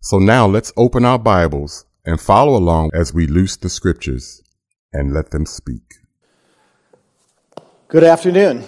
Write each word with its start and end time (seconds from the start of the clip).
So 0.00 0.18
now 0.18 0.46
let's 0.48 0.72
open 0.76 1.04
our 1.04 1.20
Bibles 1.20 1.86
and 2.04 2.20
follow 2.20 2.56
along 2.56 2.90
as 2.92 3.14
we 3.14 3.28
loose 3.28 3.54
the 3.54 3.68
scriptures 3.68 4.42
and 4.92 5.14
let 5.14 5.30
them 5.30 5.46
speak. 5.46 5.84
Good 7.86 8.02
afternoon. 8.02 8.64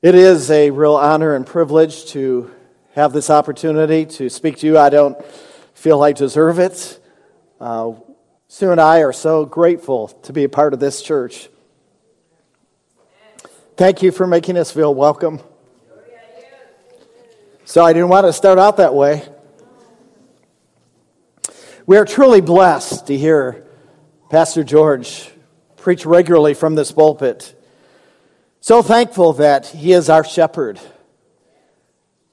It 0.00 0.14
is 0.14 0.50
a 0.50 0.70
real 0.70 0.96
honor 0.96 1.34
and 1.34 1.46
privilege 1.46 2.06
to 2.12 2.50
have 2.98 3.12
this 3.12 3.30
opportunity 3.30 4.04
to 4.04 4.28
speak 4.28 4.56
to 4.56 4.66
you. 4.66 4.76
I 4.76 4.90
don't 4.90 5.24
feel 5.72 6.02
I 6.02 6.10
deserve 6.10 6.58
it. 6.58 7.00
Uh, 7.60 7.92
Sue 8.48 8.72
and 8.72 8.80
I 8.80 9.02
are 9.02 9.12
so 9.12 9.44
grateful 9.44 10.08
to 10.24 10.32
be 10.32 10.42
a 10.42 10.48
part 10.48 10.74
of 10.74 10.80
this 10.80 11.00
church. 11.00 11.48
Thank 13.76 14.02
you 14.02 14.10
for 14.10 14.26
making 14.26 14.58
us 14.58 14.72
feel 14.72 14.92
welcome. 14.92 15.38
So 17.64 17.84
I 17.84 17.92
didn't 17.92 18.08
want 18.08 18.26
to 18.26 18.32
start 18.32 18.58
out 18.58 18.78
that 18.78 18.94
way. 18.94 19.22
We 21.86 21.98
are 21.98 22.04
truly 22.04 22.40
blessed 22.40 23.06
to 23.06 23.16
hear 23.16 23.64
Pastor 24.28 24.64
George 24.64 25.30
preach 25.76 26.04
regularly 26.04 26.54
from 26.54 26.74
this 26.74 26.90
pulpit. 26.90 27.54
So 28.60 28.82
thankful 28.82 29.34
that 29.34 29.68
He 29.68 29.92
is 29.92 30.10
our 30.10 30.24
shepherd. 30.24 30.80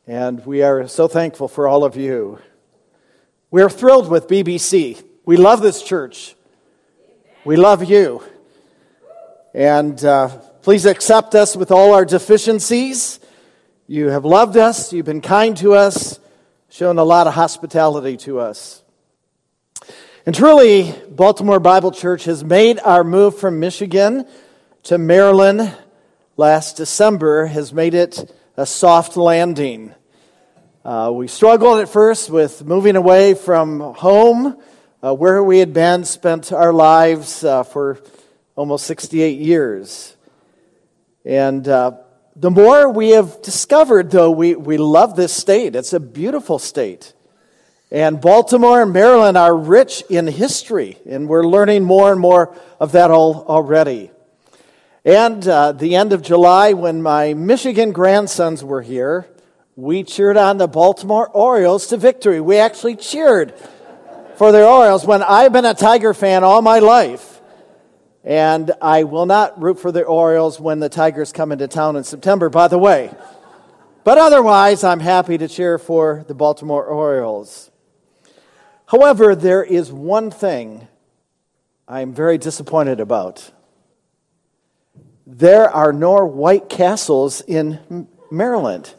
And 0.07 0.45
we 0.45 0.61
are 0.61 0.87
so 0.87 1.07
thankful 1.07 1.47
for 1.47 1.67
all 1.67 1.83
of 1.83 1.95
you. 1.95 2.37
We 3.49 3.63
are 3.63 3.69
thrilled 3.71 4.07
with 4.07 4.27
BBC. 4.27 5.03
We 5.25 5.35
love 5.35 5.63
this 5.63 5.81
church. 5.81 6.35
We 7.43 7.55
love 7.55 7.83
you. 7.83 8.21
And 9.55 10.03
uh, 10.05 10.27
please 10.61 10.85
accept 10.85 11.33
us 11.33 11.55
with 11.55 11.71
all 11.71 11.95
our 11.95 12.05
deficiencies. 12.05 13.19
You 13.87 14.09
have 14.09 14.25
loved 14.25 14.57
us, 14.57 14.93
you've 14.93 15.07
been 15.07 15.21
kind 15.21 15.57
to 15.57 15.73
us, 15.73 16.19
shown 16.69 16.99
a 16.99 17.03
lot 17.03 17.25
of 17.25 17.33
hospitality 17.33 18.17
to 18.17 18.39
us. 18.39 18.83
And 20.27 20.35
truly, 20.35 20.93
Baltimore 21.09 21.59
Bible 21.59 21.91
Church 21.91 22.25
has 22.25 22.43
made 22.43 22.79
our 22.79 23.03
move 23.03 23.39
from 23.39 23.59
Michigan 23.59 24.27
to 24.83 24.99
Maryland 24.99 25.75
last 26.37 26.77
December 26.77 27.47
has 27.47 27.73
made 27.73 27.95
it 27.95 28.31
a 28.57 28.65
soft 28.65 29.17
landing. 29.17 29.93
Uh, 30.85 31.11
we 31.13 31.27
struggled 31.27 31.81
at 31.81 31.89
first 31.89 32.29
with 32.29 32.63
moving 32.63 32.95
away 32.95 33.33
from 33.33 33.81
home, 33.81 34.57
uh, 35.03 35.13
where 35.13 35.43
we 35.43 35.59
had 35.59 35.73
been, 35.73 36.05
spent 36.05 36.53
our 36.53 36.71
lives 36.71 37.43
uh, 37.43 37.63
for 37.63 37.99
almost 38.55 38.85
68 38.85 39.39
years. 39.39 40.15
And 41.25 41.67
uh, 41.67 41.97
the 42.37 42.49
more 42.49 42.89
we 42.89 43.09
have 43.09 43.41
discovered, 43.41 44.09
though, 44.11 44.31
we, 44.31 44.55
we 44.55 44.77
love 44.77 45.17
this 45.17 45.33
state. 45.33 45.75
It's 45.75 45.91
a 45.91 45.99
beautiful 45.99 46.57
state. 46.57 47.13
And 47.91 48.21
Baltimore 48.21 48.81
and 48.81 48.93
Maryland 48.93 49.37
are 49.37 49.55
rich 49.55 50.01
in 50.09 50.27
history, 50.27 50.97
and 51.05 51.27
we're 51.27 51.45
learning 51.45 51.83
more 51.83 52.11
and 52.11 52.21
more 52.21 52.55
of 52.79 52.93
that 52.93 53.11
all, 53.11 53.45
already. 53.49 54.11
And 55.05 55.47
uh, 55.47 55.71
the 55.71 55.95
end 55.95 56.13
of 56.13 56.23
July, 56.23 56.73
when 56.73 57.03
my 57.03 57.35
Michigan 57.35 57.91
grandsons 57.91 58.63
were 58.63 58.81
here, 58.81 59.27
we 59.75 60.03
cheered 60.03 60.35
on 60.35 60.57
the 60.57 60.67
Baltimore 60.67 61.29
Orioles 61.29 61.85
to 61.87 61.97
victory. 61.97 62.41
We 62.41 62.57
actually 62.57 62.95
cheered 62.95 63.53
for 64.35 64.51
the 64.51 64.67
Orioles 64.67 65.05
when 65.05 65.21
I've 65.21 65.53
been 65.53 65.63
a 65.63 65.75
Tiger 65.75 66.15
fan 66.15 66.43
all 66.43 66.63
my 66.63 66.79
life. 66.79 67.39
And 68.23 68.71
I 68.81 69.03
will 69.03 69.27
not 69.27 69.61
root 69.61 69.79
for 69.79 69.91
the 69.91 70.01
Orioles 70.01 70.59
when 70.59 70.79
the 70.79 70.89
Tigers 70.89 71.31
come 71.31 71.51
into 71.51 71.67
town 71.67 71.95
in 71.95 72.03
September, 72.03 72.49
by 72.49 72.67
the 72.67 72.79
way. 72.79 73.13
But 74.03 74.17
otherwise, 74.17 74.83
I'm 74.83 75.01
happy 75.01 75.37
to 75.37 75.47
cheer 75.47 75.77
for 75.77 76.25
the 76.27 76.33
Baltimore 76.33 76.83
Orioles. 76.83 77.69
However, 78.87 79.35
there 79.35 79.63
is 79.63 79.91
one 79.91 80.31
thing 80.31 80.87
I'm 81.87 82.11
very 82.11 82.39
disappointed 82.39 82.99
about 82.99 83.51
there 85.25 85.69
are 85.69 85.91
no 85.91 86.23
White 86.25 86.69
Castles 86.69 87.41
in 87.41 88.07
Maryland. 88.29 88.93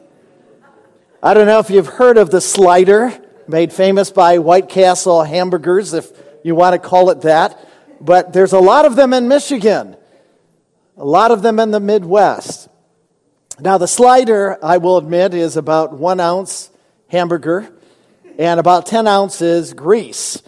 I 1.22 1.34
don't 1.34 1.46
know 1.46 1.60
if 1.60 1.70
you've 1.70 1.86
heard 1.86 2.18
of 2.18 2.30
the 2.30 2.40
slider, 2.40 3.12
made 3.46 3.72
famous 3.72 4.10
by 4.10 4.38
White 4.38 4.68
Castle 4.68 5.22
hamburgers, 5.22 5.94
if 5.94 6.10
you 6.42 6.54
want 6.54 6.80
to 6.80 6.88
call 6.88 7.10
it 7.10 7.22
that, 7.22 7.58
but 8.00 8.32
there's 8.32 8.52
a 8.52 8.58
lot 8.58 8.84
of 8.84 8.96
them 8.96 9.12
in 9.12 9.28
Michigan, 9.28 9.96
a 10.96 11.04
lot 11.04 11.30
of 11.30 11.42
them 11.42 11.60
in 11.60 11.70
the 11.70 11.80
Midwest. 11.80 12.68
Now, 13.58 13.78
the 13.78 13.88
slider, 13.88 14.58
I 14.62 14.78
will 14.78 14.98
admit, 14.98 15.32
is 15.32 15.56
about 15.56 15.92
one 15.94 16.20
ounce 16.20 16.70
hamburger 17.08 17.72
and 18.38 18.60
about 18.60 18.86
10 18.86 19.06
ounces 19.06 19.72
grease. 19.72 20.42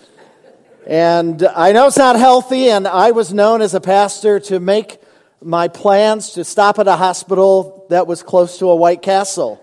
And 0.86 1.42
I 1.42 1.72
know 1.72 1.86
it's 1.86 1.96
not 1.96 2.16
healthy, 2.16 2.68
and 2.68 2.86
I 2.86 3.12
was 3.12 3.32
known 3.32 3.62
as 3.62 3.74
a 3.74 3.80
pastor 3.80 4.40
to 4.40 4.60
make 4.60 5.00
my 5.42 5.68
plans 5.68 6.32
to 6.32 6.44
stop 6.44 6.78
at 6.78 6.88
a 6.88 6.96
hospital 6.96 7.86
that 7.90 8.06
was 8.06 8.22
close 8.22 8.58
to 8.58 8.70
a 8.70 8.76
White 8.76 9.02
Castle 9.02 9.62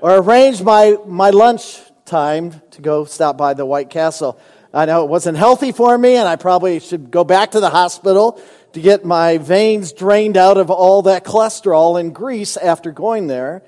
or 0.00 0.16
arrange 0.18 0.62
my, 0.62 0.96
my 1.06 1.30
lunch 1.30 1.80
time 2.04 2.60
to 2.70 2.80
go 2.80 3.04
stop 3.04 3.36
by 3.36 3.54
the 3.54 3.66
White 3.66 3.90
Castle. 3.90 4.40
I 4.72 4.84
know 4.84 5.04
it 5.04 5.08
wasn't 5.08 5.38
healthy 5.38 5.72
for 5.72 5.96
me, 5.96 6.16
and 6.16 6.28
I 6.28 6.36
probably 6.36 6.78
should 6.78 7.10
go 7.10 7.24
back 7.24 7.52
to 7.52 7.60
the 7.60 7.70
hospital 7.70 8.40
to 8.74 8.80
get 8.80 9.04
my 9.04 9.38
veins 9.38 9.92
drained 9.92 10.36
out 10.36 10.56
of 10.56 10.70
all 10.70 11.02
that 11.02 11.24
cholesterol 11.24 11.98
and 11.98 12.14
grease 12.14 12.56
after 12.56 12.92
going 12.92 13.26
there. 13.26 13.62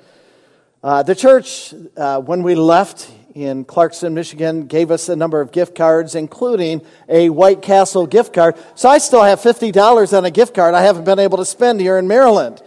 Uh, 0.82 1.02
the 1.02 1.14
church, 1.14 1.74
uh, 1.96 2.20
when 2.20 2.42
we 2.42 2.54
left 2.54 3.10
in 3.34 3.64
Clarkston, 3.64 4.12
Michigan, 4.12 4.66
gave 4.66 4.90
us 4.90 5.08
a 5.08 5.16
number 5.16 5.40
of 5.40 5.52
gift 5.52 5.74
cards, 5.74 6.14
including 6.14 6.82
a 7.08 7.30
White 7.30 7.62
Castle 7.62 8.06
gift 8.06 8.32
card. 8.32 8.56
So 8.74 8.88
I 8.88 8.98
still 8.98 9.22
have 9.22 9.40
$50 9.40 10.16
on 10.16 10.24
a 10.24 10.30
gift 10.30 10.54
card 10.54 10.74
I 10.74 10.82
haven't 10.82 11.04
been 11.04 11.18
able 11.18 11.38
to 11.38 11.44
spend 11.44 11.80
here 11.80 11.98
in 11.98 12.08
Maryland. 12.08 12.62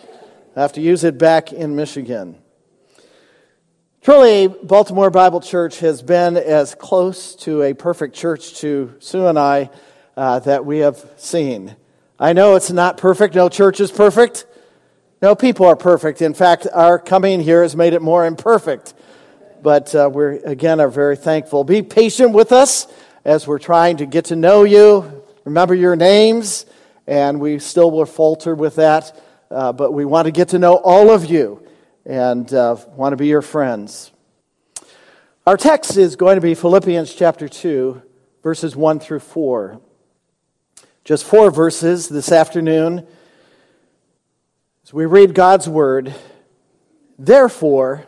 I 0.56 0.62
have 0.62 0.74
to 0.74 0.81
use 0.81 1.03
it 1.03 1.18
back 1.18 1.51
in 1.51 1.75
Michigan. 1.75 2.38
Truly, 4.01 4.47
Baltimore 4.47 5.09
Bible 5.09 5.41
Church 5.41 5.79
has 5.79 6.01
been 6.01 6.38
as 6.38 6.75
close 6.75 7.35
to 7.38 7.62
a 7.62 7.74
perfect 7.74 8.16
church 8.16 8.56
to 8.56 8.94
Sue 9.00 9.28
and 9.28 9.40
I 9.40 9.69
uh, 10.18 10.40
that 10.40 10.66
we 10.66 10.80
have 10.80 11.03
seen. 11.18 11.75
I 12.19 12.34
know 12.34 12.56
it's 12.56 12.72
not 12.72 12.97
perfect. 12.97 13.34
No 13.34 13.50
church 13.50 13.80
is 13.80 13.91
perfect. 13.91 14.45
No 15.22 15.35
people 15.35 15.66
are 15.66 15.78
perfect. 15.78 16.22
In 16.22 16.34
fact, 16.34 16.68
our 16.74 17.00
coming 17.00 17.40
here 17.40 17.62
has 17.62 17.75
made 17.75 17.94
it 17.94 18.01
more 18.01 18.25
imperfect 18.25 18.94
but 19.63 19.96
uh, 19.96 20.09
we 20.13 20.40
again 20.40 20.81
are 20.81 20.90
very 20.90 21.16
thankful. 21.16 21.63
Be 21.63 21.81
patient 21.81 22.34
with 22.34 22.51
us 22.51 22.85
as 23.24 23.47
we're 23.47 23.59
trying 23.59 23.97
to 23.97 24.06
get 24.06 24.25
to 24.25 24.35
know 24.35 24.66
you. 24.66 25.24
Remember 25.46 25.74
your 25.74 25.96
names, 25.96 26.66
and 27.07 27.40
we 27.40 27.59
still 27.59 27.90
will 27.90 28.06
falter 28.06 28.53
with 28.53 28.75
that, 28.75 29.19
uh, 29.50 29.72
but 29.72 29.94
we 29.94 30.03
want 30.03 30.25
to 30.25 30.31
get 30.31 30.50
to 30.50 30.59
know 30.59 30.75
all 30.75 31.09
of 31.09 31.25
you 31.25 31.66
and 32.06 32.53
uh, 32.53 32.75
want 32.96 33.13
to 33.13 33.18
be 33.18 33.28
your 33.28 33.41
friends. 33.41 34.12
Our 35.47 35.56
text 35.56 35.95
is 35.95 36.18
going 36.18 36.35
to 36.35 36.41
be 36.41 36.56
Philippians 36.56 37.13
chapter 37.13 37.47
2, 37.47 38.01
verses 38.44 38.75
1 38.75 39.00
through 39.00 39.19
4. 39.19 39.81
Just 41.06 41.25
four 41.25 41.51
verses 41.51 42.07
this 42.07 42.31
afternoon 42.31 43.07
as 44.84 44.94
we 44.94 45.06
read 45.06 45.34
God's 45.34 45.68
word. 45.68 46.13
Therefore, 47.18 48.06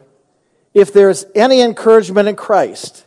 if 0.75 0.91
there's 0.91 1.25
any 1.33 1.61
encouragement 1.61 2.27
in 2.27 2.35
Christ, 2.35 3.05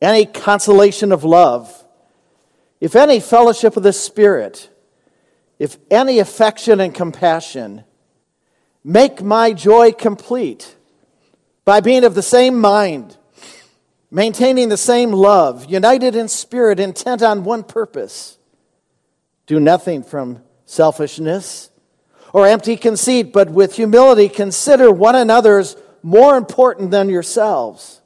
any 0.00 0.26
consolation 0.26 1.10
of 1.10 1.24
love, 1.24 1.84
if 2.80 2.94
any 2.94 3.18
fellowship 3.18 3.78
of 3.78 3.82
the 3.82 3.94
Spirit, 3.94 4.68
if 5.58 5.78
any 5.90 6.18
affection 6.18 6.78
and 6.78 6.94
compassion, 6.94 7.82
make 8.84 9.22
my 9.22 9.54
joy 9.54 9.90
complete 9.90 10.76
by 11.64 11.80
being 11.80 12.04
of 12.04 12.14
the 12.14 12.22
same 12.22 12.60
mind, 12.60 13.16
maintaining 14.10 14.68
the 14.68 14.76
same 14.76 15.12
love, 15.12 15.70
united 15.70 16.14
in 16.14 16.28
spirit, 16.28 16.78
intent 16.78 17.22
on 17.22 17.42
one 17.42 17.64
purpose. 17.64 18.36
Do 19.46 19.58
nothing 19.58 20.02
from 20.02 20.42
selfishness 20.66 21.70
or 22.34 22.46
empty 22.46 22.76
conceit, 22.76 23.32
but 23.32 23.48
with 23.48 23.76
humility 23.76 24.28
consider 24.28 24.92
one 24.92 25.16
another's 25.16 25.74
more 26.06 26.36
important 26.36 26.92
than 26.92 27.08
yourselves. 27.08 28.00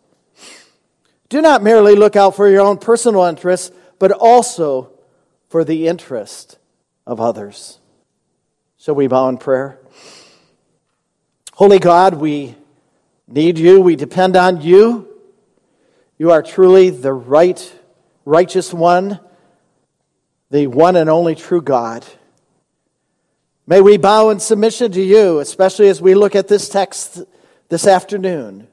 Do 1.28 1.42
not 1.42 1.62
merely 1.62 1.94
look 1.94 2.16
out 2.16 2.34
for 2.34 2.48
your 2.48 2.62
own 2.62 2.78
personal 2.78 3.24
interests, 3.24 3.70
but 3.98 4.10
also 4.10 4.90
for 5.50 5.64
the 5.64 5.86
interest 5.86 6.56
of 7.06 7.20
others. 7.20 7.78
Shall 8.78 8.94
we 8.94 9.06
bow 9.06 9.28
in 9.28 9.36
prayer? 9.36 9.78
Holy 11.52 11.78
God, 11.78 12.14
we 12.14 12.54
need 13.28 13.58
you, 13.58 13.82
we 13.82 13.96
depend 13.96 14.34
on 14.34 14.62
you. 14.62 15.06
You 16.16 16.30
are 16.30 16.42
truly 16.42 16.88
the 16.88 17.12
right, 17.12 17.70
righteous 18.24 18.72
one, 18.72 19.20
the 20.50 20.68
one 20.68 20.96
and 20.96 21.10
only 21.10 21.34
true 21.34 21.60
God. 21.60 22.06
May 23.66 23.82
we 23.82 23.98
bow 23.98 24.30
in 24.30 24.40
submission 24.40 24.90
to 24.92 25.02
you, 25.02 25.38
especially 25.40 25.88
as 25.88 26.00
we 26.00 26.14
look 26.14 26.34
at 26.34 26.48
this 26.48 26.70
text 26.70 27.24
this 27.70 27.86
afternoon. 27.86 28.66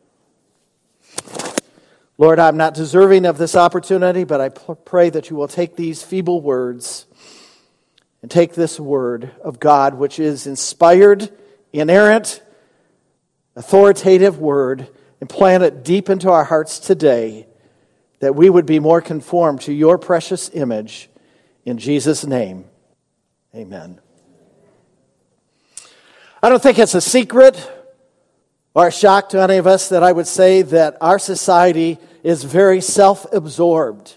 Lord, 2.18 2.40
I'm 2.40 2.58
not 2.58 2.74
deserving 2.74 3.26
of 3.26 3.38
this 3.38 3.56
opportunity, 3.56 4.24
but 4.24 4.42
I 4.42 4.50
pray 4.50 5.12
that 5.12 5.30
you 5.30 5.36
will 5.36 5.48
take 5.48 5.76
these 5.76 6.02
feeble 6.02 6.42
words 6.42 7.06
and 8.24 8.32
take 8.32 8.56
this 8.56 8.80
word 8.80 9.32
of 9.44 9.60
God, 9.60 9.94
which 9.94 10.18
is 10.18 10.48
inspired, 10.48 11.30
inerrant, 11.72 12.42
authoritative 13.56 14.40
word, 14.40 14.88
and 15.22 15.30
plant 15.30 15.62
it 15.62 15.84
deep 15.84 16.10
into 16.10 16.32
our 16.32 16.44
hearts 16.44 16.80
today 16.80 17.46
that 18.20 18.34
we 18.34 18.50
would 18.50 18.66
be 18.66 18.80
more 18.80 19.00
conformed 19.00 19.62
to 19.62 19.72
your 19.72 20.00
precious 20.00 20.50
image. 20.56 21.08
In 21.66 21.78
Jesus' 21.78 22.26
name, 22.26 22.66
amen. 23.54 24.00
I 26.42 26.50
don't 26.50 26.64
think 26.64 26.80
it's 26.80 26.96
a 26.96 27.02
secret 27.02 27.77
or 28.78 28.90
a 28.90 28.92
shock 28.92 29.30
to 29.30 29.42
any 29.42 29.58
of 29.58 29.66
us 29.66 29.90
that 29.90 30.04
I 30.04 30.12
would 30.12 30.28
say 30.28 30.62
that 30.62 30.98
our 31.02 31.18
society 31.18 31.98
is 32.22 32.44
very 32.44 32.80
self 32.80 33.26
absorbed. 33.34 34.16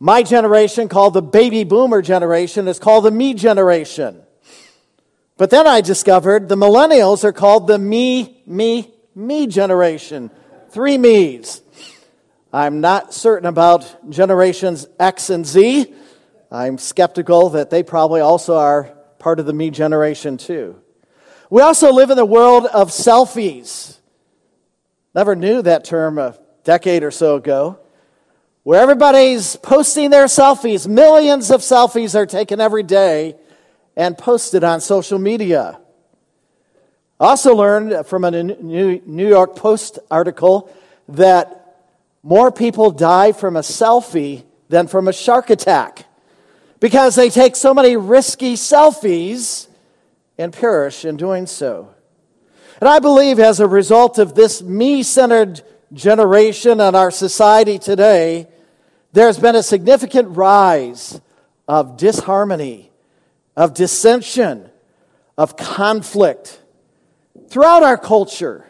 My 0.00 0.24
generation, 0.24 0.88
called 0.88 1.14
the 1.14 1.22
baby 1.22 1.62
boomer 1.62 2.02
generation, 2.02 2.66
is 2.66 2.80
called 2.80 3.04
the 3.04 3.12
me 3.12 3.34
generation. 3.34 4.20
But 5.36 5.50
then 5.50 5.68
I 5.68 5.80
discovered 5.80 6.48
the 6.48 6.56
millennials 6.56 7.22
are 7.22 7.32
called 7.32 7.68
the 7.68 7.78
me, 7.78 8.42
me, 8.46 8.92
me 9.14 9.46
generation. 9.46 10.32
Three 10.70 10.98
me's. 10.98 11.62
I'm 12.52 12.80
not 12.80 13.14
certain 13.14 13.46
about 13.46 14.10
generations 14.10 14.88
X 14.98 15.30
and 15.30 15.46
Z. 15.46 15.94
I'm 16.50 16.78
skeptical 16.78 17.50
that 17.50 17.70
they 17.70 17.84
probably 17.84 18.22
also 18.22 18.56
are 18.56 18.92
part 19.20 19.38
of 19.38 19.46
the 19.46 19.52
me 19.52 19.70
generation 19.70 20.36
too. 20.36 20.82
We 21.48 21.62
also 21.62 21.92
live 21.92 22.10
in 22.10 22.16
the 22.16 22.24
world 22.24 22.66
of 22.66 22.90
selfies. 22.90 23.98
Never 25.14 25.36
knew 25.36 25.62
that 25.62 25.84
term 25.84 26.18
a 26.18 26.36
decade 26.64 27.02
or 27.02 27.10
so 27.10 27.36
ago. 27.36 27.78
Where 28.64 28.80
everybody's 28.80 29.54
posting 29.56 30.10
their 30.10 30.24
selfies. 30.24 30.88
Millions 30.88 31.50
of 31.52 31.60
selfies 31.60 32.16
are 32.16 32.26
taken 32.26 32.60
every 32.60 32.82
day 32.82 33.36
and 33.96 34.18
posted 34.18 34.64
on 34.64 34.80
social 34.80 35.20
media. 35.20 35.78
Also 37.20 37.54
learned 37.54 38.06
from 38.06 38.24
a 38.24 38.42
New 38.42 39.28
York 39.28 39.56
Post 39.56 40.00
article 40.10 40.70
that 41.08 41.84
more 42.24 42.50
people 42.50 42.90
die 42.90 43.30
from 43.30 43.56
a 43.56 43.60
selfie 43.60 44.44
than 44.68 44.88
from 44.88 45.06
a 45.06 45.12
shark 45.12 45.48
attack 45.48 46.06
because 46.80 47.14
they 47.14 47.30
take 47.30 47.54
so 47.54 47.72
many 47.72 47.96
risky 47.96 48.54
selfies 48.54 49.65
and 50.38 50.52
perish 50.52 51.04
in 51.04 51.16
doing 51.16 51.46
so. 51.46 51.94
And 52.80 52.88
I 52.88 52.98
believe 52.98 53.38
as 53.38 53.60
a 53.60 53.66
result 53.66 54.18
of 54.18 54.34
this 54.34 54.62
me 54.62 55.02
centered 55.02 55.62
generation 55.92 56.80
and 56.80 56.94
our 56.94 57.10
society 57.10 57.78
today, 57.78 58.48
there's 59.12 59.38
been 59.38 59.54
a 59.54 59.62
significant 59.62 60.36
rise 60.36 61.20
of 61.66 61.96
disharmony, 61.96 62.90
of 63.56 63.72
dissension, 63.72 64.68
of 65.38 65.56
conflict 65.56 66.60
throughout 67.48 67.82
our 67.82 67.96
culture. 67.96 68.66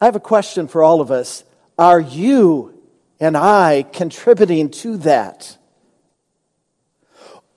I 0.00 0.04
have 0.04 0.16
a 0.16 0.20
question 0.20 0.68
for 0.68 0.82
all 0.82 1.00
of 1.00 1.10
us. 1.10 1.42
Are 1.78 2.00
you 2.00 2.74
and 3.18 3.36
I 3.36 3.84
contributing 3.92 4.70
to 4.70 4.98
that? 4.98 5.56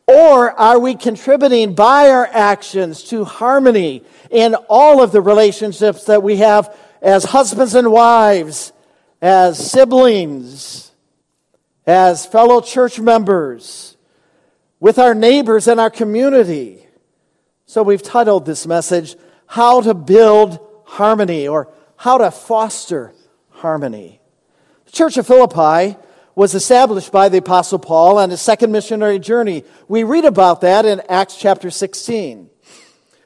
Or 0.09 0.59
are 0.59 0.79
we 0.79 0.95
contributing 0.95 1.75
by 1.75 2.09
our 2.09 2.25
actions 2.25 3.03
to 3.09 3.25
harmony 3.25 4.03
in 4.31 4.55
all 4.67 5.03
of 5.03 5.11
the 5.11 5.21
relationships 5.21 6.05
that 6.05 6.23
we 6.23 6.37
have 6.37 6.75
as 6.99 7.25
husbands 7.25 7.75
and 7.75 7.91
wives, 7.91 8.73
as 9.21 9.71
siblings, 9.71 10.91
as 11.85 12.25
fellow 12.25 12.59
church 12.59 12.99
members, 12.99 13.97
with 14.79 14.97
our 14.97 15.13
neighbors 15.13 15.67
and 15.67 15.79
our 15.79 15.91
community? 15.91 16.87
So 17.67 17.83
we've 17.83 18.01
titled 18.01 18.47
this 18.47 18.65
message, 18.65 19.15
How 19.45 19.79
to 19.81 19.93
Build 19.93 20.57
Harmony 20.85 21.47
or 21.47 21.71
How 21.97 22.17
to 22.17 22.31
Foster 22.31 23.13
Harmony. 23.51 24.21
The 24.85 24.91
Church 24.91 25.17
of 25.17 25.27
Philippi 25.27 25.99
was 26.39 26.55
established 26.55 27.11
by 27.11 27.27
the 27.27 27.39
Apostle 27.39 27.77
Paul 27.77 28.17
on 28.17 28.29
his 28.29 28.39
second 28.39 28.71
missionary 28.71 29.19
journey. 29.19 29.65
We 29.89 30.05
read 30.05 30.23
about 30.23 30.61
that 30.61 30.85
in 30.85 31.01
Acts 31.09 31.35
chapter 31.35 31.69
16. 31.69 32.49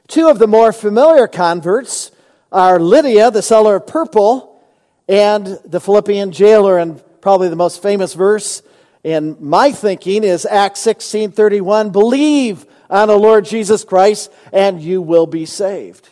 Two 0.08 0.30
of 0.30 0.40
the 0.40 0.48
more 0.48 0.74
familiar 0.74 1.28
converts 1.28 2.10
are 2.52 2.80
Lydia, 2.80 3.30
the 3.30 3.44
seller 3.44 3.76
of 3.76 3.86
purple, 3.86 4.60
and 5.08 5.46
the 5.64 5.80
Philippian 5.80 6.32
jailer. 6.32 6.80
And 6.80 7.04
probably 7.22 7.50
the 7.50 7.56
most 7.56 7.84
famous 7.84 8.16
verse 8.16 8.64
in 9.04 9.38
my 9.40 9.72
thinking 9.72 10.24
is 10.24 10.48
Acts 10.48 10.80
16 10.80 11.34
31. 11.34 11.92
Believe 11.92 12.66
on 12.90 13.10
the 13.10 13.20
Lord 13.20 13.46
Jesus 13.46 13.84
Christ, 13.84 14.32
and 14.52 14.82
you 14.82 15.04
will 15.04 15.28
be 15.28 15.46
saved. 15.46 16.10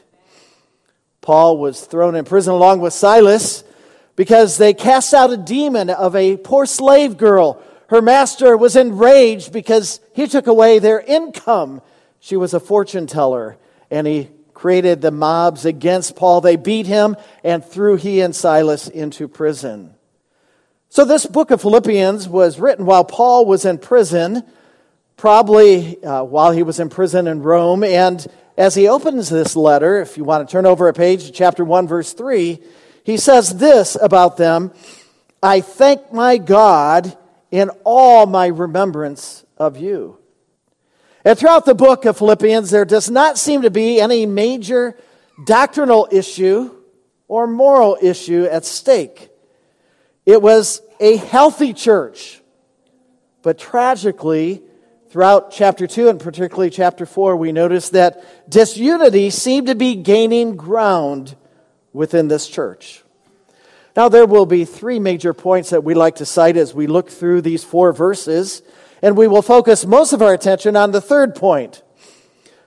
Paul 1.22 1.58
was 1.58 1.82
thrown 1.82 2.14
in 2.14 2.26
prison 2.26 2.54
along 2.54 2.80
with 2.80 2.94
Silas 2.94 3.64
because 4.22 4.60
they 4.60 4.72
cast 4.72 5.16
out 5.16 5.34
a 5.34 5.36
demon 5.36 5.90
of 5.90 6.16
a 6.16 6.38
poor 6.38 6.68
slave 6.68 7.18
girl. 7.18 7.60
Her 7.88 8.04
master 8.04 8.56
was 8.56 8.76
enraged 8.76 9.52
because 9.52 10.00
he 10.14 10.28
took 10.28 10.46
away 10.46 10.78
their 10.78 11.00
income. 11.00 11.82
She 12.20 12.38
was 12.38 12.54
a 12.54 12.60
fortune 12.60 13.08
teller, 13.08 13.58
and 13.90 14.06
he 14.06 14.30
created 14.54 15.02
the 15.02 15.10
mobs 15.10 15.66
against 15.66 16.16
Paul. 16.16 16.40
They 16.40 16.56
beat 16.56 16.86
him 16.86 17.16
and 17.44 17.66
threw 17.66 17.96
he 17.96 18.22
and 18.22 18.36
Silas 18.36 18.88
into 18.88 19.28
prison. 19.28 19.96
So, 20.90 21.04
this 21.04 21.26
book 21.26 21.50
of 21.50 21.60
Philippians 21.60 22.30
was 22.30 22.60
written 22.60 22.86
while 22.86 23.04
Paul 23.04 23.48
was 23.48 23.66
in 23.66 23.80
prison 23.80 24.44
probably 25.18 26.04
uh, 26.04 26.22
while 26.26 26.52
he 26.52 26.62
was 26.62 26.80
in 26.80 26.90
prison 26.90 27.26
in 27.26 27.42
Rome. 27.42 27.84
And 27.84 28.24
as 28.56 28.76
he 28.76 28.88
opens 28.88 29.30
this 29.30 29.56
letter, 29.56 30.00
if 30.00 30.16
you 30.16 30.24
want 30.24 30.48
to 30.48 30.52
turn 30.52 30.68
over 30.68 30.88
a 30.90 30.94
page, 30.94 31.26
to 31.26 31.32
chapter 31.32 31.66
1, 31.66 31.88
verse 31.88 32.14
3, 32.14 32.62
he 33.04 33.18
says 33.18 33.58
this 33.58 33.98
about 34.02 34.38
them 34.38 34.72
I 35.44 35.62
thank 35.62 36.14
my 36.14 36.38
God 36.38 37.18
in 37.50 37.70
all 37.84 38.26
my 38.26 38.48
remembrance 38.48 39.44
of 39.58 39.78
you. 39.78 40.18
And 41.26 41.38
throughout 41.38 41.66
the 41.66 41.76
book 41.76 42.06
of 42.06 42.18
Philippians, 42.18 42.70
there 42.70 42.86
does 42.86 43.10
not 43.10 43.38
seem 43.38 43.64
to 43.64 43.70
be 43.70 44.00
any 44.00 44.26
major 44.26 44.98
doctrinal 45.46 46.08
issue 46.12 46.76
or 47.28 47.48
moral 47.48 47.98
issue 48.02 48.46
at 48.46 48.66
stake. 48.66 49.30
It 50.26 50.42
was 50.42 50.82
a 51.00 51.18
healthy 51.18 51.74
church, 51.74 52.42
but 53.42 53.58
tragically, 53.58 54.64
Throughout 55.12 55.52
chapter 55.52 55.88
2 55.88 56.08
and 56.08 56.22
particularly 56.22 56.70
chapter 56.70 57.06
4, 57.06 57.36
we 57.36 57.52
notice 57.52 57.90
that 57.90 58.50
disunity 58.50 59.30
seemed 59.30 59.68
to 59.68 59.76
be 59.76 59.96
gaining 59.96 60.56
ground 60.56 61.36
within 61.92 62.30
this 62.30 62.48
church. 62.48 63.01
Now, 63.96 64.08
there 64.08 64.26
will 64.26 64.46
be 64.46 64.64
three 64.66 65.00
major 65.00 65.34
points 65.34 65.72
that 65.72 65.84
we 65.84 65.94
like 65.94 66.16
to 66.16 66.26
cite 66.26 66.58
as 66.58 66.74
we 66.74 66.88
look 66.88 67.10
through 67.10 67.42
these 67.42 67.64
four 67.64 67.92
verses, 67.92 68.62
and 69.02 69.18
we 69.18 69.28
will 69.28 69.42
focus 69.42 69.86
most 69.86 70.14
of 70.14 70.22
our 70.22 70.34
attention 70.34 70.76
on 70.76 70.92
the 70.92 71.02
third 71.02 71.36
point. 71.36 71.84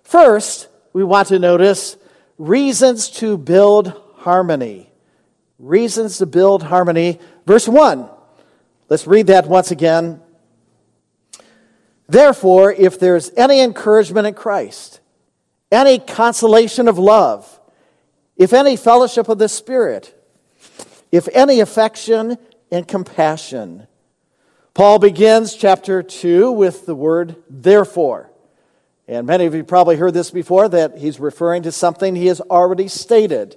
First, 0.02 0.68
we 0.92 1.02
want 1.02 1.28
to 1.28 1.38
notice 1.38 1.96
reasons 2.36 3.08
to 3.10 3.38
build 3.38 4.00
harmony. 4.16 4.90
Reasons 5.58 6.18
to 6.18 6.26
build 6.26 6.64
harmony. 6.64 7.20
Verse 7.46 7.66
1. 7.66 8.08
Let's 8.88 9.06
read 9.06 9.28
that 9.28 9.46
once 9.46 9.70
again. 9.70 10.20
Therefore, 12.06 12.72
if 12.72 13.00
there's 13.00 13.30
any 13.36 13.60
encouragement 13.60 14.26
in 14.26 14.34
Christ, 14.34 15.00
any 15.72 15.98
consolation 15.98 16.86
of 16.86 16.98
love, 16.98 17.60
if 18.36 18.52
any 18.52 18.76
fellowship 18.76 19.28
of 19.28 19.38
the 19.38 19.48
Spirit, 19.48 20.14
if 21.14 21.28
any 21.32 21.60
affection 21.60 22.36
and 22.72 22.88
compassion. 22.88 23.86
Paul 24.74 24.98
begins 24.98 25.54
chapter 25.54 26.02
2 26.02 26.50
with 26.50 26.86
the 26.86 26.94
word 26.96 27.36
therefore. 27.48 28.32
And 29.06 29.24
many 29.24 29.44
of 29.46 29.54
you 29.54 29.62
probably 29.62 29.94
heard 29.94 30.12
this 30.12 30.32
before 30.32 30.68
that 30.70 30.98
he's 30.98 31.20
referring 31.20 31.62
to 31.62 31.70
something 31.72 32.16
he 32.16 32.26
has 32.26 32.40
already 32.40 32.88
stated. 32.88 33.56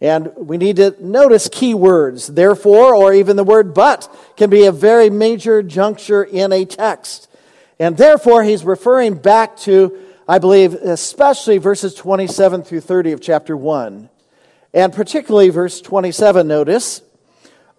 And 0.00 0.32
we 0.34 0.56
need 0.56 0.76
to 0.76 0.96
notice 0.98 1.48
key 1.48 1.72
words. 1.72 2.26
Therefore, 2.26 2.96
or 2.96 3.14
even 3.14 3.36
the 3.36 3.44
word 3.44 3.72
but, 3.72 4.12
can 4.36 4.50
be 4.50 4.64
a 4.64 4.72
very 4.72 5.08
major 5.08 5.62
juncture 5.62 6.24
in 6.24 6.50
a 6.50 6.64
text. 6.64 7.28
And 7.78 7.96
therefore, 7.96 8.42
he's 8.42 8.64
referring 8.64 9.14
back 9.14 9.56
to, 9.58 9.96
I 10.26 10.40
believe, 10.40 10.74
especially 10.74 11.58
verses 11.58 11.94
27 11.94 12.64
through 12.64 12.80
30 12.80 13.12
of 13.12 13.20
chapter 13.20 13.56
1. 13.56 14.10
And 14.76 14.92
particularly 14.92 15.48
verse 15.48 15.80
27, 15.80 16.46
notice, 16.46 17.00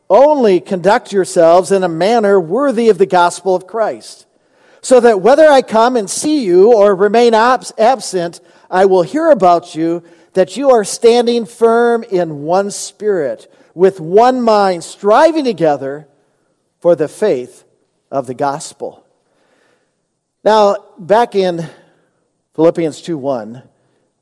only 0.10 0.60
conduct 0.60 1.14
yourselves 1.14 1.72
in 1.72 1.84
a 1.84 1.88
manner 1.88 2.40
worthy 2.42 2.90
of 2.90 2.98
the 2.98 3.06
gospel 3.06 3.54
of 3.54 3.68
Christ, 3.68 4.26
so 4.82 5.00
that 5.02 5.22
whether 5.22 5.48
I 5.48 5.62
come 5.62 5.96
and 5.96 6.10
see 6.10 6.44
you 6.44 6.74
or 6.74 6.96
remain 6.96 7.36
absent, 7.36 8.40
I 8.72 8.86
will 8.86 9.04
hear 9.04 9.30
about 9.30 9.76
you 9.76 10.02
that 10.34 10.58
you 10.58 10.72
are 10.72 10.84
standing 10.84 11.46
firm 11.46 12.02
in 12.02 12.42
one 12.42 12.72
spirit, 12.72 13.54
with 13.76 14.00
one 14.00 14.42
mind, 14.42 14.84
striving 14.84 15.46
together 15.46 16.08
for 16.80 16.96
the 16.96 17.08
faith 17.08 17.64
of 18.10 18.26
the 18.26 18.34
gospel. 18.34 19.06
Now, 20.44 20.78
back 20.98 21.36
in 21.36 21.70
Philippians 22.56 23.04
2 23.04 23.20
1, 23.20 23.62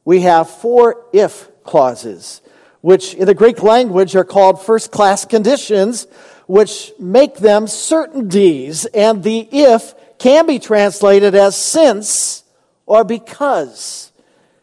we 0.04 0.22
have 0.22 0.50
four 0.50 1.06
if 1.14 1.50
clauses, 1.64 2.42
which 2.86 3.16
in 3.16 3.26
the 3.26 3.34
Greek 3.34 3.64
language 3.64 4.16
are 4.16 4.24
called 4.24 4.62
first 4.62 4.92
class 4.92 5.26
conditions, 5.26 6.06
which 6.46 6.94
make 7.00 7.38
them 7.38 7.66
certainties, 7.66 8.86
and 8.86 9.24
the 9.24 9.50
if 9.52 9.96
can 10.20 10.46
be 10.46 10.60
translated 10.60 11.34
as 11.34 11.56
since 11.56 12.44
or 12.86 13.04
because. 13.04 14.12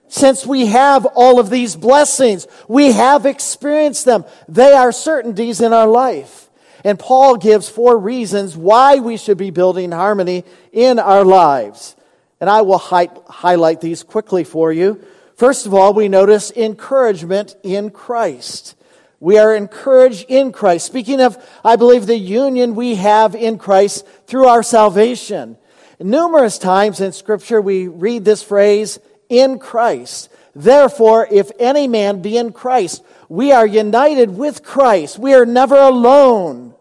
Since 0.06 0.46
we 0.46 0.66
have 0.66 1.04
all 1.04 1.40
of 1.40 1.50
these 1.50 1.74
blessings, 1.74 2.46
we 2.68 2.92
have 2.92 3.26
experienced 3.26 4.04
them. 4.04 4.24
They 4.48 4.72
are 4.72 4.92
certainties 4.92 5.60
in 5.60 5.72
our 5.72 5.88
life. 5.88 6.48
And 6.84 7.00
Paul 7.00 7.36
gives 7.36 7.68
four 7.68 7.98
reasons 7.98 8.56
why 8.56 9.00
we 9.00 9.16
should 9.16 9.36
be 9.36 9.50
building 9.50 9.90
harmony 9.90 10.44
in 10.70 11.00
our 11.00 11.24
lives. 11.24 11.96
And 12.40 12.48
I 12.48 12.62
will 12.62 12.78
hi- 12.78 13.08
highlight 13.26 13.80
these 13.80 14.04
quickly 14.04 14.44
for 14.44 14.72
you. 14.72 15.04
First 15.42 15.66
of 15.66 15.74
all, 15.74 15.92
we 15.92 16.06
notice 16.06 16.52
encouragement 16.52 17.56
in 17.64 17.90
Christ. 17.90 18.76
We 19.18 19.38
are 19.38 19.56
encouraged 19.56 20.26
in 20.28 20.52
Christ. 20.52 20.86
Speaking 20.86 21.20
of, 21.20 21.36
I 21.64 21.74
believe, 21.74 22.06
the 22.06 22.16
union 22.16 22.76
we 22.76 22.94
have 22.94 23.34
in 23.34 23.58
Christ 23.58 24.06
through 24.28 24.46
our 24.46 24.62
salvation. 24.62 25.58
Numerous 25.98 26.58
times 26.58 27.00
in 27.00 27.10
Scripture, 27.10 27.60
we 27.60 27.88
read 27.88 28.24
this 28.24 28.40
phrase, 28.40 29.00
in 29.28 29.58
Christ. 29.58 30.30
Therefore, 30.54 31.26
if 31.28 31.50
any 31.58 31.88
man 31.88 32.22
be 32.22 32.36
in 32.36 32.52
Christ, 32.52 33.02
we 33.28 33.50
are 33.50 33.66
united 33.66 34.36
with 34.36 34.62
Christ. 34.62 35.18
We 35.18 35.34
are 35.34 35.44
never 35.44 35.76
alone. 35.76 36.72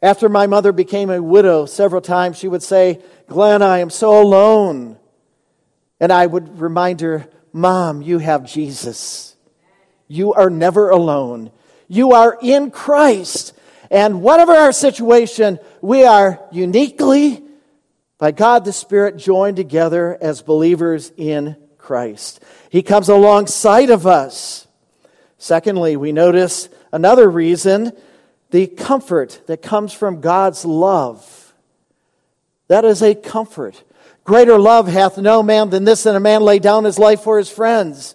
After 0.00 0.30
my 0.30 0.46
mother 0.46 0.72
became 0.72 1.10
a 1.10 1.22
widow, 1.22 1.66
several 1.66 2.00
times 2.00 2.38
she 2.38 2.48
would 2.48 2.62
say, 2.62 3.02
Glenn, 3.28 3.60
I 3.60 3.80
am 3.80 3.90
so 3.90 4.22
alone. 4.22 4.96
And 6.00 6.10
I 6.10 6.24
would 6.24 6.58
remind 6.58 7.02
her, 7.02 7.28
Mom, 7.56 8.02
you 8.02 8.18
have 8.18 8.44
Jesus. 8.44 9.34
You 10.08 10.34
are 10.34 10.50
never 10.50 10.90
alone. 10.90 11.50
You 11.88 12.12
are 12.12 12.36
in 12.42 12.70
Christ. 12.70 13.54
And 13.90 14.20
whatever 14.20 14.52
our 14.52 14.72
situation, 14.72 15.58
we 15.80 16.04
are 16.04 16.38
uniquely 16.52 17.42
by 18.18 18.32
God 18.32 18.66
the 18.66 18.74
Spirit 18.74 19.16
joined 19.16 19.56
together 19.56 20.18
as 20.20 20.42
believers 20.42 21.10
in 21.16 21.56
Christ. 21.78 22.42
He 22.68 22.82
comes 22.82 23.08
alongside 23.08 23.88
of 23.88 24.06
us. 24.06 24.68
Secondly, 25.38 25.96
we 25.96 26.12
notice 26.12 26.68
another 26.92 27.26
reason 27.26 27.92
the 28.50 28.66
comfort 28.66 29.40
that 29.46 29.62
comes 29.62 29.94
from 29.94 30.20
God's 30.20 30.66
love. 30.66 31.54
That 32.68 32.84
is 32.84 33.02
a 33.02 33.14
comfort. 33.14 33.82
Greater 34.26 34.58
love 34.58 34.88
hath 34.88 35.16
no 35.16 35.42
man 35.42 35.70
than 35.70 35.84
this, 35.84 36.02
that 36.02 36.14
a 36.14 36.20
man 36.20 36.42
lay 36.42 36.58
down 36.58 36.84
his 36.84 36.98
life 36.98 37.22
for 37.22 37.38
his 37.38 37.48
friends. 37.48 38.14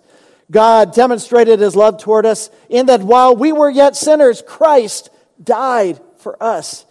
God 0.52 0.94
demonstrated 0.94 1.60
his 1.60 1.76
love 1.76 1.98
toward 1.98 2.26
us 2.26 2.50
in 2.70 2.86
that 2.86 3.02
while 3.02 3.36
we 3.36 3.52
were 3.52 3.70
yet 3.70 3.96
sinners, 3.96 4.44
Christ 4.46 5.10
died 5.44 6.00
for 6.18 6.42
us. 6.44 6.86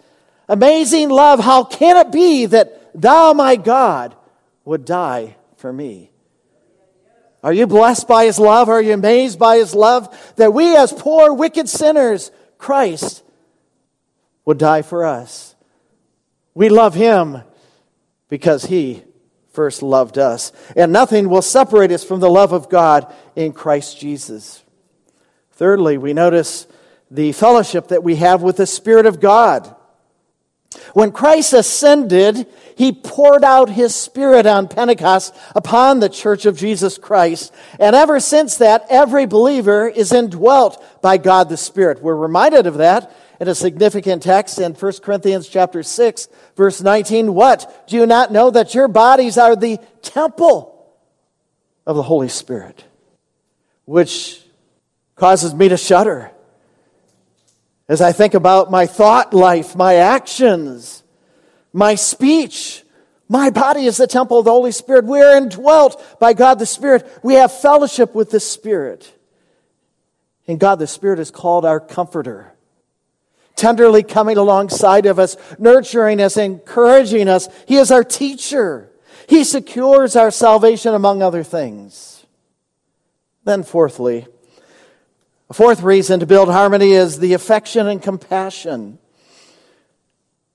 Amazing 0.49 1.09
love. 1.09 1.39
How 1.39 1.63
can 1.63 1.95
it 1.97 2.11
be 2.11 2.47
that 2.47 2.81
Thou, 2.93 3.33
my 3.33 3.55
God, 3.55 4.15
would 4.65 4.85
die 4.85 5.35
for 5.57 5.71
me. 5.71 6.11
Are 7.43 7.53
you 7.53 7.65
blessed 7.65 8.07
by 8.07 8.25
his 8.25 8.37
love? 8.37 8.69
Are 8.69 8.81
you 8.81 8.93
amazed 8.93 9.39
by 9.39 9.57
his 9.57 9.73
love? 9.73 10.33
That 10.35 10.53
we, 10.53 10.75
as 10.75 10.93
poor, 10.93 11.33
wicked 11.33 11.67
sinners, 11.69 12.31
Christ 12.57 13.23
would 14.45 14.59
die 14.59 14.83
for 14.83 15.05
us. 15.05 15.55
We 16.53 16.69
love 16.69 16.93
him 16.93 17.41
because 18.29 18.65
he 18.65 19.03
first 19.51 19.83
loved 19.83 20.17
us. 20.17 20.51
And 20.75 20.91
nothing 20.91 21.29
will 21.29 21.41
separate 21.41 21.91
us 21.91 22.03
from 22.03 22.19
the 22.19 22.29
love 22.29 22.53
of 22.53 22.69
God 22.69 23.13
in 23.35 23.53
Christ 23.53 23.99
Jesus. 23.99 24.63
Thirdly, 25.51 25.97
we 25.97 26.13
notice 26.13 26.67
the 27.09 27.33
fellowship 27.33 27.89
that 27.89 28.03
we 28.03 28.15
have 28.15 28.41
with 28.41 28.57
the 28.57 28.65
Spirit 28.65 29.05
of 29.05 29.19
God. 29.19 29.75
When 30.93 31.11
Christ 31.11 31.51
ascended, 31.51 32.47
he 32.75 32.93
poured 32.93 33.43
out 33.43 33.69
his 33.69 33.93
Spirit 33.93 34.45
on 34.45 34.69
Pentecost 34.69 35.35
upon 35.53 35.99
the 35.99 36.07
church 36.07 36.45
of 36.45 36.57
Jesus 36.57 36.97
Christ. 36.97 37.53
And 37.77 37.95
ever 37.95 38.21
since 38.21 38.55
that, 38.57 38.85
every 38.89 39.25
believer 39.25 39.87
is 39.87 40.13
indwelt 40.13 40.83
by 41.01 41.17
God 41.17 41.49
the 41.49 41.57
Spirit. 41.57 42.01
We're 42.01 42.15
reminded 42.15 42.67
of 42.67 42.75
that 42.75 43.13
in 43.41 43.47
a 43.47 43.55
significant 43.55 44.21
text 44.21 44.59
in 44.59 44.73
1 44.73 44.93
Corinthians 45.01 45.49
chapter 45.49 45.81
6, 45.81 46.29
verse 46.55 46.79
19. 46.79 47.33
What? 47.33 47.87
Do 47.87 47.95
you 47.95 48.05
not 48.05 48.31
know 48.31 48.51
that 48.51 48.75
your 48.75 48.87
bodies 48.87 49.35
are 49.39 49.55
the 49.55 49.79
temple 50.03 50.87
of 51.87 51.95
the 51.95 52.03
Holy 52.03 52.29
Spirit? 52.29 52.85
Which 53.85 54.39
causes 55.15 55.55
me 55.55 55.69
to 55.69 55.77
shudder 55.77 56.29
as 57.89 57.99
I 57.99 58.11
think 58.11 58.35
about 58.35 58.69
my 58.69 58.85
thought 58.85 59.33
life, 59.33 59.75
my 59.75 59.95
actions, 59.95 61.01
my 61.73 61.95
speech, 61.95 62.83
my 63.27 63.49
body 63.49 63.85
is 63.85 63.97
the 63.97 64.05
temple 64.05 64.37
of 64.37 64.45
the 64.45 64.51
Holy 64.51 64.71
Spirit. 64.71 65.05
We 65.05 65.19
are 65.19 65.35
indwelt 65.35 66.19
by 66.19 66.33
God 66.33 66.59
the 66.59 66.67
Spirit. 66.67 67.09
We 67.23 67.33
have 67.33 67.51
fellowship 67.51 68.13
with 68.13 68.29
the 68.29 68.39
Spirit. 68.39 69.11
And 70.47 70.59
God 70.59 70.75
the 70.75 70.85
Spirit 70.85 71.17
is 71.17 71.31
called 71.31 71.65
our 71.65 71.79
comforter, 71.79 72.50
tenderly 73.55 74.03
coming 74.03 74.37
alongside 74.37 75.05
of 75.05 75.19
us, 75.19 75.37
nurturing 75.59 76.21
us, 76.21 76.37
encouraging 76.37 77.27
us. 77.27 77.47
He 77.67 77.77
is 77.77 77.91
our 77.91 78.03
teacher. 78.03 78.91
He 79.27 79.43
secures 79.43 80.15
our 80.15 80.31
salvation, 80.31 80.93
among 80.93 81.21
other 81.21 81.43
things. 81.43 82.25
Then, 83.43 83.63
fourthly, 83.63 84.27
a 85.49 85.53
fourth 85.53 85.83
reason 85.83 86.19
to 86.19 86.25
build 86.25 86.49
harmony 86.49 86.91
is 86.91 87.19
the 87.19 87.33
affection 87.33 87.87
and 87.87 88.01
compassion. 88.01 88.99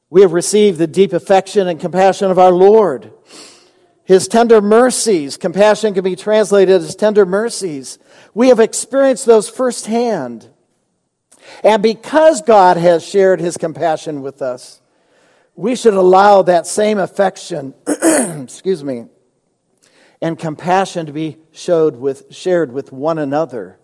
We 0.08 0.22
have 0.22 0.32
received 0.32 0.78
the 0.78 0.86
deep 0.86 1.12
affection 1.12 1.68
and 1.68 1.80
compassion 1.80 2.30
of 2.30 2.38
our 2.38 2.52
Lord. 2.52 3.12
His 4.04 4.28
tender 4.28 4.60
mercies, 4.60 5.36
compassion 5.36 5.92
can 5.94 6.04
be 6.04 6.14
translated 6.14 6.80
as 6.80 6.94
tender 6.94 7.26
mercies. 7.26 7.98
We 8.34 8.48
have 8.48 8.60
experienced 8.60 9.26
those 9.26 9.48
firsthand. 9.48 10.48
And 11.62 11.82
because 11.82 12.42
God 12.42 12.76
has 12.76 13.04
shared 13.04 13.40
his 13.40 13.56
compassion 13.56 14.22
with 14.22 14.42
us, 14.42 14.80
we 15.54 15.74
should 15.74 15.94
allow 15.94 16.42
that 16.42 16.66
same 16.66 16.98
affection, 16.98 17.74
excuse 17.86 18.84
me, 18.84 19.06
and 20.20 20.38
compassion 20.38 21.06
to 21.06 21.12
be 21.12 21.38
showed 21.52 21.96
with, 21.96 22.34
shared 22.34 22.72
with 22.72 22.92
one 22.92 23.18
another 23.18 23.78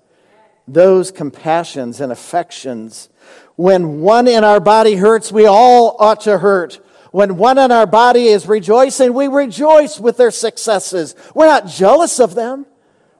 those 0.69 1.11
compassions 1.11 2.01
and 2.01 2.13
affections. 2.13 3.09
When 3.57 4.01
one 4.01 4.29
in 4.29 4.45
our 4.45 4.61
body 4.61 4.95
hurts, 4.95 5.33
we 5.33 5.47
all 5.47 5.97
ought 5.99 6.23
to 6.23 6.39
hurt. 6.39 6.81
When 7.11 7.37
one 7.37 7.59
in 7.59 7.71
our 7.71 7.87
body 7.87 8.27
is 8.27 8.47
rejoicing, 8.47 9.13
we 9.13 9.29
rejoice 9.29 10.01
with 10.01 10.17
their 10.17 10.31
successes. 10.31 11.15
We're 11.35 11.47
not 11.47 11.67
jealous 11.67 12.21
of 12.21 12.35
them, 12.35 12.67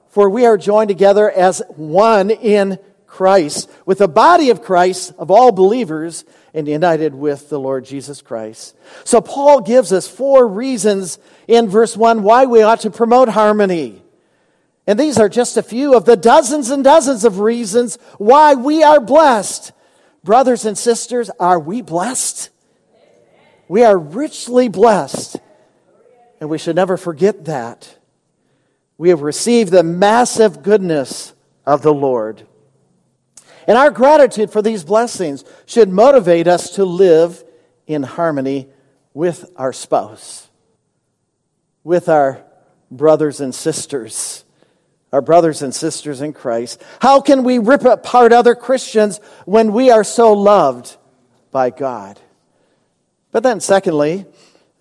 for 0.09 0.29
we 0.29 0.45
are 0.45 0.57
joined 0.57 0.87
together 0.87 1.29
as 1.29 1.61
one 1.75 2.31
in 2.31 2.79
Christ, 3.13 3.69
with 3.85 3.99
the 3.99 4.07
body 4.07 4.49
of 4.49 4.63
Christ, 4.63 5.13
of 5.19 5.29
all 5.29 5.51
believers, 5.51 6.25
and 6.51 6.67
united 6.67 7.13
with 7.13 7.47
the 7.47 7.59
Lord 7.59 7.85
Jesus 7.85 8.23
Christ. 8.23 8.75
So 9.03 9.21
Paul 9.21 9.61
gives 9.61 9.93
us 9.93 10.07
four 10.07 10.47
reasons 10.47 11.19
in 11.47 11.69
verse 11.69 11.95
1 11.95 12.23
why 12.23 12.45
we 12.45 12.63
ought 12.63 12.79
to 12.79 12.89
promote 12.89 13.29
harmony. 13.29 14.01
And 14.87 14.99
these 14.99 15.19
are 15.19 15.29
just 15.29 15.57
a 15.57 15.61
few 15.61 15.93
of 15.93 16.05
the 16.05 16.17
dozens 16.17 16.71
and 16.71 16.83
dozens 16.83 17.23
of 17.23 17.39
reasons 17.39 17.99
why 18.17 18.55
we 18.55 18.81
are 18.81 18.99
blessed. 18.99 19.73
Brothers 20.23 20.65
and 20.65 20.75
sisters, 20.75 21.29
are 21.39 21.59
we 21.59 21.83
blessed? 21.83 22.49
We 23.67 23.83
are 23.83 23.95
richly 23.97 24.69
blessed. 24.69 25.37
And 26.41 26.49
we 26.49 26.57
should 26.57 26.75
never 26.75 26.97
forget 26.97 27.45
that. 27.45 27.95
We 28.97 29.09
have 29.09 29.21
received 29.21 29.71
the 29.71 29.83
massive 29.83 30.63
goodness 30.63 31.33
of 31.63 31.83
the 31.83 31.93
Lord. 31.93 32.47
And 33.67 33.77
our 33.77 33.91
gratitude 33.91 34.51
for 34.51 34.61
these 34.61 34.83
blessings 34.83 35.43
should 35.65 35.89
motivate 35.89 36.47
us 36.47 36.71
to 36.75 36.85
live 36.85 37.43
in 37.87 38.03
harmony 38.03 38.69
with 39.13 39.51
our 39.55 39.73
spouse, 39.73 40.49
with 41.83 42.09
our 42.09 42.43
brothers 42.89 43.39
and 43.39 43.53
sisters 43.53 44.43
our 45.13 45.21
brothers 45.21 45.61
and 45.61 45.73
sisters 45.73 46.19
in 46.19 46.33
Christ? 46.33 46.81
How 46.99 47.21
can 47.21 47.43
we 47.43 47.59
rip 47.59 47.85
apart 47.85 48.33
other 48.33 48.55
Christians 48.55 49.19
when 49.45 49.71
we 49.71 49.91
are 49.91 50.03
so 50.03 50.33
loved 50.33 50.97
by 51.51 51.69
God? 51.69 52.19
But 53.31 53.43
then, 53.43 53.59
secondly, 53.59 54.25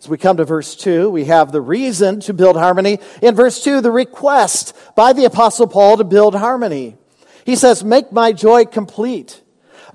as 0.01 0.09
we 0.09 0.17
come 0.17 0.39
to 0.39 0.45
verse 0.45 0.75
2, 0.75 1.11
we 1.11 1.27
have 1.27 1.53
the 1.53 1.61
reason 1.61 2.21
to 2.21 2.33
build 2.33 2.57
harmony. 2.57 2.99
In 3.21 3.35
verse 3.35 3.63
2, 3.63 3.83
the 3.83 3.91
request 3.91 4.75
by 4.97 5.13
the 5.13 5.27
Apostle 5.27 5.67
Paul 5.67 5.99
to 5.99 6.05
build 6.05 6.35
harmony. 6.35 6.97
He 7.45 7.57
says, 7.57 7.85
Make 7.85 8.13
my 8.13 8.33
joy 8.33 8.65
complete 8.65 9.43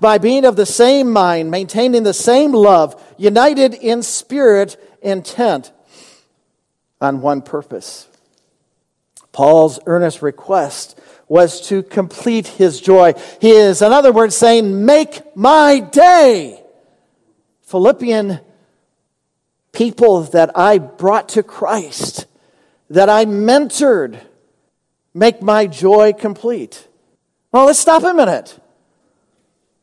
by 0.00 0.18
being 0.18 0.44
of 0.44 0.56
the 0.56 0.66
same 0.66 1.10
mind, 1.12 1.50
maintaining 1.50 2.02
the 2.02 2.14
same 2.14 2.52
love, 2.52 3.02
united 3.16 3.74
in 3.74 4.02
spirit, 4.02 4.76
intent 5.02 5.72
on 7.00 7.20
one 7.20 7.42
purpose. 7.42 8.08
Paul's 9.32 9.78
earnest 9.86 10.22
request 10.22 10.98
was 11.28 11.60
to 11.68 11.82
complete 11.82 12.46
his 12.46 12.80
joy. 12.80 13.14
He 13.40 13.50
is, 13.50 13.82
in 13.82 13.92
other 13.92 14.12
words, 14.12 14.36
saying, 14.36 14.84
Make 14.84 15.36
my 15.36 15.80
day. 15.80 16.62
Philippian 17.62 18.40
people 19.72 20.22
that 20.22 20.50
I 20.56 20.78
brought 20.78 21.28
to 21.30 21.42
Christ, 21.42 22.26
that 22.90 23.08
I 23.08 23.26
mentored, 23.26 24.18
make 25.12 25.42
my 25.42 25.66
joy 25.66 26.14
complete. 26.14 26.88
Well, 27.50 27.66
let's 27.66 27.78
stop 27.78 28.02
a 28.02 28.12
minute. 28.12 28.58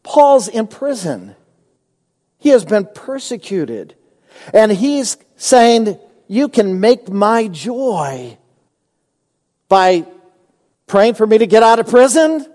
Paul's 0.03 0.47
in 0.47 0.67
prison. 0.67 1.35
He 2.37 2.49
has 2.49 2.63
been 2.63 2.85
persecuted. 2.85 3.95
And 4.53 4.71
he's 4.71 5.17
saying, 5.35 5.97
You 6.27 6.47
can 6.47 6.79
make 6.79 7.09
my 7.09 7.47
joy 7.47 8.37
by 9.67 10.05
praying 10.85 11.15
for 11.15 11.25
me 11.25 11.39
to 11.39 11.47
get 11.47 11.63
out 11.63 11.79
of 11.79 11.87
prison. 11.87 12.45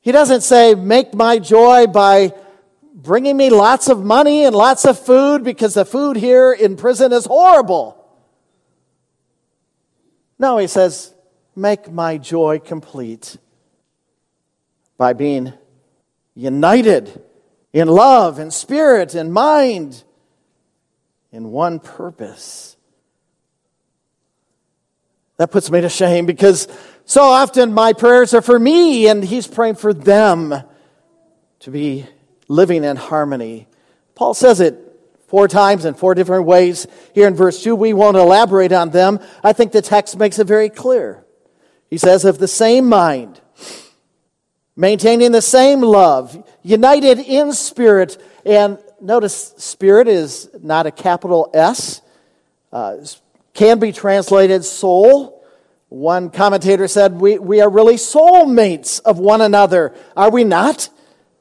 He 0.00 0.12
doesn't 0.12 0.40
say, 0.40 0.74
Make 0.74 1.12
my 1.12 1.38
joy 1.38 1.86
by 1.86 2.32
bringing 2.94 3.36
me 3.36 3.50
lots 3.50 3.88
of 3.88 4.02
money 4.02 4.44
and 4.44 4.56
lots 4.56 4.86
of 4.86 4.98
food 4.98 5.44
because 5.44 5.74
the 5.74 5.84
food 5.84 6.16
here 6.16 6.52
in 6.52 6.76
prison 6.76 7.12
is 7.12 7.26
horrible. 7.26 8.02
No, 10.38 10.56
he 10.56 10.68
says, 10.68 11.12
Make 11.54 11.92
my 11.92 12.16
joy 12.16 12.60
complete 12.60 13.36
by 14.96 15.12
being 15.12 15.52
united 16.34 17.22
in 17.72 17.88
love 17.88 18.38
and 18.38 18.52
spirit 18.52 19.14
and 19.14 19.32
mind 19.32 20.04
in 21.32 21.50
one 21.50 21.80
purpose. 21.80 22.76
That 25.36 25.50
puts 25.50 25.70
me 25.70 25.80
to 25.80 25.88
shame 25.88 26.26
because 26.26 26.68
so 27.04 27.22
often 27.22 27.72
my 27.72 27.92
prayers 27.92 28.34
are 28.34 28.42
for 28.42 28.58
me 28.58 29.08
and 29.08 29.24
he's 29.24 29.46
praying 29.46 29.74
for 29.74 29.92
them 29.92 30.54
to 31.60 31.70
be 31.70 32.06
living 32.46 32.84
in 32.84 32.96
harmony. 32.96 33.66
Paul 34.14 34.34
says 34.34 34.60
it 34.60 34.78
four 35.26 35.48
times 35.48 35.84
in 35.84 35.94
four 35.94 36.14
different 36.14 36.44
ways 36.44 36.86
here 37.12 37.26
in 37.26 37.34
verse 37.34 37.62
2. 37.62 37.74
We 37.74 37.92
won't 37.92 38.16
elaborate 38.16 38.70
on 38.70 38.90
them. 38.90 39.18
I 39.42 39.52
think 39.52 39.72
the 39.72 39.82
text 39.82 40.16
makes 40.16 40.38
it 40.38 40.46
very 40.46 40.68
clear. 40.68 41.24
He 41.90 41.98
says, 41.98 42.24
of 42.24 42.38
the 42.38 42.48
same 42.48 42.88
mind, 42.88 43.40
maintaining 44.76 45.32
the 45.32 45.42
same 45.42 45.80
love, 45.80 46.36
united 46.62 47.18
in 47.18 47.52
spirit. 47.52 48.20
And 48.44 48.78
notice, 49.00 49.54
spirit 49.56 50.08
is 50.08 50.50
not 50.62 50.86
a 50.86 50.90
capital 50.90 51.50
S, 51.54 52.00
uh, 52.72 52.96
can 53.52 53.78
be 53.78 53.92
translated 53.92 54.64
soul. 54.64 55.44
One 55.88 56.30
commentator 56.30 56.88
said, 56.88 57.20
we, 57.20 57.38
we 57.38 57.60
are 57.60 57.70
really 57.70 57.94
soulmates 57.94 59.00
of 59.02 59.18
one 59.18 59.40
another. 59.40 59.94
Are 60.16 60.30
we 60.30 60.42
not? 60.42 60.88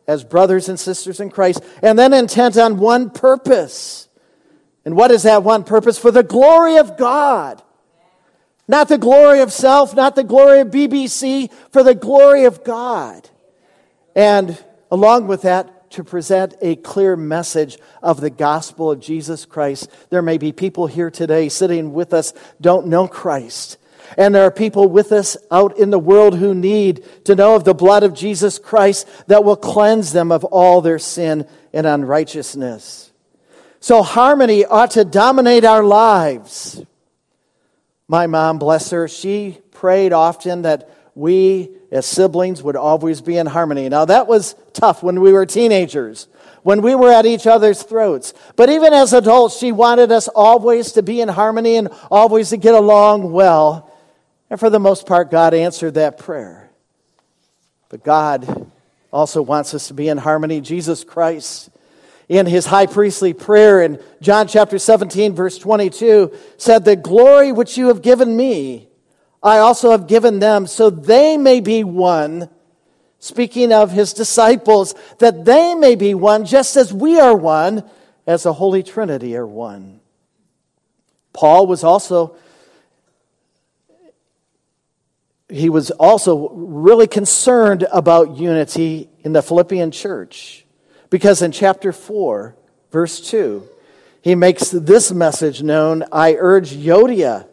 As 0.05 0.23
brothers 0.23 0.69
and 0.69 0.79
sisters 0.79 1.19
in 1.19 1.31
Christ. 1.31 1.63
And 1.81 1.97
then 1.97 2.13
intent 2.13 2.57
on 2.57 2.77
one 2.77 3.09
purpose. 3.09 4.09
And 4.85 4.95
what 4.95 5.11
is 5.11 5.23
that 5.23 5.43
one 5.43 5.63
purpose? 5.63 5.97
For 5.97 6.11
the 6.11 6.23
glory 6.23 6.77
of 6.77 6.97
God. 6.97 7.63
Not 8.67 8.87
the 8.87 8.97
glory 8.97 9.41
of 9.41 9.51
self, 9.51 9.95
not 9.95 10.15
the 10.15 10.23
glory 10.23 10.61
of 10.61 10.69
BBC, 10.69 11.51
for 11.71 11.83
the 11.83 11.95
glory 11.95 12.45
of 12.45 12.63
God. 12.63 13.29
And 14.15 14.63
along 14.89 15.27
with 15.27 15.41
that, 15.41 15.83
to 15.93 16.03
present 16.03 16.55
a 16.59 16.75
clear 16.75 17.15
message 17.15 17.77
of 18.01 18.19
the 18.19 18.31
gospel 18.31 18.89
of 18.89 18.99
Jesus 18.99 19.45
Christ. 19.45 19.91
There 20.09 20.23
may 20.23 20.39
be 20.39 20.51
people 20.51 20.87
here 20.87 21.11
today 21.11 21.49
sitting 21.49 21.93
with 21.93 22.15
us 22.15 22.33
don't 22.59 22.87
know 22.87 23.07
Christ. 23.07 23.77
And 24.17 24.33
there 24.33 24.43
are 24.43 24.51
people 24.51 24.87
with 24.87 25.11
us 25.11 25.37
out 25.51 25.77
in 25.77 25.91
the 25.91 25.99
world 25.99 26.35
who 26.35 26.55
need 26.55 27.05
to 27.25 27.35
know 27.35 27.55
of 27.55 27.63
the 27.63 27.75
blood 27.75 28.01
of 28.01 28.15
Jesus 28.15 28.57
Christ 28.57 29.07
that 29.27 29.43
will 29.43 29.55
cleanse 29.55 30.13
them 30.13 30.31
of 30.31 30.43
all 30.45 30.81
their 30.81 30.97
sin 30.97 31.47
and 31.71 31.85
unrighteousness. 31.85 33.11
So 33.79 34.01
harmony 34.01 34.65
ought 34.65 34.91
to 34.91 35.05
dominate 35.05 35.63
our 35.63 35.83
lives. 35.83 36.83
My 38.13 38.27
mom, 38.27 38.59
bless 38.59 38.91
her, 38.91 39.07
she 39.07 39.57
prayed 39.71 40.13
often 40.13 40.61
that 40.61 40.87
we 41.15 41.71
as 41.91 42.05
siblings 42.05 42.61
would 42.61 42.75
always 42.75 43.21
be 43.21 43.37
in 43.37 43.47
harmony. 43.47 43.89
Now, 43.89 44.05
that 44.05 44.27
was 44.27 44.53
tough 44.71 45.01
when 45.01 45.19
we 45.19 45.33
were 45.33 45.47
teenagers, 45.47 46.27
when 46.61 46.83
we 46.83 46.93
were 46.93 47.11
at 47.11 47.25
each 47.25 47.47
other's 47.47 47.81
throats. 47.81 48.35
But 48.55 48.69
even 48.69 48.93
as 48.93 49.13
adults, 49.13 49.57
she 49.57 49.71
wanted 49.71 50.11
us 50.11 50.27
always 50.27 50.91
to 50.91 51.01
be 51.01 51.21
in 51.21 51.27
harmony 51.27 51.75
and 51.75 51.89
always 52.11 52.51
to 52.51 52.57
get 52.57 52.75
along 52.75 53.31
well. 53.31 53.91
And 54.47 54.59
for 54.59 54.69
the 54.69 54.79
most 54.79 55.07
part, 55.07 55.31
God 55.31 55.55
answered 55.55 55.95
that 55.95 56.19
prayer. 56.19 56.69
But 57.89 58.03
God 58.03 58.69
also 59.11 59.41
wants 59.41 59.73
us 59.73 59.87
to 59.87 59.95
be 59.95 60.07
in 60.07 60.19
harmony. 60.19 60.61
Jesus 60.61 61.03
Christ 61.03 61.71
in 62.29 62.45
his 62.45 62.65
high 62.65 62.85
priestly 62.85 63.33
prayer 63.33 63.81
in 63.81 64.01
John 64.21 64.47
chapter 64.47 64.79
17, 64.79 65.33
verse 65.33 65.57
22, 65.57 66.31
said, 66.57 66.85
The 66.85 66.95
glory 66.95 67.51
which 67.51 67.77
you 67.77 67.87
have 67.87 68.01
given 68.01 68.35
me, 68.35 68.87
I 69.41 69.57
also 69.57 69.91
have 69.91 70.07
given 70.07 70.39
them, 70.39 70.67
so 70.67 70.89
they 70.89 71.37
may 71.37 71.59
be 71.59 71.83
one. 71.83 72.49
Speaking 73.19 73.71
of 73.71 73.91
his 73.91 74.13
disciples, 74.13 74.95
that 75.19 75.45
they 75.45 75.75
may 75.75 75.95
be 75.95 76.13
one, 76.13 76.45
just 76.45 76.75
as 76.75 76.93
we 76.93 77.19
are 77.19 77.35
one, 77.35 77.83
as 78.27 78.43
the 78.43 78.53
Holy 78.53 78.83
Trinity 78.83 79.35
are 79.35 79.47
one. 79.47 79.99
Paul 81.33 81.67
was 81.67 81.83
also 81.83 82.37
he 85.49 85.69
was 85.69 85.91
also 85.91 86.49
really 86.49 87.05
concerned 87.05 87.85
about 87.91 88.37
unity 88.37 89.07
in 89.23 89.33
the 89.33 89.41
Philippian 89.43 89.91
church. 89.91 90.62
Because 91.13 91.43
in 91.43 91.51
chapter 91.51 91.91
4, 91.91 92.55
verse 92.89 93.21
2, 93.21 93.69
he 94.23 94.33
makes 94.33 94.71
this 94.71 95.11
message 95.11 95.61
known 95.61 96.03
I 96.11 96.33
urge 96.39 96.71
Euodia, 96.71 97.45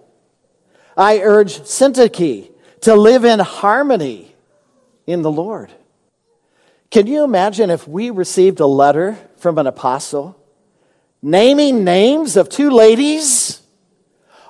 I 0.97 1.19
urge 1.19 1.59
Syntyche 1.59 2.51
to 2.81 2.95
live 2.95 3.27
in 3.27 3.39
harmony 3.39 4.35
in 5.07 5.21
the 5.21 5.31
Lord. 5.31 5.71
Can 6.91 7.07
you 7.07 7.23
imagine 7.23 7.69
if 7.69 7.87
we 7.87 8.09
received 8.09 8.61
a 8.61 8.67
letter 8.67 9.19
from 9.37 9.59
an 9.59 9.67
apostle 9.67 10.43
naming 11.21 11.85
names 11.85 12.39
of 12.39 12.49
two 12.49 12.71
ladies 12.71 13.61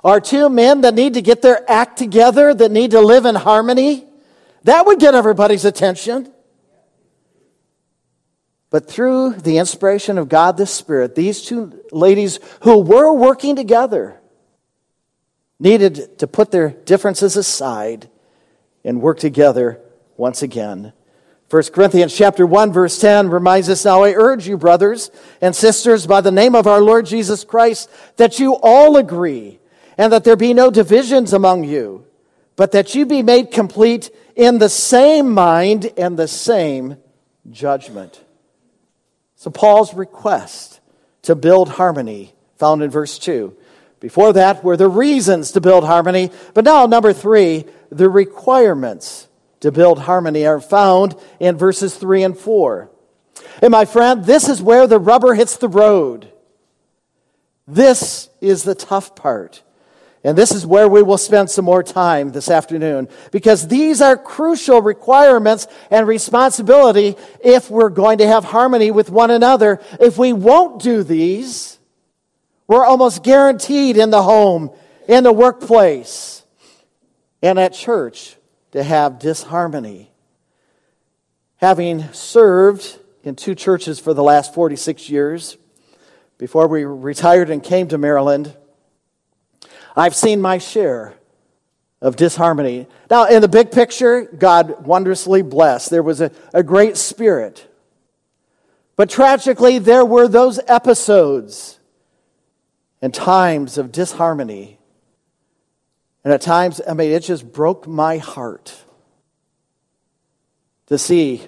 or 0.04 0.20
two 0.20 0.48
men 0.48 0.82
that 0.82 0.94
need 0.94 1.14
to 1.14 1.20
get 1.20 1.42
their 1.42 1.68
act 1.68 1.98
together, 1.98 2.54
that 2.54 2.70
need 2.70 2.92
to 2.92 3.00
live 3.00 3.26
in 3.26 3.34
harmony? 3.34 4.04
That 4.62 4.86
would 4.86 5.00
get 5.00 5.16
everybody's 5.16 5.64
attention. 5.64 6.32
But 8.70 8.88
through 8.88 9.34
the 9.34 9.58
inspiration 9.58 10.16
of 10.16 10.28
God 10.28 10.56
the 10.56 10.66
Spirit, 10.66 11.16
these 11.16 11.42
two 11.42 11.82
ladies 11.90 12.38
who 12.62 12.78
were 12.78 13.12
working 13.12 13.56
together 13.56 14.20
needed 15.58 16.18
to 16.20 16.26
put 16.26 16.52
their 16.52 16.70
differences 16.70 17.36
aside 17.36 18.08
and 18.84 19.02
work 19.02 19.18
together 19.18 19.80
once 20.16 20.42
again. 20.42 20.92
1 21.50 21.62
Corinthians 21.72 22.16
chapter 22.16 22.46
1 22.46 22.72
verse 22.72 23.00
10 23.00 23.28
reminds 23.28 23.68
us 23.68 23.84
now 23.84 24.04
I 24.04 24.12
urge 24.12 24.46
you 24.46 24.56
brothers 24.56 25.10
and 25.40 25.54
sisters 25.54 26.06
by 26.06 26.20
the 26.20 26.30
name 26.30 26.54
of 26.54 26.68
our 26.68 26.80
Lord 26.80 27.06
Jesus 27.06 27.42
Christ 27.42 27.90
that 28.18 28.38
you 28.38 28.54
all 28.62 28.96
agree 28.96 29.58
and 29.98 30.12
that 30.12 30.22
there 30.22 30.36
be 30.36 30.54
no 30.54 30.70
divisions 30.70 31.32
among 31.32 31.64
you 31.64 32.06
but 32.54 32.70
that 32.70 32.94
you 32.94 33.04
be 33.04 33.22
made 33.22 33.50
complete 33.50 34.10
in 34.36 34.58
the 34.58 34.68
same 34.68 35.32
mind 35.32 35.92
and 35.96 36.16
the 36.16 36.28
same 36.28 36.96
judgment. 37.50 38.22
So, 39.40 39.50
Paul's 39.50 39.94
request 39.94 40.80
to 41.22 41.34
build 41.34 41.70
harmony, 41.70 42.34
found 42.58 42.82
in 42.82 42.90
verse 42.90 43.18
2. 43.18 43.56
Before 43.98 44.34
that 44.34 44.62
were 44.62 44.76
the 44.76 44.86
reasons 44.86 45.52
to 45.52 45.62
build 45.62 45.84
harmony. 45.84 46.30
But 46.52 46.66
now, 46.66 46.84
number 46.84 47.14
three, 47.14 47.64
the 47.88 48.10
requirements 48.10 49.28
to 49.60 49.72
build 49.72 50.00
harmony 50.00 50.44
are 50.44 50.60
found 50.60 51.16
in 51.38 51.56
verses 51.56 51.96
3 51.96 52.22
and 52.22 52.38
4. 52.38 52.90
And 53.62 53.70
my 53.70 53.86
friend, 53.86 54.26
this 54.26 54.46
is 54.46 54.60
where 54.60 54.86
the 54.86 54.98
rubber 54.98 55.32
hits 55.32 55.56
the 55.56 55.68
road. 55.68 56.30
This 57.66 58.28
is 58.42 58.64
the 58.64 58.74
tough 58.74 59.16
part. 59.16 59.62
And 60.22 60.36
this 60.36 60.52
is 60.52 60.66
where 60.66 60.86
we 60.86 61.02
will 61.02 61.16
spend 61.16 61.48
some 61.48 61.64
more 61.64 61.82
time 61.82 62.30
this 62.30 62.50
afternoon 62.50 63.08
because 63.32 63.68
these 63.68 64.02
are 64.02 64.18
crucial 64.18 64.82
requirements 64.82 65.66
and 65.90 66.06
responsibility 66.06 67.16
if 67.42 67.70
we're 67.70 67.88
going 67.88 68.18
to 68.18 68.26
have 68.26 68.44
harmony 68.44 68.90
with 68.90 69.10
one 69.10 69.30
another. 69.30 69.80
If 69.98 70.18
we 70.18 70.34
won't 70.34 70.82
do 70.82 71.02
these, 71.02 71.78
we're 72.66 72.84
almost 72.84 73.22
guaranteed 73.22 73.96
in 73.96 74.10
the 74.10 74.22
home, 74.22 74.70
in 75.08 75.24
the 75.24 75.32
workplace, 75.32 76.44
and 77.42 77.58
at 77.58 77.72
church 77.72 78.36
to 78.72 78.82
have 78.82 79.18
disharmony. 79.18 80.10
Having 81.56 82.12
served 82.12 82.98
in 83.24 83.36
two 83.36 83.54
churches 83.54 83.98
for 83.98 84.12
the 84.12 84.22
last 84.22 84.52
46 84.52 85.08
years, 85.08 85.56
before 86.36 86.68
we 86.68 86.84
retired 86.84 87.48
and 87.50 87.62
came 87.62 87.88
to 87.88 87.98
Maryland, 87.98 88.54
I've 89.96 90.14
seen 90.14 90.40
my 90.40 90.58
share 90.58 91.14
of 92.00 92.16
disharmony. 92.16 92.86
Now, 93.10 93.26
in 93.26 93.42
the 93.42 93.48
big 93.48 93.70
picture, 93.70 94.22
God 94.22 94.86
wondrously 94.86 95.42
blessed. 95.42 95.90
There 95.90 96.02
was 96.02 96.20
a, 96.20 96.30
a 96.54 96.62
great 96.62 96.96
spirit. 96.96 97.66
But 98.96 99.10
tragically, 99.10 99.78
there 99.78 100.04
were 100.04 100.28
those 100.28 100.60
episodes 100.66 101.78
and 103.02 103.12
times 103.12 103.78
of 103.78 103.92
disharmony. 103.92 104.78
And 106.24 106.32
at 106.32 106.42
times, 106.42 106.80
I 106.86 106.94
mean, 106.94 107.10
it 107.10 107.20
just 107.20 107.50
broke 107.50 107.86
my 107.86 108.18
heart 108.18 108.84
to 110.86 110.98
see 110.98 111.46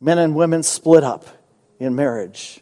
men 0.00 0.18
and 0.18 0.34
women 0.34 0.62
split 0.62 1.04
up 1.04 1.26
in 1.78 1.94
marriage, 1.94 2.60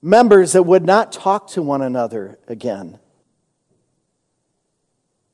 members 0.00 0.52
that 0.52 0.62
would 0.62 0.84
not 0.84 1.12
talk 1.12 1.48
to 1.48 1.62
one 1.62 1.82
another 1.82 2.38
again. 2.48 2.98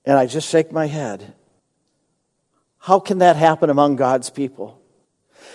And 0.08 0.16
I 0.16 0.24
just 0.24 0.48
shake 0.48 0.72
my 0.72 0.86
head. 0.86 1.34
How 2.78 2.98
can 2.98 3.18
that 3.18 3.36
happen 3.36 3.68
among 3.68 3.96
God's 3.96 4.30
people? 4.30 4.80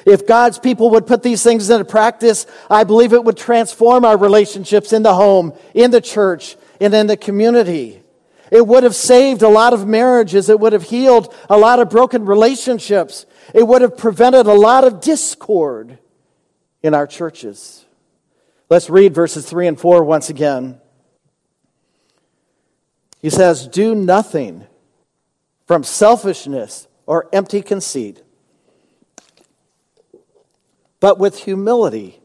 If 0.06 0.28
God's 0.28 0.60
people 0.60 0.92
would 0.92 1.08
put 1.08 1.24
these 1.24 1.42
things 1.42 1.72
into 1.72 1.86
practice, 1.86 2.46
I 2.70 2.84
believe 2.84 3.14
it 3.14 3.24
would 3.24 3.36
transform 3.36 4.06
our 4.06 4.16
relationships 4.16 4.94
in 4.94 5.02
the 5.02 5.16
home, 5.16 5.54
in 5.74 5.90
the 5.90 6.02
church, 6.02 6.56
and 6.80 6.94
in 6.94 7.08
the 7.08 7.18
community. 7.18 8.04
It 8.52 8.68
would 8.68 8.84
have 8.84 8.94
saved 8.94 9.42
a 9.42 9.50
lot 9.50 9.74
of 9.74 9.88
marriages. 9.88 10.50
It 10.50 10.60
would 10.60 10.74
have 10.74 10.84
healed 10.84 11.34
a 11.50 11.58
lot 11.58 11.80
of 11.80 11.90
broken 11.90 12.26
relationships. 12.26 13.26
It 13.56 13.68
would 13.68 13.82
have 13.82 13.98
prevented 13.98 14.46
a 14.46 14.54
lot 14.54 14.84
of 14.84 15.02
discord 15.02 15.98
in 16.84 16.94
our 16.94 17.08
churches. 17.08 17.86
Let's 18.70 18.88
read 18.88 19.16
verses 19.16 19.50
3 19.50 19.66
and 19.66 19.80
4 19.80 20.04
once 20.04 20.30
again. 20.30 20.80
He 23.24 23.30
says, 23.30 23.68
Do 23.68 23.96
nothing 23.96 24.68
from 25.66 25.86
selfishness 25.86 26.90
or 27.06 27.30
empty 27.32 27.62
conceit, 27.62 28.22
but 31.00 31.18
with 31.18 31.40
humility. 31.40 32.20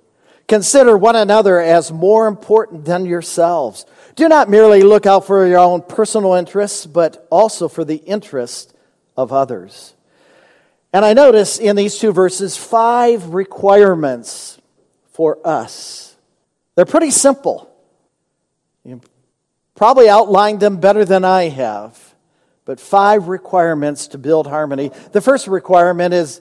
Consider 0.48 0.98
one 0.98 1.14
another 1.14 1.60
as 1.60 1.92
more 1.92 2.26
important 2.26 2.84
than 2.84 3.06
yourselves. 3.06 3.86
Do 4.16 4.28
not 4.28 4.50
merely 4.50 4.82
look 4.82 5.06
out 5.06 5.24
for 5.24 5.46
your 5.46 5.58
own 5.58 5.82
personal 5.82 6.34
interests, 6.34 6.84
but 6.84 7.28
also 7.30 7.68
for 7.68 7.84
the 7.84 7.96
interest 7.98 8.74
of 9.16 9.32
others. 9.32 9.94
And 10.92 11.04
I 11.04 11.12
notice 11.12 11.58
in 11.58 11.76
these 11.76 11.96
two 11.98 12.12
verses 12.12 12.56
five 12.56 13.34
requirements 13.34 14.58
for 15.12 15.38
us. 15.46 16.16
They're 16.74 16.86
pretty 16.86 17.12
simple 17.12 17.70
probably 19.78 20.08
outlined 20.08 20.58
them 20.58 20.78
better 20.78 21.04
than 21.04 21.24
I 21.24 21.44
have. 21.50 21.96
But 22.64 22.80
five 22.80 23.28
requirements 23.28 24.08
to 24.08 24.18
build 24.18 24.48
harmony. 24.48 24.90
The 25.12 25.20
first 25.20 25.46
requirement 25.46 26.12
is 26.12 26.40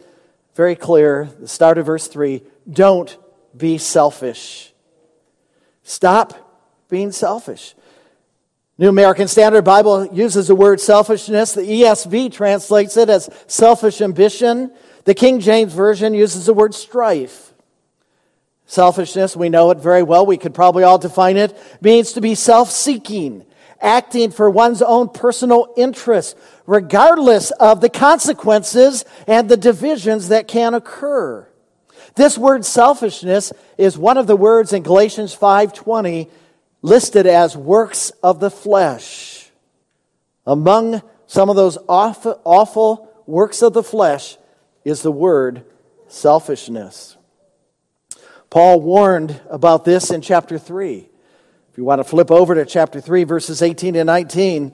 very 0.56 0.76
clear. 0.76 1.30
The 1.40 1.48
start 1.48 1.78
of 1.78 1.86
verse 1.86 2.08
3 2.08 2.42
don't 2.70 3.16
be 3.56 3.78
selfish. 3.78 4.74
Stop 5.84 6.34
being 6.90 7.12
selfish. 7.12 7.76
New 8.80 8.90
American 8.90 9.28
Standard 9.28 9.64
Bible 9.64 10.08
uses 10.08 10.48
the 10.48 10.56
word 10.56 10.82
selfishness. 10.82 11.54
The 11.54 11.62
ESV 11.62 12.34
translates 12.34 12.98
it 12.98 13.08
as 13.08 13.30
selfish 13.46 14.02
ambition. 14.02 14.74
The 15.06 15.14
King 15.14 15.40
James 15.40 15.74
Version 15.74 16.16
uses 16.16 16.48
the 16.48 16.54
word 16.54 16.74
strife. 16.74 17.47
Selfishness, 18.68 19.36
we 19.36 19.48
know 19.48 19.72
it 19.72 19.78
very 19.78 20.04
well. 20.04 20.26
We 20.26 20.38
could 20.38 20.54
probably 20.54 20.84
all 20.84 20.98
define 20.98 21.38
it, 21.38 21.58
means 21.82 22.12
to 22.14 22.22
be 22.22 22.36
self 22.36 22.70
seeking, 22.70 23.46
acting 23.80 24.30
for 24.30 24.50
one's 24.50 24.82
own 24.82 25.08
personal 25.08 25.74
interests, 25.78 26.36
regardless 26.66 27.52
of 27.52 27.80
the 27.80 27.90
consequences 27.90 29.06
and 29.26 29.48
the 29.48 29.56
divisions 29.56 30.28
that 30.28 30.50
can 30.50 30.74
occur. 30.74 31.48
This 32.16 32.38
word 32.38 32.66
selfishness 32.66 33.54
is 33.78 33.98
one 33.98 34.18
of 34.18 34.28
the 34.28 34.36
words 34.36 34.74
in 34.74 34.84
Galatians 34.84 35.34
5:20 35.34 36.30
listed 36.82 37.26
as 37.26 37.56
works 37.56 38.12
of 38.22 38.42
the 38.42 38.52
flesh. 38.52 39.50
Among 40.46 41.02
some 41.26 41.50
of 41.50 41.56
those 41.56 41.78
awful, 41.88 42.40
awful 42.44 43.10
works 43.26 43.62
of 43.62 43.74
the 43.74 43.84
flesh 43.84 44.38
is 44.84 45.04
the 45.04 45.12
word 45.12 45.64
selfishness. 46.08 47.17
Paul 48.50 48.82
warned 48.82 49.40
about 49.50 49.84
this 49.84 50.10
in 50.10 50.22
chapter 50.22 50.58
3. 50.58 51.10
If 51.72 51.78
you 51.78 51.84
want 51.84 52.00
to 52.00 52.04
flip 52.04 52.32
over 52.32 52.56
to 52.56 52.66
chapter 52.66 53.02
3, 53.02 53.24
verses 53.26 53.62
18 53.62 53.96
and 53.96 54.08
19, 54.08 54.74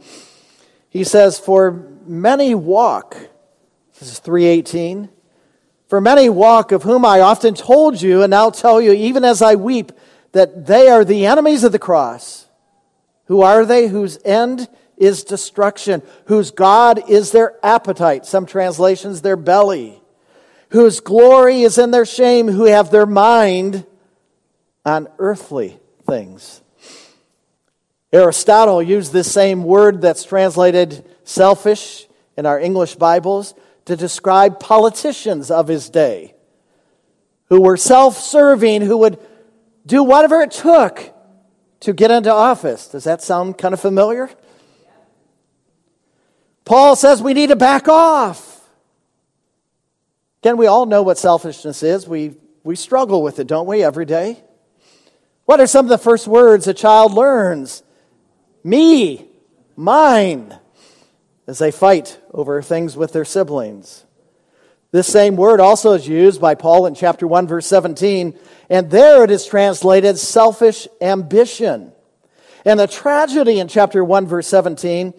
he 0.89 1.03
says, 1.03 1.39
For 1.39 1.71
many 2.05 2.53
walk, 2.53 3.17
this 3.99 4.11
is 4.11 4.19
318, 4.19 5.09
for 5.87 5.99
many 5.99 6.29
walk 6.29 6.71
of 6.71 6.83
whom 6.83 7.03
I 7.03 7.19
often 7.21 7.55
told 7.55 8.01
you, 8.01 8.21
and 8.21 8.31
now 8.31 8.51
tell 8.51 8.79
you, 8.79 8.93
even 8.93 9.23
as 9.23 9.41
I 9.41 9.55
weep, 9.55 9.91
that 10.33 10.65
they 10.67 10.89
are 10.89 11.03
the 11.03 11.25
enemies 11.25 11.63
of 11.63 11.71
the 11.71 11.79
cross. 11.79 12.47
Who 13.25 13.41
are 13.41 13.65
they? 13.65 13.87
Whose 13.87 14.19
end 14.23 14.67
is 14.97 15.23
destruction, 15.23 16.03
whose 16.25 16.51
God 16.51 17.09
is 17.09 17.31
their 17.31 17.55
appetite, 17.63 18.25
some 18.25 18.45
translations, 18.45 19.21
their 19.21 19.35
belly 19.35 20.02
whose 20.73 21.01
glory 21.01 21.61
is 21.61 21.77
in 21.77 21.91
their 21.91 22.05
shame, 22.05 22.47
who 22.47 22.65
have 22.65 22.89
their 22.89 23.05
mind 23.05 23.85
on 24.83 25.07
earthly 25.19 25.77
things. 26.07 26.63
Aristotle 28.11 28.81
used 28.81 29.13
this 29.13 29.31
same 29.31 29.63
word 29.63 30.01
that's 30.01 30.23
translated 30.23 31.05
selfish 31.23 32.07
in 32.35 32.47
our 32.47 32.59
English 32.59 32.95
Bibles 32.95 33.53
to 33.85 33.95
describe 33.95 34.59
politicians 34.59 35.51
of 35.51 35.67
his 35.67 35.91
day 35.91 36.33
who 37.49 37.61
were 37.61 37.77
self 37.77 38.17
serving, 38.17 38.81
who 38.81 38.97
would 38.97 39.19
do 39.85 40.03
whatever 40.03 40.41
it 40.41 40.49
took 40.49 41.13
to 41.81 41.93
get 41.93 42.09
into 42.09 42.33
office. 42.33 42.87
Does 42.87 43.03
that 43.03 43.21
sound 43.21 43.59
kind 43.59 43.75
of 43.75 43.79
familiar? 43.79 44.27
Paul 46.65 46.95
says 46.95 47.21
we 47.21 47.35
need 47.35 47.49
to 47.49 47.55
back 47.55 47.87
off. 47.87 48.52
Again, 50.43 50.57
we 50.57 50.67
all 50.67 50.85
know 50.85 51.03
what 51.03 51.17
selfishness 51.17 51.83
is. 51.83 52.05
We, 52.05 52.35
we 52.65 52.75
struggle 52.75 53.23
with 53.23 53.39
it, 53.39 53.47
don't 53.47 53.65
we, 53.65 53.81
every 53.81 54.03
day? 54.03 54.43
What 55.45 55.61
are 55.61 55.67
some 55.67 55.85
of 55.85 55.89
the 55.89 55.97
first 55.97 56.27
words 56.27 56.67
a 56.67 56.73
child 56.73 57.13
learns? 57.13 57.81
Me, 58.61 59.25
mine, 59.77 60.53
as 61.47 61.59
they 61.59 61.71
fight 61.71 62.19
over 62.33 62.61
things 62.61 62.97
with 62.97 63.13
their 63.13 63.23
siblings. 63.23 64.03
This 64.91 65.07
same 65.07 65.37
word 65.37 65.61
also 65.61 65.93
is 65.93 66.09
used 66.09 66.41
by 66.41 66.55
Paul 66.55 66.87
in 66.87 66.93
chapter 66.93 67.25
1, 67.25 67.47
verse 67.47 67.65
17, 67.67 68.37
and 68.69 68.91
there 68.91 69.23
it 69.23 69.31
is 69.31 69.45
translated 69.45 70.17
selfish 70.17 70.89
ambition. 70.99 71.93
And 72.65 72.81
the 72.81 72.87
tragedy 72.87 73.59
in 73.59 73.69
chapter 73.69 74.03
1, 74.03 74.27
verse 74.27 74.47
17, 74.47 75.13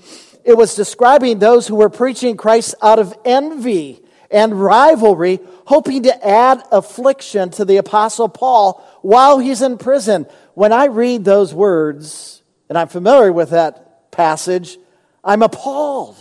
it 0.45 0.59
was 0.59 0.75
describing 0.75 1.39
those 1.39 1.67
who 1.67 1.77
were 1.77 1.89
preaching 1.89 2.37
Christ 2.37 2.75
out 2.83 2.99
of 2.99 3.17
envy 3.25 4.04
and 4.35 4.61
rivalry, 4.61 5.39
hoping 5.65 6.03
to 6.03 6.27
add 6.27 6.61
affliction 6.73 7.51
to 7.51 7.65
the 7.65 7.77
Apostle 7.77 8.29
Paul 8.29 8.85
while 9.01 9.39
he's 9.39 9.63
in 9.63 9.79
prison. 9.79 10.27
When 10.55 10.73
I 10.73 10.87
read 10.87 11.25
those 11.25 11.55
words, 11.55 12.43
and 12.69 12.77
I'm 12.77 12.89
familiar 12.89 13.33
with 13.33 13.51
that 13.51 14.11
passage, 14.11 14.77
I'm 15.23 15.43
appalled. 15.43 16.17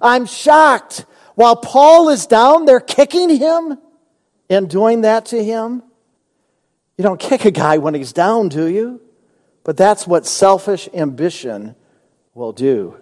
I'm 0.00 0.24
shocked. 0.24 1.04
While 1.34 1.56
Paul 1.56 2.10
is 2.10 2.26
down 2.26 2.64
there 2.64 2.80
kicking 2.80 3.28
him 3.28 3.76
and 4.48 4.70
doing 4.70 5.00
that 5.00 5.26
to 5.26 5.42
him, 5.42 5.82
you 6.96 7.02
don't 7.02 7.18
kick 7.18 7.44
a 7.44 7.50
guy 7.50 7.78
when 7.78 7.94
he's 7.94 8.12
down, 8.12 8.50
do 8.50 8.68
you? 8.68 9.00
But 9.64 9.76
that's 9.76 10.06
what 10.06 10.26
selfish 10.26 10.88
ambition 10.94 11.74
will 12.34 12.52
do. 12.52 13.01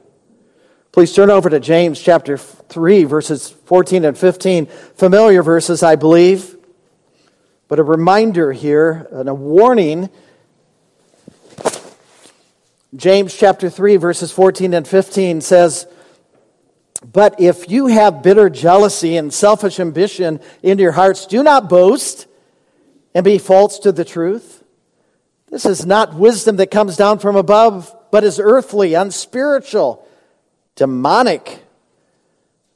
Please 0.93 1.13
turn 1.13 1.31
over 1.31 1.49
to 1.49 1.61
James 1.61 2.01
chapter 2.01 2.37
3, 2.37 3.05
verses 3.05 3.49
14 3.49 4.05
and 4.05 4.19
15. 4.19 4.67
Familiar 4.67 5.43
verses, 5.43 5.85
I 5.85 5.95
believe, 5.95 6.57
but 7.69 7.79
a 7.79 7.85
reminder 7.85 8.53
here 8.53 9.07
and 9.13 9.29
a 9.29 9.35
warning 9.35 10.11
James 12.97 13.33
chapter 13.37 13.71
3, 13.71 13.97
verses 13.99 14.33
14 14.33 14.75
and 14.75 14.87
15 14.87 15.43
says, 15.43 15.87
But 17.05 17.41
if 17.41 17.71
you 17.71 17.87
have 17.87 18.25
bitter 18.25 18.51
jealousy 18.51 19.17
and 19.17 19.33
selfish 19.33 19.79
ambition 19.79 20.41
in 20.61 20.79
your 20.79 20.91
hearts, 20.91 21.27
do 21.27 21.45
not 21.45 21.69
boast 21.69 22.27
and 23.15 23.25
be 23.25 23.39
false 23.39 23.79
to 23.81 23.93
the 23.93 24.05
truth. 24.05 24.65
This 25.51 25.67
is 25.67 25.87
not 25.87 26.15
wisdom 26.15 26.57
that 26.57 26.73
comes 26.73 26.97
down 26.97 27.21
from 27.21 27.37
above, 27.37 27.95
but 28.11 28.25
is 28.25 28.41
earthly, 28.43 28.95
unspiritual, 28.95 30.05
demonic. 30.81 31.63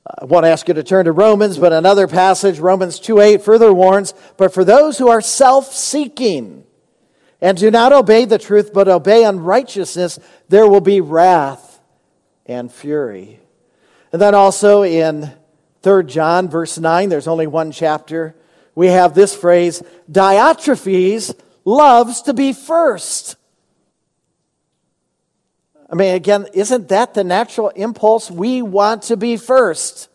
Uh, 0.04 0.12
I 0.18 0.24
won't 0.26 0.44
ask 0.44 0.68
you 0.68 0.74
to 0.74 0.82
turn 0.82 1.06
to 1.06 1.12
Romans, 1.12 1.56
but 1.56 1.72
another 1.72 2.06
passage, 2.06 2.58
Romans 2.58 3.00
2 3.00 3.18
8, 3.18 3.42
further 3.42 3.72
warns, 3.72 4.12
but 4.36 4.52
for 4.52 4.62
those 4.62 4.98
who 4.98 5.08
are 5.08 5.22
self 5.22 5.72
seeking 5.72 6.64
and 7.40 7.56
do 7.56 7.70
not 7.70 7.94
obey 7.94 8.26
the 8.26 8.36
truth, 8.36 8.74
but 8.74 8.88
obey 8.88 9.24
unrighteousness, 9.24 10.18
there 10.50 10.68
will 10.68 10.82
be 10.82 11.00
wrath 11.00 11.80
and 12.44 12.70
fury. 12.70 13.40
And 14.12 14.20
then 14.20 14.34
also 14.34 14.82
in 14.82 15.32
3 15.82 16.04
John, 16.04 16.50
verse 16.50 16.78
9, 16.78 17.08
there's 17.08 17.26
only 17.26 17.46
one 17.46 17.72
chapter, 17.72 18.36
we 18.74 18.88
have 18.88 19.14
this 19.14 19.34
phrase 19.34 19.82
Diotrephes 20.12 21.34
loves 21.64 22.20
to 22.22 22.34
be 22.34 22.52
first. 22.52 23.36
I 25.94 25.96
mean, 25.96 26.14
again, 26.16 26.48
isn't 26.52 26.88
that 26.88 27.14
the 27.14 27.22
natural 27.22 27.68
impulse? 27.68 28.28
We 28.28 28.62
want 28.62 29.02
to 29.04 29.16
be 29.16 29.36
first. 29.36 30.08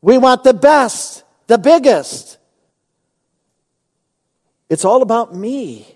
We 0.00 0.16
want 0.16 0.44
the 0.44 0.54
best, 0.54 1.24
the 1.48 1.58
biggest. 1.58 2.38
It's 4.70 4.84
all 4.84 5.02
about 5.02 5.34
me. 5.34 5.88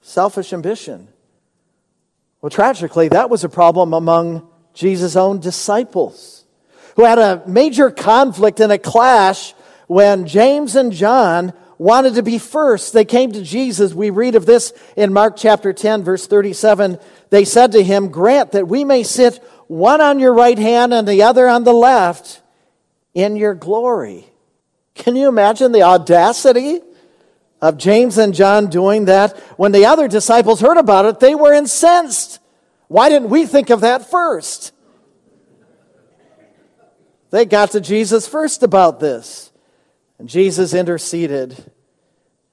Selfish 0.00 0.54
ambition. 0.54 1.06
Well, 2.40 2.48
tragically, 2.48 3.08
that 3.08 3.28
was 3.28 3.44
a 3.44 3.50
problem 3.50 3.92
among 3.92 4.48
Jesus' 4.72 5.14
own 5.14 5.38
disciples 5.38 6.46
who 6.96 7.04
had 7.04 7.18
a 7.18 7.42
major 7.46 7.90
conflict 7.90 8.58
and 8.58 8.72
a 8.72 8.78
clash 8.78 9.52
when 9.86 10.26
James 10.26 10.76
and 10.76 10.90
John 10.90 11.52
wanted 11.82 12.14
to 12.14 12.22
be 12.22 12.38
first. 12.38 12.92
They 12.92 13.04
came 13.04 13.32
to 13.32 13.42
Jesus. 13.42 13.92
We 13.92 14.10
read 14.10 14.34
of 14.34 14.46
this 14.46 14.72
in 14.96 15.12
Mark 15.12 15.36
chapter 15.36 15.72
10, 15.72 16.04
verse 16.04 16.26
37. 16.26 16.98
They 17.30 17.44
said 17.44 17.72
to 17.72 17.82
him, 17.82 18.08
Grant 18.08 18.52
that 18.52 18.68
we 18.68 18.84
may 18.84 19.02
sit 19.02 19.42
one 19.66 20.00
on 20.00 20.18
your 20.18 20.32
right 20.32 20.58
hand 20.58 20.94
and 20.94 21.06
the 21.06 21.22
other 21.22 21.48
on 21.48 21.64
the 21.64 21.72
left 21.72 22.40
in 23.14 23.36
your 23.36 23.54
glory. 23.54 24.26
Can 24.94 25.16
you 25.16 25.28
imagine 25.28 25.72
the 25.72 25.82
audacity 25.82 26.80
of 27.60 27.78
James 27.78 28.16
and 28.16 28.34
John 28.34 28.68
doing 28.68 29.06
that? 29.06 29.36
When 29.56 29.72
the 29.72 29.86
other 29.86 30.08
disciples 30.08 30.60
heard 30.60 30.76
about 30.76 31.06
it, 31.06 31.20
they 31.20 31.34
were 31.34 31.52
incensed. 31.52 32.38
Why 32.88 33.08
didn't 33.08 33.30
we 33.30 33.46
think 33.46 33.70
of 33.70 33.80
that 33.80 34.10
first? 34.10 34.72
They 37.30 37.46
got 37.46 37.70
to 37.72 37.80
Jesus 37.80 38.28
first 38.28 38.62
about 38.62 39.00
this. 39.00 39.50
And 40.18 40.28
Jesus 40.28 40.74
interceded. 40.74 41.71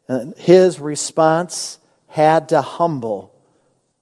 And 0.10 0.36
his 0.38 0.80
response 0.80 1.78
had 2.08 2.50
to 2.50 2.62
humble 2.62 3.32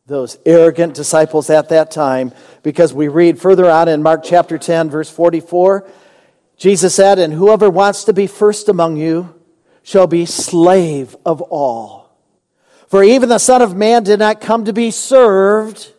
those 0.06 0.38
arrogant 0.46 0.93
disciples 0.93 1.50
at 1.50 1.67
that 1.70 1.91
time 1.91 2.32
because 2.63 2.93
we 2.93 3.10
read 3.10 3.39
further 3.39 3.70
on 3.70 3.89
in 3.89 4.02
Mark 4.02 4.24
chapter 4.24 4.58
10, 4.58 4.89
verse 4.89 5.10
44. 5.10 5.86
Jesus 6.56 6.96
said, 6.96 7.20
And 7.20 7.34
whoever 7.34 7.70
wants 7.70 8.06
to 8.06 8.13
be 8.13 8.26
first 8.26 8.70
among 8.70 8.96
you 8.96 9.36
shall 9.84 10.08
be 10.08 10.26
slave 10.26 11.15
of 11.26 11.41
all. 11.41 12.17
For 12.88 13.04
even 13.04 13.28
the 13.28 13.38
Son 13.38 13.62
of 13.62 13.76
Man 13.76 14.04
did 14.04 14.20
not 14.20 14.39
come 14.39 14.63
to 14.63 14.74
be 14.74 14.91
served, 14.91 15.91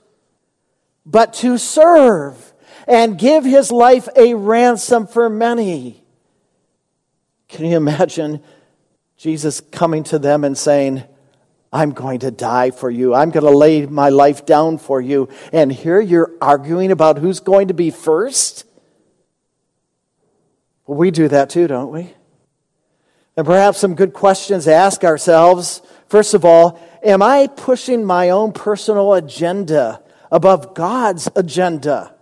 but 1.04 1.34
to 1.34 1.58
serve 1.58 2.54
and 2.86 3.18
give 3.18 3.44
his 3.44 3.70
life 3.70 4.08
a 4.16 4.32
ransom 4.32 5.06
for 5.06 5.28
many. 5.28 6.02
Can 7.48 7.66
you 7.66 7.76
imagine 7.76 8.42
Jesus 9.18 9.60
coming 9.60 10.04
to 10.04 10.18
them 10.18 10.44
and 10.44 10.56
saying, 10.56 11.02
I'm 11.72 11.90
going 11.90 12.20
to 12.20 12.30
die 12.30 12.70
for 12.70 12.88
you. 12.88 13.14
I'm 13.14 13.30
going 13.30 13.44
to 13.44 13.50
lay 13.50 13.84
my 13.84 14.08
life 14.08 14.46
down 14.46 14.78
for 14.78 15.00
you. 15.00 15.28
And 15.52 15.72
here 15.72 16.00
you're 16.00 16.32
arguing 16.40 16.92
about 16.92 17.18
who's 17.18 17.40
going 17.40 17.68
to 17.68 17.74
be 17.74 17.90
first? 17.90 18.64
We 20.86 21.10
do 21.10 21.28
that 21.28 21.50
too, 21.50 21.66
don't 21.66 21.92
we? 21.92 22.14
And 23.36 23.44
perhaps 23.44 23.78
some 23.78 23.94
good 23.94 24.14
questions 24.14 24.64
to 24.64 24.74
ask 24.74 25.04
ourselves. 25.04 25.82
First 26.06 26.32
of 26.32 26.44
all, 26.44 26.80
am 27.02 27.20
I 27.20 27.48
pushing 27.48 28.04
my 28.04 28.30
own 28.30 28.52
personal 28.52 29.14
agenda 29.14 30.02
above 30.30 30.74
God's 30.74 31.28
agenda? 31.36 32.14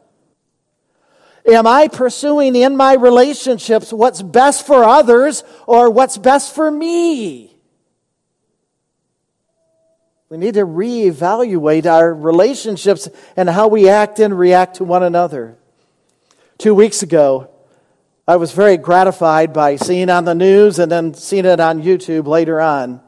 Am 1.48 1.66
I 1.66 1.88
pursuing 1.88 2.56
in 2.56 2.76
my 2.76 2.94
relationships 2.94 3.92
what's 3.92 4.20
best 4.20 4.66
for 4.66 4.82
others 4.82 5.44
or 5.66 5.90
what's 5.90 6.18
best 6.18 6.54
for 6.54 6.70
me? 6.70 7.56
We 10.28 10.38
need 10.38 10.54
to 10.54 10.66
reevaluate 10.66 11.86
our 11.86 12.12
relationships 12.12 13.08
and 13.36 13.48
how 13.48 13.68
we 13.68 13.88
act 13.88 14.18
and 14.18 14.36
react 14.36 14.76
to 14.76 14.84
one 14.84 15.04
another. 15.04 15.56
Two 16.58 16.74
weeks 16.74 17.02
ago, 17.02 17.50
I 18.26 18.36
was 18.36 18.50
very 18.50 18.76
gratified 18.76 19.52
by 19.52 19.76
seeing 19.76 20.10
on 20.10 20.24
the 20.24 20.34
news 20.34 20.80
and 20.80 20.90
then 20.90 21.14
seeing 21.14 21.44
it 21.44 21.60
on 21.60 21.80
YouTube 21.80 22.26
later 22.26 22.60
on 22.60 23.00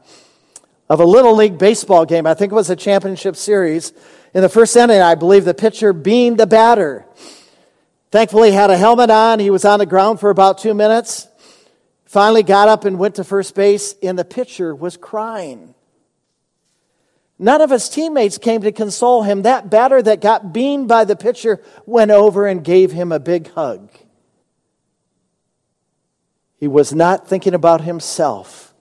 of 0.89 1.01
a 1.01 1.05
Little 1.05 1.35
League 1.35 1.57
baseball 1.57 2.05
game. 2.05 2.25
I 2.25 2.35
think 2.35 2.53
it 2.53 2.55
was 2.55 2.69
a 2.69 2.75
championship 2.75 3.35
series. 3.35 3.91
In 4.33 4.41
the 4.41 4.49
first 4.49 4.75
inning, 4.77 5.01
I 5.01 5.15
believe 5.15 5.43
the 5.43 5.53
pitcher 5.53 5.91
beamed 5.91 6.37
the 6.37 6.47
batter. 6.47 7.05
Thankfully, 8.11 8.49
he 8.49 8.55
had 8.55 8.71
a 8.71 8.77
helmet 8.77 9.09
on. 9.09 9.39
He 9.39 9.51
was 9.51 9.65
on 9.65 9.79
the 9.79 9.85
ground 9.85 10.19
for 10.19 10.29
about 10.29 10.57
two 10.57 10.73
minutes. 10.73 11.27
Finally 12.05 12.43
got 12.43 12.67
up 12.67 12.85
and 12.85 12.97
went 12.97 13.15
to 13.15 13.23
first 13.23 13.53
base, 13.53 13.93
and 14.01 14.17
the 14.17 14.25
pitcher 14.25 14.73
was 14.73 14.97
crying. 14.97 15.75
None 17.37 17.61
of 17.61 17.69
his 17.69 17.87
teammates 17.87 18.37
came 18.37 18.61
to 18.61 18.71
console 18.71 19.23
him. 19.23 19.43
That 19.43 19.69
batter 19.69 20.01
that 20.01 20.21
got 20.21 20.51
beamed 20.51 20.87
by 20.87 21.05
the 21.05 21.15
pitcher 21.15 21.61
went 21.85 22.11
over 22.11 22.47
and 22.47 22.63
gave 22.63 22.91
him 22.91 23.11
a 23.11 23.19
big 23.19 23.51
hug. 23.53 23.89
He 26.57 26.67
was 26.67 26.93
not 26.93 27.27
thinking 27.27 27.53
about 27.53 27.81
himself, 27.81 28.73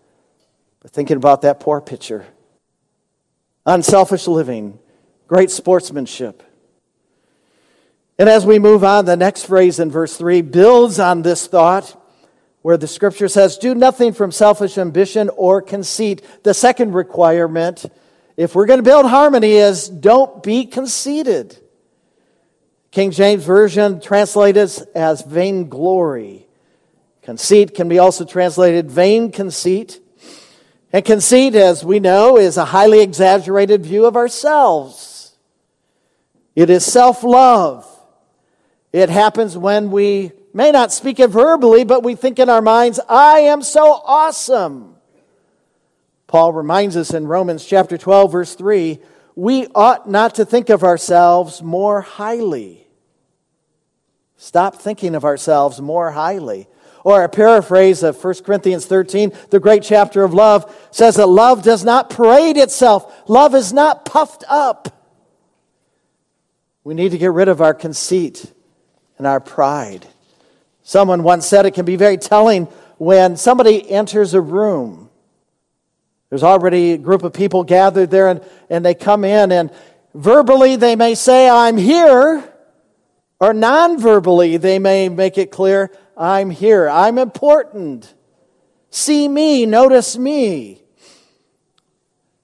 but 0.81 0.91
thinking 0.91 1.17
about 1.17 1.43
that 1.43 1.61
poor 1.61 1.81
pitcher. 1.81 2.27
Unselfish 3.65 4.27
living, 4.27 4.79
great 5.29 5.51
sportsmanship. 5.51 6.43
And 8.19 8.29
as 8.29 8.45
we 8.45 8.59
move 8.59 8.83
on, 8.83 9.05
the 9.05 9.17
next 9.17 9.47
phrase 9.47 9.79
in 9.79 9.91
verse 9.91 10.17
3 10.17 10.43
builds 10.43 10.99
on 10.99 11.23
this 11.23 11.47
thought 11.47 11.95
where 12.63 12.77
the 12.77 12.89
scripture 12.89 13.29
says, 13.29 13.59
Do 13.59 13.75
nothing 13.75 14.13
from 14.13 14.33
selfish 14.33 14.77
ambition 14.77 15.31
or 15.37 15.63
conceit. 15.63 16.23
The 16.43 16.55
second 16.55 16.95
requirement, 16.95 17.87
if 18.37 18.55
we're 18.55 18.67
going 18.67 18.81
to 18.81 18.85
build 18.85 19.07
harmony, 19.07 19.53
is 19.53 19.89
don't 19.89 20.43
be 20.43 20.67
conceited. 20.67 21.59
King 22.91 23.13
James 23.13 23.45
Version 23.45 24.01
translates 24.01 24.81
as 24.95 25.23
vainglory. 25.23 26.47
Conceit 27.23 27.75
can 27.75 27.89
be 27.89 27.99
also 27.99 28.25
translated 28.25 28.91
vain 28.91 29.31
conceit. 29.31 30.01
And 30.93 31.05
conceit, 31.05 31.55
as 31.55 31.85
we 31.85 32.01
know, 32.01 32.39
is 32.39 32.57
a 32.57 32.65
highly 32.65 33.01
exaggerated 33.01 33.85
view 33.85 34.07
of 34.07 34.17
ourselves. 34.17 35.37
It 36.57 36.71
is 36.71 36.85
self 36.85 37.23
love. 37.23 37.87
It 38.93 39.11
happens 39.11 39.57
when 39.57 39.91
we 39.91 40.33
may 40.55 40.71
not 40.71 40.93
speak 40.93 41.21
it 41.21 41.29
verbally, 41.29 41.85
but 41.85 42.03
we 42.03 42.15
think 42.15 42.39
in 42.39 42.49
our 42.49 42.63
minds, 42.63 42.99
I 43.09 43.41
am 43.41 43.63
so 43.63 44.01
awesome. 44.05 44.97
Paul 46.27 46.53
reminds 46.53 46.97
us 46.97 47.13
in 47.13 47.27
Romans 47.27 47.65
chapter 47.65 47.99
12, 47.99 48.33
verse 48.33 48.55
3 48.55 48.99
we 49.39 49.69
ought 49.73 50.11
not 50.11 50.35
to 50.35 50.45
think 50.45 50.69
of 50.69 50.83
ourselves 50.83 51.63
more 51.63 52.01
highly. 52.01 52.89
Stop 54.37 54.83
thinking 54.83 55.15
of 55.15 55.25
ourselves 55.25 55.81
more 55.81 56.11
highly. 56.11 56.67
Or 57.05 57.23
a 57.23 57.29
paraphrase 57.29 58.03
of 58.03 58.23
1 58.23 58.35
Corinthians 58.43 58.87
13, 58.87 59.33
the 59.51 59.61
great 59.61 59.85
chapter 59.85 60.25
of 60.25 60.35
love, 60.35 60.77
says 60.91 61.15
that 61.15 61.29
love 61.29 61.63
does 61.63 61.85
not 61.85 62.11
parade 62.11 62.57
itself, 62.57 63.29
love 63.29 63.55
is 63.55 63.73
not 63.73 64.05
puffed 64.05 64.43
up. 64.49 65.09
We 66.83 66.95
need 66.95 67.13
to 67.13 67.19
get 67.19 67.31
rid 67.31 67.47
of 67.47 67.61
our 67.61 67.75
conceit 67.75 68.53
and 69.19 69.27
our 69.27 69.41
pride. 69.41 70.07
Someone 70.83 71.23
once 71.23 71.47
said 71.47 71.67
it 71.67 71.75
can 71.75 71.85
be 71.85 71.97
very 71.97 72.17
telling 72.17 72.65
when 72.97 73.37
somebody 73.37 73.89
enters 73.91 74.33
a 74.33 74.41
room. 74.41 75.11
There's 76.31 76.43
already 76.43 76.93
a 76.93 76.99
group 76.99 77.23
of 77.23 77.33
people 77.33 77.65
gathered 77.65 78.11
there, 78.11 78.29
and, 78.29 78.45
and 78.71 78.85
they 78.85 78.95
come 78.95 79.25
in, 79.25 79.53
and 79.53 79.71
verbally 80.15 80.77
they 80.77 80.97
may 80.97 81.15
say, 81.15 81.49
I'm 81.49 81.77
here, 81.77 82.45
or 83.41 83.53
non 83.53 84.01
verbally 84.01 84.57
they 84.57 84.79
may 84.79 85.09
make 85.09 85.39
it 85.39 85.51
clear, 85.51 85.91
I'm 86.17 86.51
here, 86.51 86.89
I'm 86.89 87.19
important. 87.19 88.15
See 88.91 89.29
me, 89.29 89.67
notice 89.67 90.19
me. 90.19 90.83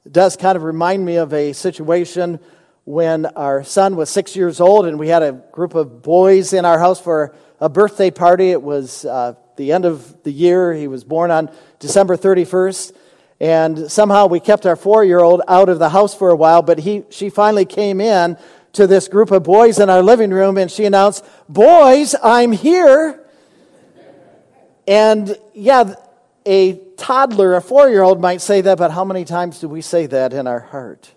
It 0.05 0.13
does 0.13 0.37
kind 0.37 0.57
of 0.57 0.63
remind 0.63 1.05
me 1.05 1.17
of 1.17 1.33
a 1.33 1.53
situation 1.53 2.39
when 2.85 3.25
our 3.27 3.65
son 3.65 3.97
was 3.97 4.11
six 4.11 4.37
years 4.37 4.61
old 4.61 4.87
and 4.87 4.99
we 4.99 5.09
had 5.09 5.23
a 5.23 5.33
group 5.33 5.75
of 5.75 6.03
boys 6.03 6.53
in 6.53 6.65
our 6.65 6.79
house 6.79 7.01
for 7.01 7.35
a 7.61 7.69
birthday 7.69 8.11
party. 8.11 8.51
It 8.51 8.63
was 8.63 9.05
uh, 9.05 9.35
the 9.57 9.73
end 9.73 9.85
of 9.85 10.23
the 10.23 10.31
year. 10.31 10.75
He 10.75 10.87
was 10.87 11.03
born 11.03 11.31
on 11.31 11.51
December 11.79 12.17
31st. 12.17 12.95
And 13.41 13.91
somehow 13.91 14.27
we 14.27 14.39
kept 14.39 14.67
our 14.67 14.77
four 14.77 15.03
year 15.05 15.21
old 15.21 15.43
out 15.49 15.69
of 15.69 15.79
the 15.79 15.89
house 15.89 16.15
for 16.15 16.31
a 16.31 16.37
while, 16.37 16.63
but 16.63 16.79
he, 16.79 17.05
she 17.11 17.31
finally 17.31 17.65
came 17.65 18.01
in 18.01 18.37
to 18.75 18.87
this 18.87 19.09
group 19.09 19.31
of 19.31 19.43
boys 19.43 19.79
in 19.79 19.89
our 19.89 20.03
living 20.03 20.31
room 20.31 20.59
and 20.59 20.71
she 20.71 20.85
announced, 20.85 21.25
Boys, 21.49 22.15
I'm 22.23 22.53
here. 22.53 23.21
And 24.87 25.37
yeah, 25.55 25.95
a 26.45 26.75
toddler, 26.97 27.55
a 27.55 27.63
four 27.63 27.89
year 27.89 28.03
old 28.03 28.21
might 28.21 28.43
say 28.43 28.61
that, 28.61 28.77
but 28.77 28.91
how 28.91 29.05
many 29.05 29.25
times 29.25 29.61
do 29.61 29.69
we 29.69 29.81
say 29.81 30.07
that 30.07 30.33
in 30.35 30.47
our 30.47 30.61
heart? 30.61 31.15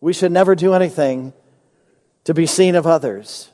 We 0.00 0.12
should 0.12 0.32
never 0.32 0.54
do 0.54 0.74
anything 0.74 1.32
to 2.24 2.34
be 2.34 2.46
seen 2.46 2.74
of 2.74 2.86
others. 2.86 3.50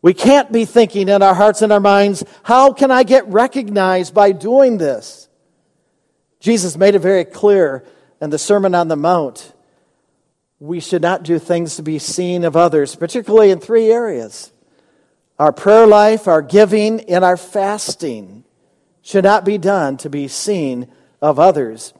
We 0.00 0.14
can't 0.14 0.52
be 0.52 0.64
thinking 0.64 1.08
in 1.08 1.22
our 1.22 1.34
hearts 1.34 1.62
and 1.62 1.72
our 1.72 1.80
minds, 1.80 2.24
how 2.42 2.72
can 2.72 2.90
I 2.90 3.04
get 3.04 3.26
recognized 3.28 4.12
by 4.12 4.32
doing 4.32 4.78
this? 4.78 5.28
Jesus 6.40 6.76
made 6.76 6.94
it 6.94 6.98
very 6.98 7.24
clear 7.24 7.84
in 8.20 8.30
the 8.30 8.38
Sermon 8.38 8.74
on 8.74 8.88
the 8.88 8.96
Mount. 8.96 9.52
We 10.60 10.80
should 10.80 11.02
not 11.02 11.22
do 11.22 11.38
things 11.38 11.76
to 11.76 11.82
be 11.82 11.98
seen 11.98 12.44
of 12.44 12.56
others, 12.56 12.94
particularly 12.96 13.50
in 13.50 13.60
three 13.60 13.90
areas 13.90 14.52
our 15.38 15.52
prayer 15.52 15.86
life, 15.86 16.28
our 16.28 16.42
giving, 16.42 17.00
and 17.10 17.24
our 17.24 17.36
fasting 17.36 18.44
should 19.02 19.24
not 19.24 19.44
be 19.44 19.58
done 19.58 19.96
to 19.96 20.08
be 20.08 20.28
seen 20.28 20.86
of 21.20 21.38
others. 21.38 21.92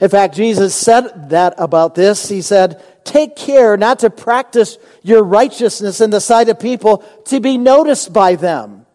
In 0.00 0.08
fact, 0.08 0.34
Jesus 0.34 0.74
said 0.74 1.30
that 1.30 1.54
about 1.58 1.94
this. 1.94 2.28
He 2.28 2.42
said, 2.42 2.82
Take 3.04 3.36
care 3.36 3.76
not 3.76 4.00
to 4.00 4.10
practice 4.10 4.78
your 5.02 5.22
righteousness 5.22 6.00
in 6.00 6.10
the 6.10 6.20
sight 6.20 6.48
of 6.48 6.60
people 6.60 6.98
to 7.26 7.40
be 7.40 7.58
noticed 7.58 8.12
by 8.12 8.36
them. 8.36 8.86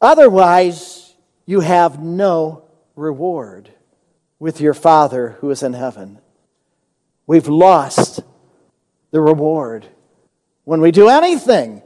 Otherwise, 0.00 1.14
you 1.46 1.60
have 1.60 2.02
no 2.02 2.64
reward 2.96 3.70
with 4.38 4.60
your 4.60 4.74
Father 4.74 5.36
who 5.40 5.50
is 5.50 5.62
in 5.62 5.72
heaven. 5.72 6.18
We've 7.26 7.48
lost 7.48 8.20
the 9.10 9.20
reward. 9.20 9.86
When 10.64 10.80
we 10.80 10.90
do 10.90 11.08
anything 11.08 11.82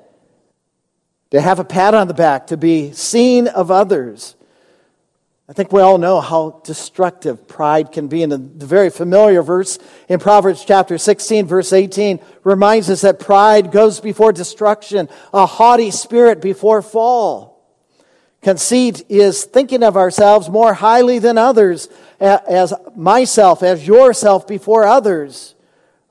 to 1.30 1.40
have 1.40 1.58
a 1.58 1.64
pat 1.64 1.94
on 1.94 2.08
the 2.08 2.14
back, 2.14 2.46
to 2.48 2.56
be 2.56 2.92
seen 2.92 3.48
of 3.48 3.70
others, 3.70 4.36
I 5.46 5.52
think 5.52 5.72
we 5.72 5.82
all 5.82 5.98
know 5.98 6.22
how 6.22 6.62
destructive 6.64 7.46
pride 7.46 7.92
can 7.92 8.08
be. 8.08 8.22
And 8.22 8.32
the 8.32 8.66
very 8.66 8.88
familiar 8.88 9.42
verse 9.42 9.78
in 10.08 10.18
Proverbs 10.18 10.64
chapter 10.64 10.96
16, 10.96 11.46
verse 11.46 11.72
18, 11.72 12.20
reminds 12.44 12.88
us 12.88 13.02
that 13.02 13.20
pride 13.20 13.70
goes 13.70 14.00
before 14.00 14.32
destruction, 14.32 15.08
a 15.34 15.44
haughty 15.44 15.90
spirit 15.90 16.40
before 16.40 16.80
fall. 16.80 17.62
Conceit 18.40 19.04
is 19.10 19.44
thinking 19.44 19.82
of 19.82 19.96
ourselves 19.96 20.48
more 20.48 20.72
highly 20.72 21.18
than 21.18 21.36
others, 21.36 21.88
as 22.20 22.72
myself, 22.94 23.62
as 23.62 23.86
yourself 23.86 24.46
before 24.46 24.84
others, 24.84 25.54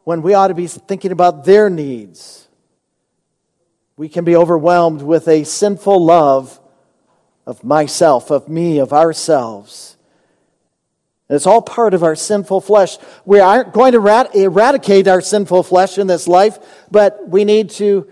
when 0.03 0.21
we 0.21 0.35
ought 0.35 0.49
to 0.49 0.53
be 0.53 0.67
thinking 0.67 1.11
about 1.11 1.45
their 1.45 1.69
needs. 1.71 2.47
We 3.97 4.09
can 4.09 4.25
be 4.25 4.35
overwhelmed 4.35 5.01
with 5.01 5.27
a 5.27 5.43
sinful 5.43 6.03
love 6.03 6.59
of 7.45 7.63
myself, 7.63 8.31
of 8.31 8.47
me, 8.47 8.79
of 8.79 8.93
ourselves. 8.93 9.97
it's 11.29 11.47
all 11.47 11.61
part 11.61 11.93
of 11.93 12.03
our 12.03 12.15
sinful 12.15 12.61
flesh. 12.61 12.97
We 13.25 13.39
aren't 13.39 13.73
going 13.73 13.93
to 13.93 14.29
eradicate 14.33 15.07
our 15.07 15.21
sinful 15.21 15.63
flesh 15.63 15.97
in 15.97 16.07
this 16.07 16.27
life, 16.27 16.57
but 16.91 17.27
we 17.27 17.43
need 17.43 17.69
to 17.71 18.07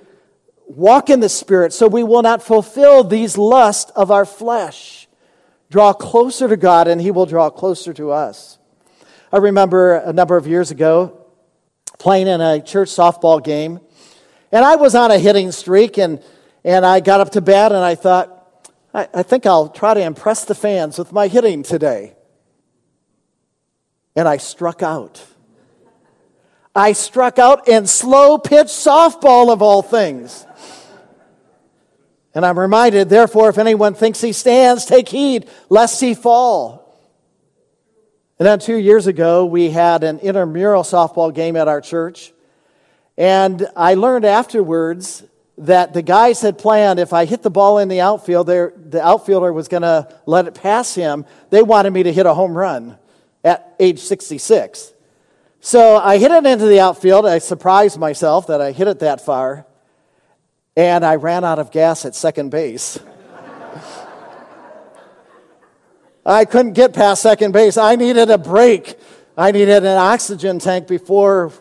walk 0.65 1.09
in 1.09 1.19
the 1.19 1.29
Spirit 1.29 1.73
so 1.73 1.87
we 1.87 2.03
will 2.03 2.21
not 2.21 2.41
fulfill 2.41 3.03
these 3.03 3.37
lusts 3.37 3.91
of 3.91 4.11
our 4.11 4.25
flesh. 4.25 5.07
Draw 5.69 5.93
closer 5.93 6.47
to 6.47 6.57
God, 6.57 6.87
and 6.87 6.99
He 6.99 7.11
will 7.11 7.25
draw 7.25 7.49
closer 7.49 7.93
to 7.93 8.11
us. 8.11 8.57
I 9.31 9.37
remember 9.37 9.95
a 9.95 10.11
number 10.11 10.35
of 10.35 10.47
years 10.47 10.71
ago 10.71 11.17
playing 11.97 12.27
in 12.27 12.41
a 12.41 12.61
church 12.61 12.89
softball 12.89 13.41
game, 13.41 13.79
and 14.51 14.65
I 14.65 14.75
was 14.75 14.95
on 14.95 15.11
a 15.11 15.17
hitting 15.17 15.51
streak, 15.51 15.97
and, 15.97 16.21
and 16.65 16.85
I 16.85 16.99
got 16.99 17.21
up 17.21 17.31
to 17.31 17.41
bat, 17.41 17.71
and 17.71 17.83
I 17.83 17.95
thought, 17.95 18.40
I, 18.93 19.07
I 19.13 19.23
think 19.23 19.45
I'll 19.45 19.69
try 19.69 19.93
to 19.93 20.01
impress 20.01 20.45
the 20.45 20.55
fans 20.55 20.97
with 20.97 21.11
my 21.11 21.27
hitting 21.27 21.63
today. 21.63 22.13
And 24.15 24.27
I 24.27 24.37
struck 24.37 24.83
out. 24.83 25.25
I 26.75 26.93
struck 26.93 27.39
out 27.39 27.67
in 27.67 27.87
slow 27.87 28.37
pitch 28.37 28.67
softball 28.67 29.51
of 29.51 29.61
all 29.61 29.81
things. 29.81 30.45
And 32.33 32.45
I'm 32.45 32.57
reminded, 32.57 33.09
therefore, 33.09 33.49
if 33.49 33.57
anyone 33.57 33.93
thinks 33.93 34.21
he 34.21 34.31
stands, 34.31 34.85
take 34.85 35.09
heed 35.09 35.49
lest 35.69 35.99
he 35.99 36.13
fall. 36.13 36.81
And 38.39 38.47
then 38.47 38.59
two 38.59 38.77
years 38.77 39.05
ago, 39.05 39.45
we 39.45 39.69
had 39.69 40.03
an 40.03 40.19
intramural 40.19 40.83
softball 40.83 41.33
game 41.33 41.55
at 41.55 41.67
our 41.67 41.81
church. 41.81 42.31
And 43.17 43.67
I 43.75 43.93
learned 43.95 44.25
afterwards 44.25 45.23
that 45.61 45.93
the 45.93 46.01
guys 46.01 46.41
had 46.41 46.57
planned 46.57 46.99
if 46.99 47.13
I 47.13 47.25
hit 47.25 47.43
the 47.43 47.49
ball 47.49 47.77
in 47.77 47.87
the 47.87 48.01
outfield, 48.01 48.47
the 48.47 48.99
outfielder 49.01 49.53
was 49.53 49.67
going 49.67 49.83
to 49.83 50.11
let 50.25 50.47
it 50.47 50.55
pass 50.55 50.95
him. 50.95 51.25
They 51.49 51.61
wanted 51.61 51.91
me 51.91 52.03
to 52.03 52.11
hit 52.11 52.25
a 52.25 52.33
home 52.33 52.57
run 52.57 52.97
at 53.43 53.75
age 53.79 53.99
66. 53.99 54.91
So 55.59 55.97
I 55.97 56.17
hit 56.17 56.31
it 56.31 56.45
into 56.45 56.65
the 56.65 56.79
outfield. 56.79 57.27
I 57.27 57.37
surprised 57.37 57.99
myself 57.99 58.47
that 58.47 58.59
I 58.61 58.71
hit 58.71 58.87
it 58.87 58.99
that 58.99 59.23
far. 59.23 59.67
And 60.75 61.05
I 61.05 61.15
ran 61.15 61.43
out 61.43 61.59
of 61.59 61.71
gas 61.71 62.05
at 62.05 62.15
second 62.15 62.49
base. 62.49 62.97
I 66.25 66.45
couldn't 66.45 66.73
get 66.73 66.93
past 66.93 67.21
second 67.21 67.51
base. 67.51 67.77
I 67.77 67.95
needed 67.95 68.31
a 68.31 68.37
break. 68.39 68.97
I 69.37 69.51
needed 69.51 69.85
an 69.85 69.97
oxygen 69.97 70.57
tank 70.59 70.87
before 70.87 71.51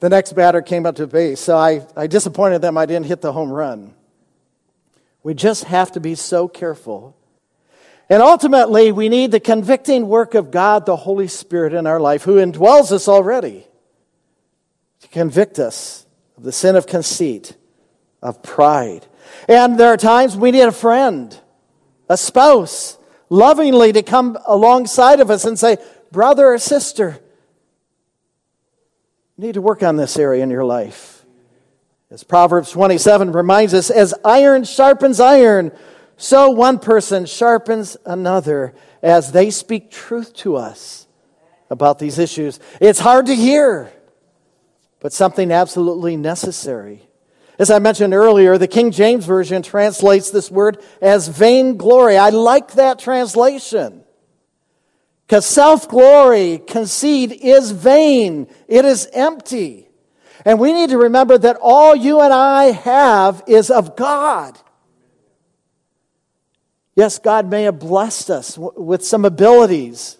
the 0.00 0.08
next 0.08 0.34
batter 0.34 0.62
came 0.62 0.86
up 0.86 0.96
to 0.96 1.06
base. 1.06 1.40
So 1.40 1.56
I, 1.56 1.86
I 1.96 2.06
disappointed 2.06 2.62
them 2.62 2.76
I 2.76 2.86
didn't 2.86 3.06
hit 3.06 3.20
the 3.20 3.32
home 3.32 3.50
run. 3.50 3.94
We 5.22 5.34
just 5.34 5.64
have 5.64 5.92
to 5.92 6.00
be 6.00 6.14
so 6.14 6.48
careful. 6.48 7.16
And 8.08 8.22
ultimately, 8.22 8.90
we 8.92 9.08
need 9.08 9.32
the 9.32 9.40
convicting 9.40 10.08
work 10.08 10.34
of 10.34 10.50
God, 10.50 10.86
the 10.86 10.96
Holy 10.96 11.28
Spirit 11.28 11.74
in 11.74 11.86
our 11.86 12.00
life, 12.00 12.22
who 12.22 12.36
indwells 12.36 12.90
us 12.90 13.06
already, 13.08 13.66
to 15.00 15.08
convict 15.08 15.58
us 15.58 16.06
of 16.36 16.44
the 16.44 16.52
sin 16.52 16.76
of 16.76 16.86
conceit, 16.86 17.56
of 18.22 18.42
pride. 18.42 19.06
And 19.46 19.78
there 19.78 19.92
are 19.92 19.98
times 19.98 20.36
we 20.36 20.52
need 20.52 20.62
a 20.62 20.72
friend, 20.72 21.38
a 22.08 22.16
spouse, 22.16 22.96
lovingly 23.28 23.92
to 23.92 24.02
come 24.02 24.38
alongside 24.46 25.20
of 25.20 25.30
us 25.30 25.44
and 25.44 25.58
say, 25.58 25.76
Brother 26.10 26.46
or 26.46 26.58
sister, 26.58 27.20
you 29.38 29.44
need 29.44 29.54
to 29.54 29.62
work 29.62 29.84
on 29.84 29.94
this 29.94 30.18
area 30.18 30.42
in 30.42 30.50
your 30.50 30.64
life. 30.64 31.24
As 32.10 32.24
Proverbs 32.24 32.72
27 32.72 33.30
reminds 33.30 33.72
us, 33.72 33.88
as 33.88 34.12
iron 34.24 34.64
sharpens 34.64 35.20
iron, 35.20 35.70
so 36.16 36.50
one 36.50 36.80
person 36.80 37.24
sharpens 37.24 37.96
another 38.04 38.74
as 39.00 39.30
they 39.30 39.50
speak 39.50 39.92
truth 39.92 40.34
to 40.34 40.56
us 40.56 41.06
about 41.70 42.00
these 42.00 42.18
issues. 42.18 42.58
It's 42.80 42.98
hard 42.98 43.26
to 43.26 43.36
hear, 43.36 43.92
but 44.98 45.12
something 45.12 45.52
absolutely 45.52 46.16
necessary. 46.16 47.08
As 47.60 47.70
I 47.70 47.78
mentioned 47.78 48.14
earlier, 48.14 48.58
the 48.58 48.66
King 48.66 48.90
James 48.90 49.24
Version 49.24 49.62
translates 49.62 50.30
this 50.30 50.50
word 50.50 50.82
as 51.00 51.28
vainglory. 51.28 52.16
I 52.16 52.30
like 52.30 52.72
that 52.72 52.98
translation. 52.98 54.02
Because 55.28 55.44
self 55.44 55.86
glory, 55.90 56.56
conceit 56.56 57.32
is 57.32 57.72
vain, 57.72 58.48
it 58.66 58.86
is 58.86 59.06
empty. 59.12 59.90
And 60.46 60.58
we 60.58 60.72
need 60.72 60.88
to 60.88 60.96
remember 60.96 61.36
that 61.36 61.58
all 61.60 61.94
you 61.94 62.22
and 62.22 62.32
I 62.32 62.70
have 62.70 63.42
is 63.46 63.70
of 63.70 63.94
God. 63.94 64.58
Yes, 66.94 67.18
God 67.18 67.50
may 67.50 67.64
have 67.64 67.78
blessed 67.78 68.30
us 68.30 68.56
with 68.56 69.04
some 69.04 69.26
abilities, 69.26 70.16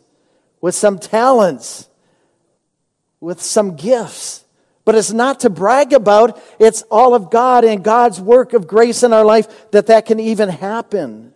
with 0.61 0.75
some 0.75 0.99
talents, 0.99 1.89
with 3.19 3.41
some 3.41 3.77
gifts. 3.77 4.45
But 4.85 4.95
it's 4.95 5.13
not 5.13 5.41
to 5.41 5.51
brag 5.51 5.95
about. 5.95 6.39
It's 6.59 6.83
all 6.83 7.15
of 7.15 7.31
God 7.31 7.65
and 7.65 7.83
God's 7.83 8.21
work 8.21 8.53
of 8.53 8.67
grace 8.67 9.03
in 9.03 9.15
our 9.15 9.25
life 9.25 9.71
that 9.71 9.87
that 9.87 10.05
can 10.05 10.21
even 10.21 10.51
happen. 10.51 11.33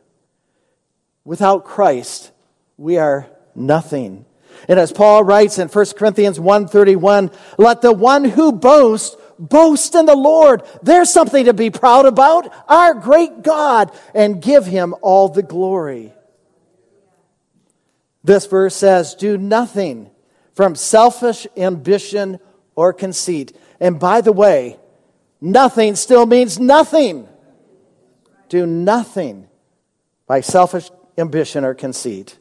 Without 1.25 1.65
Christ, 1.65 2.33
we 2.77 2.99
are 2.99 3.32
nothing. 3.55 4.25
And 4.69 4.79
as 4.79 4.93
Paul 4.93 5.25
writes 5.25 5.59
in 5.59 5.69
1 5.69 5.97
Corinthians 5.97 6.39
1:31, 6.39 7.31
let 7.59 7.81
the 7.81 7.93
one 7.93 8.25
who 8.25 8.53
boasts 8.53 9.17
boast 9.39 9.95
in 9.95 10.07
the 10.07 10.17
Lord. 10.17 10.63
There's 10.83 11.11
something 11.11 11.47
to 11.47 11.55
be 11.55 11.71
proud 11.71 12.07
about, 12.07 12.53
our 12.69 12.95
great 12.95 13.43
God, 13.43 13.91
and 14.15 14.41
give 14.41 14.67
him 14.67 14.95
all 15.03 15.29
the 15.29 15.43
glory. 15.43 16.13
This 18.25 18.47
verse 18.47 18.77
says, 18.77 19.15
Do 19.15 19.37
nothing 19.37 20.11
from 20.55 20.77
selfish 20.77 21.47
ambition 21.57 22.39
or 22.77 22.93
conceit. 22.93 23.57
And 23.81 23.99
by 23.99 24.21
the 24.21 24.33
way, 24.33 24.79
nothing 25.41 25.97
still 25.97 26.27
means 26.27 26.61
nothing. 26.61 27.29
Do 28.49 28.65
nothing 28.67 29.49
by 30.27 30.41
selfish 30.41 30.91
ambition 31.19 31.65
or 31.65 31.75
conceit. 31.75 32.39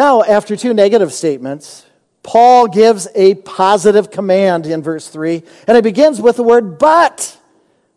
Now, 0.00 0.22
after 0.22 0.56
two 0.56 0.72
negative 0.72 1.12
statements, 1.12 1.84
Paul 2.22 2.68
gives 2.68 3.06
a 3.14 3.34
positive 3.34 4.10
command 4.10 4.64
in 4.64 4.82
verse 4.82 5.06
3, 5.08 5.42
and 5.66 5.76
it 5.76 5.84
begins 5.84 6.22
with 6.22 6.36
the 6.36 6.42
word 6.42 6.78
but. 6.78 7.36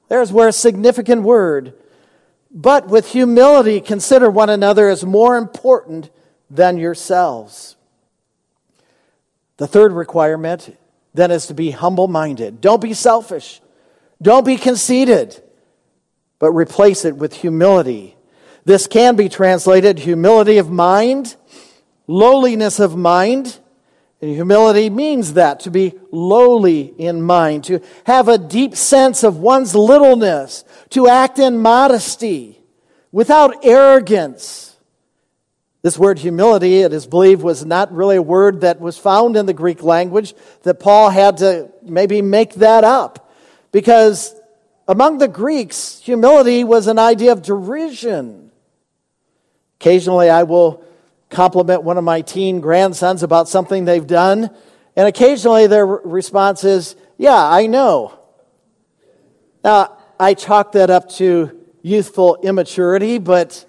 There's 0.09 0.29
where 0.29 0.49
a 0.49 0.51
significant 0.51 1.23
word. 1.23 1.75
But 2.51 2.89
with 2.89 3.13
humility, 3.13 3.79
consider 3.79 4.29
one 4.29 4.49
another 4.49 4.89
as 4.89 5.05
more 5.05 5.37
important 5.37 6.09
than 6.49 6.77
yourselves. 6.77 7.77
The 9.55 9.65
third 9.65 9.93
requirement 9.93 10.77
then 11.13 11.31
is 11.31 11.47
to 11.47 11.53
be 11.53 11.71
humble 11.71 12.09
minded. 12.09 12.59
Don't 12.59 12.81
be 12.81 12.93
selfish. 12.93 13.61
Don't 14.21 14.45
be 14.45 14.57
conceited, 14.57 15.41
but 16.39 16.51
replace 16.51 17.05
it 17.05 17.15
with 17.15 17.33
humility. 17.33 18.17
This 18.65 18.87
can 18.87 19.15
be 19.15 19.29
translated 19.29 19.99
humility 19.99 20.57
of 20.57 20.69
mind, 20.69 21.37
lowliness 22.07 22.79
of 22.79 22.95
mind. 22.95 23.59
And 24.21 24.31
humility 24.31 24.89
means 24.89 25.33
that, 25.33 25.61
to 25.61 25.71
be 25.71 25.93
lowly 26.11 26.81
in 26.97 27.21
mind, 27.21 27.65
to 27.65 27.81
have 28.05 28.29
a 28.29 28.37
deep 28.37 28.75
sense 28.75 29.23
of 29.23 29.37
one's 29.37 29.75
littleness, 29.75 30.63
to 30.91 31.07
act 31.09 31.39
in 31.39 31.57
modesty, 31.57 32.61
without 33.11 33.65
arrogance 33.65 34.73
this 35.83 35.99
word 35.99 36.17
humility, 36.17 36.79
it 36.79 36.93
is 36.93 37.05
believed, 37.05 37.41
was 37.41 37.65
not 37.65 37.91
really 37.91 38.15
a 38.15 38.21
word 38.21 38.61
that 38.61 38.79
was 38.79 38.97
found 38.97 39.35
in 39.35 39.45
the 39.45 39.53
Greek 39.53 39.83
language, 39.83 40.33
that 40.61 40.79
Paul 40.79 41.09
had 41.09 41.37
to 41.37 41.69
maybe 41.81 42.21
make 42.21 42.53
that 42.55 42.85
up. 42.85 43.29
Because 43.73 44.33
among 44.87 45.17
the 45.17 45.27
Greeks, 45.27 45.99
humility 45.99 46.63
was 46.63 46.87
an 46.87 46.97
idea 46.97 47.33
of 47.33 47.41
derision. 47.41 48.49
Occasionally, 49.81 50.29
I 50.29 50.43
will 50.43 50.85
compliment 51.33 51.83
one 51.83 51.97
of 51.97 52.03
my 52.03 52.21
teen 52.21 52.61
grandsons 52.61 53.23
about 53.23 53.49
something 53.49 53.85
they've 53.85 54.07
done, 54.07 54.49
and 54.95 55.07
occasionally 55.07 55.67
their 55.67 55.85
response 55.85 56.63
is, 56.63 56.95
Yeah, 57.17 57.35
I 57.35 57.67
know. 57.67 58.17
Now, 59.63 59.97
I 60.19 60.33
chalk 60.33 60.73
that 60.73 60.89
up 60.89 61.09
to 61.11 61.59
youthful 61.81 62.37
immaturity, 62.43 63.17
but 63.17 63.65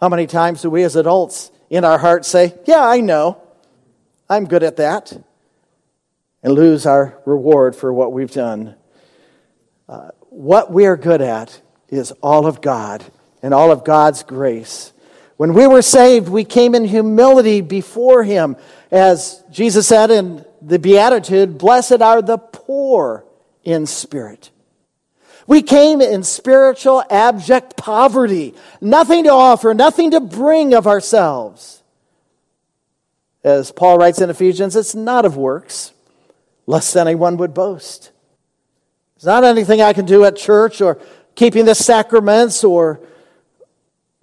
how 0.00 0.08
many 0.08 0.26
times 0.26 0.62
do 0.62 0.70
we 0.70 0.82
as 0.82 0.96
adults 0.96 1.50
in 1.70 1.84
our 1.84 1.98
hearts 1.98 2.28
say, 2.28 2.54
Yeah, 2.66 2.84
I 2.84 3.00
know, 3.00 3.40
I'm 4.28 4.46
good 4.46 4.62
at 4.62 4.76
that, 4.78 5.12
and 6.42 6.54
lose 6.54 6.86
our 6.86 7.20
reward 7.26 7.76
for 7.76 7.92
what 7.92 8.12
we've 8.12 8.32
done? 8.32 8.74
Uh, 9.88 10.08
what 10.30 10.72
we 10.72 10.86
are 10.86 10.96
good 10.96 11.20
at 11.20 11.60
is 11.88 12.12
all 12.22 12.46
of 12.46 12.60
God 12.60 13.04
and 13.42 13.54
all 13.54 13.70
of 13.70 13.84
God's 13.84 14.22
grace. 14.22 14.92
When 15.36 15.52
we 15.52 15.66
were 15.66 15.82
saved, 15.82 16.28
we 16.28 16.44
came 16.44 16.74
in 16.74 16.84
humility 16.84 17.60
before 17.60 18.24
Him. 18.24 18.56
As 18.90 19.42
Jesus 19.50 19.86
said 19.86 20.10
in 20.10 20.44
the 20.62 20.78
Beatitude, 20.78 21.58
Blessed 21.58 22.00
are 22.00 22.22
the 22.22 22.38
poor 22.38 23.24
in 23.62 23.86
spirit. 23.86 24.50
We 25.46 25.62
came 25.62 26.00
in 26.00 26.22
spiritual, 26.24 27.04
abject 27.08 27.76
poverty, 27.76 28.54
nothing 28.80 29.24
to 29.24 29.30
offer, 29.30 29.74
nothing 29.74 30.10
to 30.10 30.20
bring 30.20 30.74
of 30.74 30.86
ourselves. 30.86 31.82
As 33.44 33.70
Paul 33.70 33.98
writes 33.98 34.20
in 34.20 34.28
Ephesians, 34.28 34.74
it's 34.74 34.94
not 34.94 35.24
of 35.24 35.36
works, 35.36 35.92
lest 36.66 36.96
anyone 36.96 37.36
would 37.36 37.54
boast. 37.54 38.10
It's 39.14 39.24
not 39.24 39.44
anything 39.44 39.80
I 39.80 39.92
can 39.92 40.04
do 40.04 40.24
at 40.24 40.34
church 40.34 40.80
or 40.80 40.98
keeping 41.36 41.64
the 41.64 41.76
sacraments 41.76 42.64
or 42.64 43.00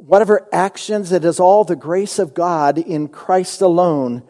whatever 0.05 0.47
actions. 0.51 1.11
It 1.11 1.25
is 1.25 1.39
all 1.39 1.63
the 1.63 1.75
grace 1.75 2.19
of 2.19 2.33
God 2.33 2.77
in 2.77 3.07
Christ 3.07 3.61
alone 3.61 4.23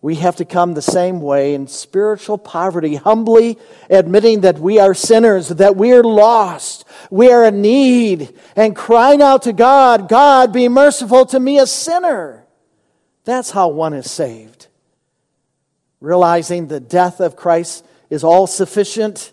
we 0.00 0.16
have 0.16 0.36
to 0.36 0.44
come 0.44 0.74
the 0.74 0.82
same 0.82 1.20
way 1.20 1.54
in 1.54 1.66
spiritual 1.66 2.38
poverty, 2.38 2.94
humbly 2.94 3.58
admitting 3.90 4.42
that 4.42 4.58
we 4.58 4.78
are 4.78 4.94
sinners, 4.94 5.48
that 5.48 5.74
we 5.74 5.92
are 5.92 6.04
lost, 6.04 6.84
we 7.10 7.32
are 7.32 7.44
in 7.44 7.60
need, 7.60 8.32
and 8.54 8.76
crying 8.76 9.22
out 9.22 9.42
to 9.42 9.52
God, 9.52 10.08
God, 10.08 10.52
be 10.52 10.68
merciful 10.68 11.26
to 11.26 11.40
me, 11.40 11.58
a 11.58 11.66
sinner. 11.66 12.46
That's 13.24 13.50
how 13.50 13.68
one 13.68 13.92
is 13.92 14.08
saved. 14.08 14.68
Realizing 16.00 16.68
the 16.68 16.80
death 16.80 17.18
of 17.18 17.34
Christ 17.34 17.84
is 18.08 18.22
all 18.22 18.46
sufficient 18.46 19.32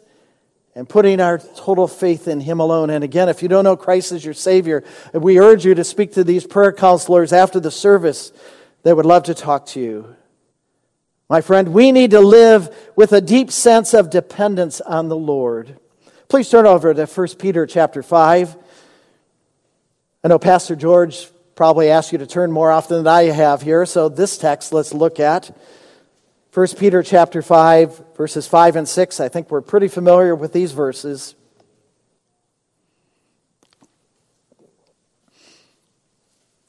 and 0.76 0.88
putting 0.88 1.22
our 1.22 1.38
total 1.38 1.88
faith 1.88 2.28
in 2.28 2.42
Him 2.42 2.60
alone. 2.60 2.90
And 2.90 3.04
again, 3.04 3.30
if 3.30 3.42
you 3.42 3.48
don't 3.48 3.64
know 3.64 3.78
Christ 3.78 4.12
as 4.12 4.26
your 4.26 4.34
Savior, 4.34 4.84
we 5.14 5.40
urge 5.40 5.66
you 5.66 5.74
to 5.76 5.84
speak 5.86 6.14
to 6.14 6.24
these 6.24 6.46
prayer 6.46 6.74
counselors 6.74 7.32
after 7.32 7.60
the 7.60 7.72
service. 7.72 8.34
They 8.84 8.94
would 8.94 9.06
love 9.06 9.24
to 9.24 9.34
talk 9.34 9.66
to 9.68 9.80
you. 9.80 10.16
My 11.30 11.42
friend, 11.42 11.70
we 11.74 11.92
need 11.92 12.12
to 12.12 12.20
live 12.20 12.76
with 12.96 13.14
a 13.14 13.22
deep 13.22 13.50
sense 13.50 13.94
of 13.94 14.12
dependence 14.12 14.82
on 14.82 15.08
the 15.08 15.16
Lord. 15.16 15.80
Please 16.28 16.50
turn 16.50 16.68
over 16.68 16.94
to 16.94 17.06
1 17.06 17.28
Peter 17.40 17.66
chapter 17.66 18.04
5. 18.04 18.56
I 20.24 20.28
know 20.28 20.38
Pastor 20.38 20.76
George 20.76 21.30
probably 21.56 21.90
asked 21.90 22.12
you 22.12 22.18
to 22.18 22.28
turn 22.28 22.52
more 22.52 22.70
often 22.70 22.98
than 22.98 23.08
I 23.08 23.24
have 23.24 23.62
here, 23.62 23.86
so 23.86 24.10
this 24.10 24.38
text 24.38 24.74
let's 24.74 24.94
look 24.94 25.20
at. 25.20 25.56
1 26.56 26.68
Peter 26.80 27.04
chapter 27.04 27.42
5, 27.42 28.16
verses 28.16 28.48
5 28.48 28.78
and 28.78 28.88
6. 28.88 29.20
I 29.20 29.28
think 29.28 29.52
we're 29.52 29.60
pretty 29.60 29.90
familiar 29.90 30.34
with 30.34 30.54
these 30.54 30.72
verses. 30.72 31.36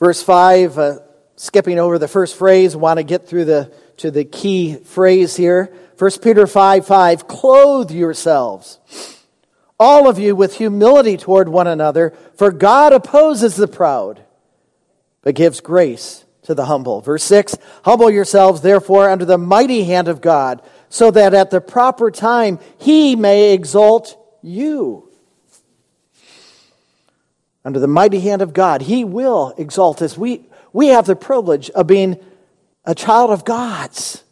Verse 0.01 0.21
5, 0.25 0.77
uh, 0.77 0.99
skipping 1.37 1.79
over 1.79 2.01
the 2.01 2.09
first 2.09 2.35
phrase, 2.35 2.75
want 2.75 2.99
to 2.99 3.05
get 3.05 3.29
through 3.29 3.45
the 3.45 3.73
to 3.99 4.11
the 4.11 4.25
key 4.25 4.75
phrase 4.75 5.37
here. 5.37 5.73
1 5.97 6.11
Peter 6.21 6.49
5 6.49 6.85
5, 6.85 7.29
clothe 7.29 7.93
yourselves, 7.93 8.81
all 9.79 10.09
of 10.09 10.19
you, 10.19 10.35
with 10.35 10.57
humility 10.57 11.17
toward 11.17 11.49
one 11.49 11.69
another, 11.69 12.13
for 12.35 12.51
God 12.51 12.93
opposes 12.93 13.55
the 13.55 13.69
proud, 13.69 14.25
but 15.23 15.37
gives 15.37 15.61
grace 15.61 16.26
to 16.47 16.55
the 16.55 16.67
humble. 16.67 17.01
Verse 17.01 17.25
6, 17.25 17.57
humble 17.85 18.09
yourselves, 18.09 18.61
therefore, 18.61 19.11
under 19.11 19.25
the 19.25 19.39
mighty 19.39 19.85
hand 19.85 20.09
of 20.09 20.21
God, 20.21 20.63
so 20.89 21.11
that 21.11 21.35
at 21.35 21.51
the 21.51 21.61
proper 21.61 22.11
time 22.11 22.59
he 22.79 23.17
may 23.17 23.53
exalt 23.53 24.17
you. 24.43 25.11
Under 27.65 27.81
the 27.81 27.89
mighty 27.89 28.21
hand 28.21 28.43
of 28.43 28.53
God, 28.53 28.83
he 28.83 29.05
will 29.05 29.55
exalt 29.59 30.01
us. 30.01 30.17
We, 30.17 30.47
we 30.73 30.89
have 30.89 31.07
the 31.07 31.17
privilege 31.17 31.69
of 31.71 31.89
being 31.89 32.17
a 32.85 32.95
child 32.95 33.31
of 33.31 33.45
God's, 33.45 34.23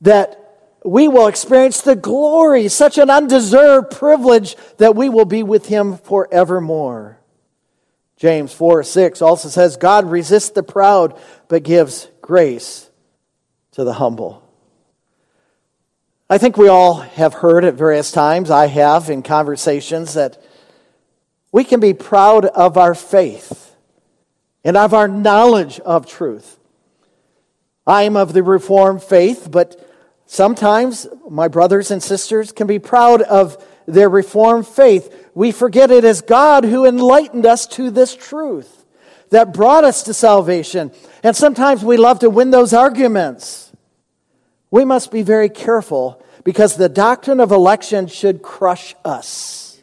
that 0.00 0.40
we 0.86 1.06
will 1.06 1.26
experience 1.26 1.82
the 1.82 1.96
glory, 1.96 2.68
such 2.68 2.96
an 2.96 3.10
undeserved 3.10 3.90
privilege 3.90 4.56
that 4.78 4.96
we 4.96 5.10
will 5.10 5.26
be 5.26 5.42
with 5.42 5.66
Him 5.66 5.98
forevermore. 5.98 7.18
James 8.16 8.52
4 8.52 8.82
6 8.82 9.22
also 9.22 9.48
says, 9.48 9.76
God 9.76 10.10
resists 10.10 10.50
the 10.50 10.62
proud, 10.62 11.18
but 11.48 11.62
gives 11.62 12.08
grace 12.20 12.90
to 13.72 13.84
the 13.84 13.94
humble. 13.94 14.42
I 16.30 16.38
think 16.38 16.56
we 16.56 16.68
all 16.68 16.94
have 16.94 17.34
heard 17.34 17.64
at 17.64 17.74
various 17.74 18.10
times, 18.10 18.50
I 18.50 18.66
have 18.66 19.10
in 19.10 19.22
conversations, 19.22 20.14
that 20.14 20.42
we 21.52 21.64
can 21.64 21.80
be 21.80 21.92
proud 21.94 22.46
of 22.46 22.78
our 22.78 22.94
faith 22.94 23.76
and 24.64 24.76
of 24.76 24.94
our 24.94 25.06
knowledge 25.06 25.78
of 25.80 26.06
truth. 26.06 26.58
I 27.86 28.04
am 28.04 28.16
of 28.16 28.32
the 28.32 28.42
Reformed 28.42 29.02
faith, 29.02 29.48
but 29.50 29.78
sometimes 30.24 31.06
my 31.28 31.48
brothers 31.48 31.90
and 31.90 32.02
sisters 32.02 32.50
can 32.50 32.66
be 32.66 32.78
proud 32.78 33.20
of 33.22 33.62
their 33.86 34.08
Reformed 34.08 34.66
faith. 34.66 35.23
We 35.34 35.52
forget 35.52 35.90
it 35.90 36.04
is 36.04 36.20
God 36.20 36.64
who 36.64 36.86
enlightened 36.86 37.46
us 37.46 37.66
to 37.68 37.90
this 37.90 38.14
truth 38.14 38.84
that 39.30 39.52
brought 39.52 39.84
us 39.84 40.04
to 40.04 40.14
salvation. 40.14 40.92
And 41.22 41.36
sometimes 41.36 41.84
we 41.84 41.96
love 41.96 42.20
to 42.20 42.30
win 42.30 42.50
those 42.50 42.72
arguments. 42.72 43.72
We 44.70 44.84
must 44.84 45.10
be 45.10 45.22
very 45.22 45.48
careful 45.48 46.24
because 46.44 46.76
the 46.76 46.88
doctrine 46.88 47.40
of 47.40 47.50
election 47.50 48.06
should 48.06 48.42
crush 48.42 48.94
us, 49.04 49.82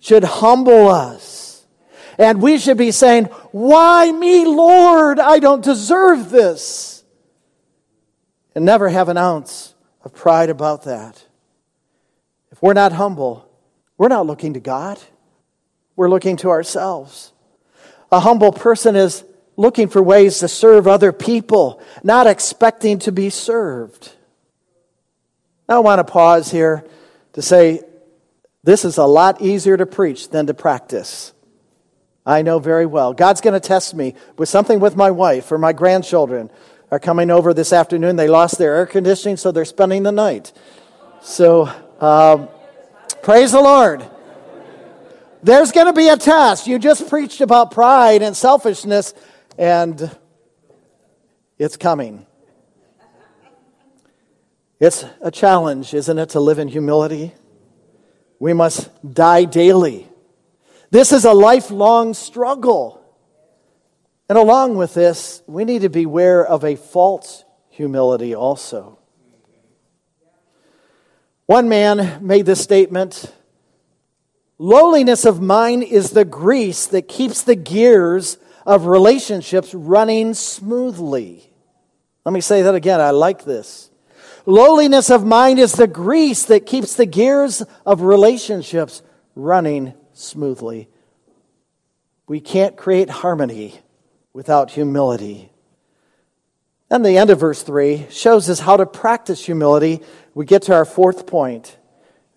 should 0.00 0.24
humble 0.24 0.88
us 0.88 1.38
and 2.18 2.42
we 2.42 2.58
should 2.58 2.76
be 2.76 2.90
saying, 2.90 3.26
Why 3.52 4.10
me, 4.10 4.44
Lord? 4.44 5.20
I 5.20 5.38
don't 5.38 5.62
deserve 5.62 6.30
this. 6.30 7.04
And 8.54 8.64
never 8.64 8.88
have 8.88 9.08
an 9.08 9.16
ounce 9.16 9.74
of 10.02 10.12
pride 10.12 10.50
about 10.50 10.82
that. 10.84 11.24
If 12.50 12.62
we're 12.62 12.74
not 12.74 12.92
humble, 12.92 13.48
we're 13.96 14.08
not 14.08 14.26
looking 14.26 14.54
to 14.54 14.60
God, 14.60 14.98
we're 15.96 16.10
looking 16.10 16.36
to 16.38 16.50
ourselves. 16.50 17.32
A 18.10 18.20
humble 18.20 18.52
person 18.52 18.96
is 18.96 19.24
looking 19.56 19.88
for 19.88 20.02
ways 20.02 20.38
to 20.38 20.48
serve 20.48 20.86
other 20.86 21.12
people, 21.12 21.82
not 22.02 22.26
expecting 22.26 22.98
to 23.00 23.12
be 23.12 23.28
served. 23.28 24.12
I 25.68 25.80
want 25.80 25.98
to 25.98 26.10
pause 26.10 26.50
here 26.50 26.84
to 27.34 27.42
say 27.42 27.82
this 28.64 28.84
is 28.84 28.96
a 28.96 29.04
lot 29.04 29.42
easier 29.42 29.76
to 29.76 29.84
preach 29.84 30.30
than 30.30 30.46
to 30.46 30.54
practice. 30.54 31.32
I 32.24 32.42
know 32.42 32.58
very 32.58 32.86
well. 32.86 33.12
God's 33.12 33.40
going 33.40 33.58
to 33.58 33.66
test 33.66 33.94
me 33.94 34.14
with 34.36 34.48
something 34.48 34.80
with 34.80 34.96
my 34.96 35.10
wife 35.10 35.50
or 35.50 35.58
my 35.58 35.72
grandchildren 35.72 36.50
are 36.90 36.98
coming 36.98 37.30
over 37.30 37.52
this 37.52 37.72
afternoon. 37.72 38.16
They 38.16 38.28
lost 38.28 38.58
their 38.58 38.76
air 38.76 38.86
conditioning, 38.86 39.36
so 39.36 39.50
they're 39.50 39.64
spending 39.64 40.02
the 40.02 40.12
night. 40.12 40.52
So, 41.20 41.70
um, 41.98 42.48
praise 43.22 43.52
the 43.52 43.60
Lord. 43.60 44.04
There's 45.42 45.72
going 45.72 45.86
to 45.86 45.92
be 45.92 46.08
a 46.08 46.16
test. 46.16 46.66
You 46.66 46.78
just 46.78 47.08
preached 47.08 47.40
about 47.40 47.70
pride 47.70 48.22
and 48.22 48.36
selfishness, 48.36 49.14
and 49.56 50.10
it's 51.58 51.76
coming. 51.76 52.26
It's 54.80 55.04
a 55.20 55.30
challenge, 55.30 55.92
isn't 55.92 56.18
it, 56.18 56.30
to 56.30 56.40
live 56.40 56.58
in 56.58 56.68
humility? 56.68 57.34
We 58.38 58.52
must 58.52 58.90
die 59.14 59.44
daily. 59.44 60.08
This 60.90 61.12
is 61.12 61.24
a 61.24 61.32
lifelong 61.32 62.14
struggle. 62.14 63.02
And 64.28 64.38
along 64.38 64.76
with 64.76 64.94
this, 64.94 65.42
we 65.46 65.64
need 65.64 65.82
to 65.82 65.88
beware 65.88 66.46
of 66.46 66.64
a 66.64 66.76
false 66.76 67.44
humility 67.70 68.34
also. 68.34 68.97
One 71.48 71.70
man 71.70 72.18
made 72.20 72.44
this 72.44 72.62
statement 72.62 73.32
Lowliness 74.58 75.24
of 75.24 75.40
mind 75.40 75.82
is 75.82 76.10
the 76.10 76.26
grease 76.26 76.84
that 76.88 77.08
keeps 77.08 77.42
the 77.42 77.54
gears 77.54 78.36
of 78.66 78.84
relationships 78.84 79.72
running 79.72 80.34
smoothly. 80.34 81.50
Let 82.26 82.34
me 82.34 82.42
say 82.42 82.60
that 82.60 82.74
again. 82.74 83.00
I 83.00 83.12
like 83.12 83.46
this. 83.46 83.90
Lowliness 84.44 85.08
of 85.08 85.24
mind 85.24 85.58
is 85.58 85.72
the 85.72 85.86
grease 85.86 86.44
that 86.44 86.66
keeps 86.66 86.96
the 86.96 87.06
gears 87.06 87.62
of 87.86 88.02
relationships 88.02 89.00
running 89.34 89.94
smoothly. 90.12 90.90
We 92.26 92.40
can't 92.40 92.76
create 92.76 93.08
harmony 93.08 93.80
without 94.34 94.72
humility. 94.72 95.50
And 96.90 97.04
the 97.04 97.18
end 97.18 97.30
of 97.30 97.40
verse 97.40 97.62
3 97.62 98.06
shows 98.10 98.48
us 98.48 98.60
how 98.60 98.78
to 98.78 98.86
practice 98.86 99.44
humility. 99.44 100.00
We 100.38 100.44
get 100.44 100.62
to 100.62 100.74
our 100.76 100.84
fourth 100.84 101.26
point. 101.26 101.76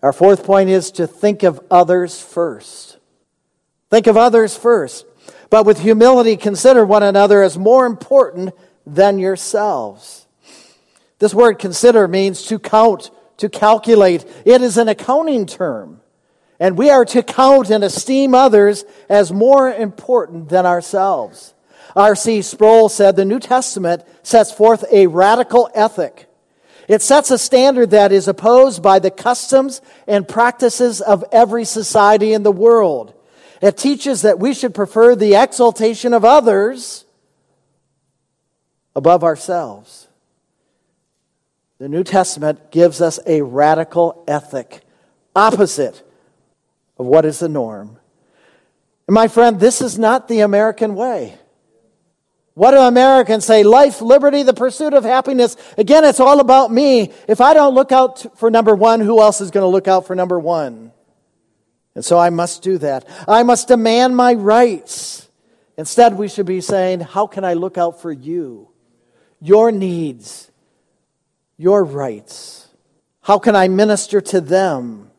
Our 0.02 0.12
fourth 0.12 0.44
point 0.44 0.68
is 0.68 0.90
to 0.90 1.06
think 1.06 1.44
of 1.44 1.64
others 1.70 2.20
first. 2.20 2.98
Think 3.90 4.08
of 4.08 4.16
others 4.16 4.56
first. 4.56 5.06
But 5.50 5.66
with 5.66 5.78
humility, 5.78 6.36
consider 6.36 6.84
one 6.84 7.04
another 7.04 7.44
as 7.44 7.56
more 7.56 7.86
important 7.86 8.54
than 8.84 9.20
yourselves. 9.20 10.26
This 11.20 11.32
word 11.32 11.60
consider 11.60 12.08
means 12.08 12.42
to 12.46 12.58
count, 12.58 13.12
to 13.36 13.48
calculate. 13.48 14.24
It 14.44 14.62
is 14.62 14.78
an 14.78 14.88
accounting 14.88 15.46
term. 15.46 16.00
And 16.58 16.76
we 16.76 16.90
are 16.90 17.04
to 17.04 17.22
count 17.22 17.70
and 17.70 17.84
esteem 17.84 18.34
others 18.34 18.84
as 19.08 19.32
more 19.32 19.72
important 19.72 20.48
than 20.48 20.66
ourselves. 20.66 21.54
R.C. 21.94 22.42
Sproul 22.42 22.88
said 22.88 23.14
the 23.14 23.24
New 23.24 23.38
Testament 23.38 24.02
sets 24.24 24.50
forth 24.50 24.84
a 24.90 25.06
radical 25.06 25.70
ethic 25.72 26.28
it 26.92 27.00
sets 27.00 27.30
a 27.30 27.38
standard 27.38 27.90
that 27.90 28.12
is 28.12 28.28
opposed 28.28 28.82
by 28.82 28.98
the 28.98 29.10
customs 29.10 29.80
and 30.06 30.28
practices 30.28 31.00
of 31.00 31.24
every 31.32 31.64
society 31.64 32.34
in 32.34 32.42
the 32.42 32.52
world. 32.52 33.14
It 33.62 33.78
teaches 33.78 34.22
that 34.22 34.38
we 34.38 34.52
should 34.52 34.74
prefer 34.74 35.14
the 35.14 35.36
exaltation 35.36 36.12
of 36.12 36.24
others 36.24 37.06
above 38.94 39.24
ourselves. 39.24 40.08
The 41.78 41.88
New 41.88 42.04
Testament 42.04 42.70
gives 42.70 43.00
us 43.00 43.18
a 43.26 43.40
radical 43.40 44.22
ethic, 44.28 44.82
opposite 45.34 46.02
of 46.98 47.06
what 47.06 47.24
is 47.24 47.38
the 47.38 47.48
norm. 47.48 47.98
And 49.08 49.14
my 49.14 49.28
friend, 49.28 49.58
this 49.58 49.80
is 49.80 49.98
not 49.98 50.28
the 50.28 50.40
American 50.40 50.94
way. 50.94 51.38
What 52.54 52.72
do 52.72 52.78
Americans 52.78 53.46
say? 53.46 53.62
Life, 53.62 54.02
liberty, 54.02 54.42
the 54.42 54.52
pursuit 54.52 54.92
of 54.92 55.04
happiness. 55.04 55.56
Again, 55.78 56.04
it's 56.04 56.20
all 56.20 56.40
about 56.40 56.70
me. 56.70 57.12
If 57.26 57.40
I 57.40 57.54
don't 57.54 57.74
look 57.74 57.92
out 57.92 58.38
for 58.38 58.50
number 58.50 58.74
one, 58.74 59.00
who 59.00 59.20
else 59.20 59.40
is 59.40 59.50
going 59.50 59.62
to 59.62 59.68
look 59.68 59.88
out 59.88 60.06
for 60.06 60.14
number 60.14 60.38
one? 60.38 60.92
And 61.94 62.04
so 62.04 62.18
I 62.18 62.30
must 62.30 62.62
do 62.62 62.78
that. 62.78 63.06
I 63.26 63.42
must 63.42 63.68
demand 63.68 64.16
my 64.16 64.34
rights. 64.34 65.28
Instead, 65.76 66.16
we 66.16 66.28
should 66.28 66.46
be 66.46 66.60
saying, 66.60 67.00
How 67.00 67.26
can 67.26 67.44
I 67.44 67.54
look 67.54 67.78
out 67.78 68.00
for 68.00 68.12
you? 68.12 68.68
Your 69.40 69.72
needs, 69.72 70.50
your 71.56 71.84
rights. 71.84 72.68
How 73.22 73.38
can 73.38 73.56
I 73.56 73.68
minister 73.68 74.20
to 74.20 74.40
them? 74.40 75.10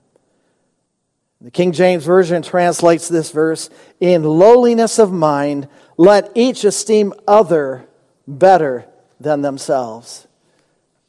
The 1.42 1.52
King 1.52 1.74
James 1.74 2.06
Version 2.06 2.42
translates 2.42 3.10
this 3.10 3.32
verse 3.32 3.70
in 4.00 4.24
lowliness 4.24 4.98
of 4.98 5.12
mind, 5.12 5.68
let 5.98 6.32
each 6.36 6.64
esteem 6.64 7.14
other 7.28 7.88
better 8.28 8.86
than 9.20 9.42
themselves. 9.42 10.28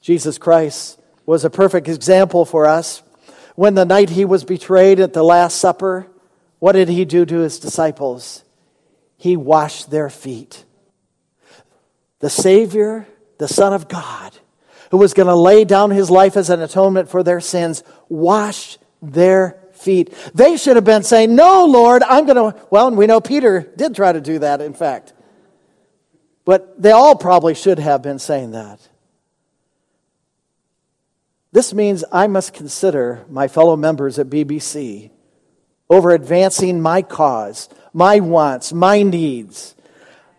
Jesus 0.01 0.39
Christ 0.39 1.01
was 1.26 1.45
a 1.45 1.51
perfect 1.51 1.89
example 1.89 2.45
for 2.45 2.66
us. 2.66 3.03
When 3.55 3.74
the 3.74 3.85
night 3.85 4.11
he 4.11 4.24
was 4.24 4.45
betrayed 4.45 5.01
at 5.01 5.12
the 5.12 5.22
Last 5.22 5.59
Supper, 5.59 6.07
what 6.59 6.72
did 6.72 6.89
he 6.89 7.05
do 7.05 7.24
to 7.24 7.39
his 7.39 7.59
disciples? 7.59 8.45
He 9.16 9.37
washed 9.37 9.91
their 9.91 10.11
feet. 10.11 10.64
The 12.20 12.30
Savior, 12.30 13.07
the 13.39 13.49
Son 13.49 13.72
of 13.72 13.89
God, 13.89 14.32
who 14.91 14.99
was 14.99 15.14
going 15.14 15.28
to 15.28 15.35
lay 15.35 15.64
down 15.64 15.91
his 15.91 16.11
life 16.11 16.37
as 16.37 16.51
an 16.51 16.61
atonement 16.61 17.09
for 17.09 17.22
their 17.22 17.41
sins, 17.41 17.82
washed 18.09 18.78
their 19.01 19.63
feet. 19.85 20.12
They 20.35 20.57
should 20.57 20.76
have 20.76 20.85
been 20.85 21.03
saying, 21.03 21.35
No, 21.35 21.66
Lord, 21.66 22.03
I'm 22.03 22.26
going 22.26 22.53
to. 22.53 22.61
Well, 22.70 22.89
and 22.89 22.97
we 22.97 23.07
know 23.07 23.20
Peter 23.20 23.72
did 23.76 23.95
try 23.95 24.12
to 24.12 24.20
do 24.20 24.41
that, 24.41 24.61
in 24.61 24.74
fact. 24.74 25.12
But 26.45 26.80
they 26.80 26.91
all 26.91 27.16
probably 27.16 27.55
should 27.55 27.78
have 27.78 28.03
been 28.03 28.18
saying 28.18 28.53
that. 28.53 28.80
This 31.53 31.72
means 31.72 32.05
I 32.11 32.26
must 32.26 32.53
consider 32.53 33.24
my 33.28 33.47
fellow 33.47 33.76
members 33.76 34.18
at 34.18 34.26
BBC 34.28 35.11
over 35.89 36.11
advancing 36.11 36.80
my 36.80 37.03
cause, 37.03 37.68
my 37.93 38.18
wants, 38.18 38.72
my 38.72 39.03
needs. 39.03 39.74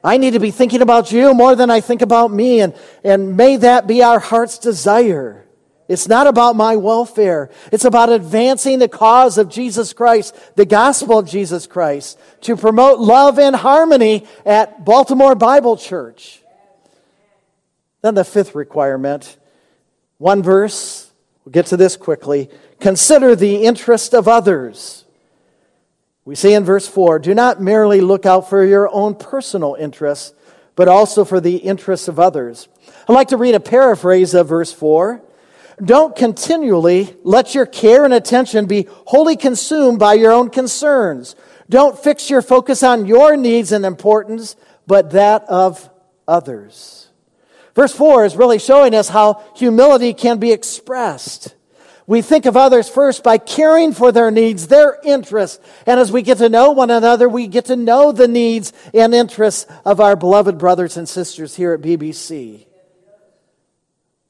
I 0.03 0.17
need 0.17 0.31
to 0.31 0.39
be 0.39 0.51
thinking 0.51 0.81
about 0.81 1.11
you 1.11 1.33
more 1.33 1.55
than 1.55 1.71
I 1.71 1.79
think 1.79 2.01
about 2.01 2.31
me, 2.31 2.59
and, 2.59 2.75
and 3.03 3.37
may 3.37 3.57
that 3.57 3.87
be 3.87 4.03
our 4.03 4.19
heart's 4.19 4.59
desire. 4.59 5.44
It's 5.87 6.07
not 6.07 6.25
about 6.25 6.55
my 6.55 6.75
welfare. 6.75 7.51
It's 7.71 7.85
about 7.85 8.09
advancing 8.09 8.79
the 8.79 8.87
cause 8.87 9.37
of 9.37 9.49
Jesus 9.49 9.93
Christ, 9.93 10.35
the 10.55 10.65
gospel 10.65 11.19
of 11.19 11.29
Jesus 11.29 11.67
Christ, 11.67 12.19
to 12.41 12.57
promote 12.57 12.99
love 12.99 13.37
and 13.37 13.55
harmony 13.55 14.25
at 14.45 14.83
Baltimore 14.83 15.35
Bible 15.35 15.77
Church. 15.77 16.41
Then 18.01 18.15
the 18.15 18.23
fifth 18.23 18.55
requirement, 18.55 19.37
one 20.17 20.41
verse, 20.41 21.11
we'll 21.43 21.51
get 21.51 21.67
to 21.67 21.77
this 21.77 21.97
quickly. 21.97 22.49
Consider 22.79 23.35
the 23.35 23.63
interest 23.63 24.13
of 24.13 24.27
others. 24.27 25.05
We 26.23 26.33
see 26.33 26.53
in 26.53 26.63
verse 26.63 26.87
4 26.87 27.19
do 27.19 27.35
not 27.35 27.61
merely 27.61 28.01
look 28.01 28.25
out 28.25 28.49
for 28.49 28.65
your 28.65 28.89
own 28.91 29.13
personal 29.15 29.75
interests, 29.75 30.33
but 30.75 30.87
also 30.87 31.23
for 31.23 31.39
the 31.39 31.57
interests 31.57 32.07
of 32.07 32.19
others. 32.19 32.67
I'd 33.07 33.13
like 33.13 33.27
to 33.29 33.37
read 33.37 33.53
a 33.53 33.59
paraphrase 33.59 34.33
of 34.33 34.49
verse 34.49 34.73
4. 34.73 35.21
Don't 35.83 36.15
continually 36.15 37.15
let 37.23 37.53
your 37.53 37.65
care 37.65 38.05
and 38.05 38.13
attention 38.13 38.65
be 38.65 38.87
wholly 38.89 39.35
consumed 39.35 39.99
by 39.99 40.13
your 40.13 40.31
own 40.31 40.49
concerns. 40.49 41.35
Don't 41.69 41.97
fix 41.97 42.29
your 42.29 42.41
focus 42.41 42.83
on 42.83 43.05
your 43.05 43.35
needs 43.35 43.71
and 43.71 43.85
importance, 43.85 44.55
but 44.87 45.11
that 45.11 45.43
of 45.49 45.89
others. 46.27 47.09
Verse 47.75 47.93
4 47.93 48.25
is 48.25 48.37
really 48.37 48.59
showing 48.59 48.95
us 48.95 49.09
how 49.09 49.43
humility 49.55 50.13
can 50.13 50.39
be 50.39 50.53
expressed. 50.53 51.55
We 52.07 52.21
think 52.21 52.45
of 52.45 52.55
others 52.55 52.87
first 52.87 53.23
by 53.23 53.37
caring 53.39 53.91
for 53.91 54.11
their 54.11 54.31
needs, 54.31 54.67
their 54.67 54.97
interests. 55.03 55.59
And 55.85 55.99
as 55.99 56.11
we 56.11 56.21
get 56.21 56.37
to 56.37 56.49
know 56.49 56.71
one 56.71 56.91
another, 56.91 57.27
we 57.27 57.47
get 57.47 57.65
to 57.65 57.75
know 57.75 58.11
the 58.11 58.27
needs 58.27 58.71
and 58.93 59.13
interests 59.13 59.65
of 59.83 59.99
our 59.99 60.15
beloved 60.15 60.57
brothers 60.57 60.97
and 60.97 61.09
sisters 61.09 61.55
here 61.55 61.73
at 61.73 61.81
BBC. 61.81 62.67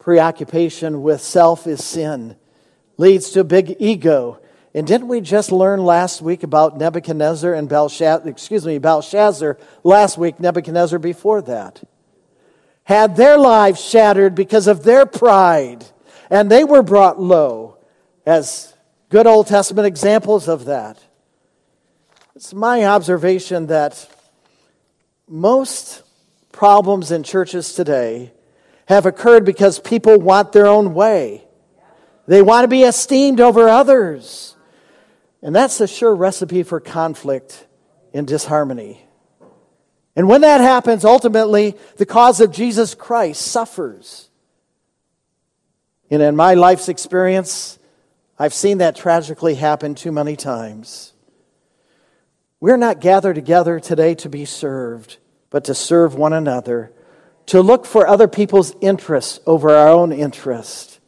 Preoccupation 0.05 1.01
with 1.01 1.19
self 1.19 1.65
is 1.65 1.83
sin, 1.83 2.35
leads 2.95 3.31
to 3.31 3.39
a 3.39 3.43
big 3.43 3.77
ego. 3.79 4.39
And 4.75 4.85
didn't 4.85 5.07
we 5.07 5.19
just 5.19 5.51
learn 5.51 5.83
last 5.83 6.21
week 6.21 6.43
about 6.43 6.77
Nebuchadnezzar 6.77 7.55
and 7.55 7.67
Belshazzar, 7.67 8.29
excuse 8.29 8.67
me, 8.67 8.77
Belshazzar 8.77 9.57
last 9.83 10.19
week, 10.19 10.39
Nebuchadnezzar 10.39 10.99
before 10.99 11.41
that? 11.41 11.81
Had 12.83 13.15
their 13.15 13.39
lives 13.39 13.83
shattered 13.83 14.35
because 14.35 14.67
of 14.67 14.83
their 14.83 15.07
pride, 15.07 15.83
and 16.29 16.51
they 16.51 16.63
were 16.63 16.83
brought 16.83 17.19
low 17.19 17.79
as 18.27 18.75
good 19.09 19.25
Old 19.25 19.47
Testament 19.47 19.87
examples 19.87 20.47
of 20.47 20.65
that. 20.65 21.03
It's 22.35 22.53
my 22.53 22.85
observation 22.85 23.65
that 23.67 24.07
most 25.27 26.03
problems 26.51 27.09
in 27.09 27.23
churches 27.23 27.73
today 27.73 28.33
have 28.85 29.05
occurred 29.05 29.45
because 29.45 29.79
people 29.79 30.19
want 30.19 30.51
their 30.51 30.67
own 30.67 30.93
way. 30.93 31.43
They 32.27 32.41
want 32.41 32.63
to 32.63 32.67
be 32.67 32.83
esteemed 32.83 33.39
over 33.39 33.67
others. 33.67 34.55
And 35.41 35.55
that's 35.55 35.79
a 35.79 35.87
sure 35.87 36.15
recipe 36.15 36.63
for 36.63 36.79
conflict 36.79 37.67
and 38.13 38.27
disharmony. 38.27 39.05
And 40.15 40.27
when 40.27 40.41
that 40.41 40.61
happens, 40.61 41.03
ultimately, 41.03 41.75
the 41.97 42.05
cause 42.05 42.39
of 42.39 42.51
Jesus 42.51 42.95
Christ 42.95 43.41
suffers. 43.41 44.29
And 46.09 46.21
in 46.21 46.35
my 46.35 46.53
life's 46.53 46.87
experience, 46.87 47.77
I've 48.39 48.53
seen 48.53 48.77
that 48.79 48.95
tragically 48.95 49.55
happen 49.55 49.95
too 49.95 50.11
many 50.11 50.35
times. 50.35 51.13
We're 52.59 52.77
not 52.77 53.01
gathered 53.01 53.35
together 53.35 53.79
today 53.79 54.15
to 54.15 54.29
be 54.29 54.45
served, 54.45 55.17
but 55.49 55.65
to 55.65 55.75
serve 55.75 56.15
one 56.15 56.33
another, 56.33 56.91
to 57.47 57.61
look 57.61 57.85
for 57.85 58.07
other 58.07 58.27
people's 58.27 58.75
interests 58.81 59.39
over 59.45 59.71
our 59.71 59.87
own 59.87 60.11
interest. 60.11 60.99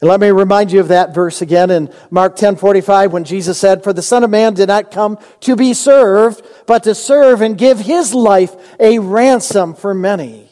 And 0.00 0.08
let 0.08 0.20
me 0.20 0.30
remind 0.30 0.72
you 0.72 0.80
of 0.80 0.88
that 0.88 1.14
verse 1.14 1.42
again 1.42 1.70
in 1.70 1.90
Mark 2.10 2.36
10:45 2.36 3.12
when 3.12 3.24
Jesus 3.24 3.58
said, 3.58 3.84
"For 3.84 3.92
the 3.92 4.02
Son 4.02 4.24
of 4.24 4.30
man 4.30 4.54
did 4.54 4.68
not 4.68 4.90
come 4.90 5.18
to 5.40 5.56
be 5.56 5.74
served, 5.74 6.42
but 6.66 6.82
to 6.84 6.94
serve 6.94 7.42
and 7.42 7.58
give 7.58 7.80
his 7.80 8.14
life 8.14 8.56
a 8.78 8.98
ransom 8.98 9.74
for 9.74 9.92
many." 9.92 10.50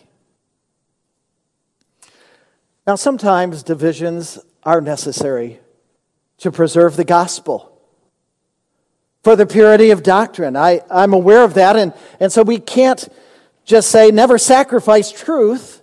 Now 2.86 2.96
sometimes 2.96 3.62
divisions 3.62 4.38
are 4.64 4.80
necessary 4.80 5.60
to 6.38 6.50
preserve 6.50 6.96
the 6.96 7.04
gospel 7.04 7.72
for 9.22 9.34
the 9.34 9.46
purity 9.46 9.90
of 9.90 10.02
doctrine. 10.02 10.56
I, 10.56 10.82
I'm 10.90 11.12
aware 11.12 11.42
of 11.42 11.54
that, 11.54 11.76
and, 11.76 11.92
and 12.20 12.32
so 12.32 12.42
we 12.42 12.58
can't 12.58 13.08
just 13.68 13.90
say 13.90 14.10
never 14.10 14.38
sacrifice 14.38 15.12
truth 15.12 15.82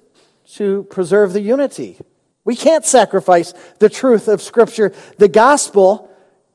to 0.55 0.83
preserve 0.89 1.33
the 1.33 1.41
unity. 1.41 1.97
We 2.43 2.55
can't 2.55 2.83
sacrifice 2.83 3.53
the 3.79 3.89
truth 3.89 4.27
of 4.27 4.41
Scripture. 4.41 4.91
The 5.19 5.27
gospel 5.27 6.09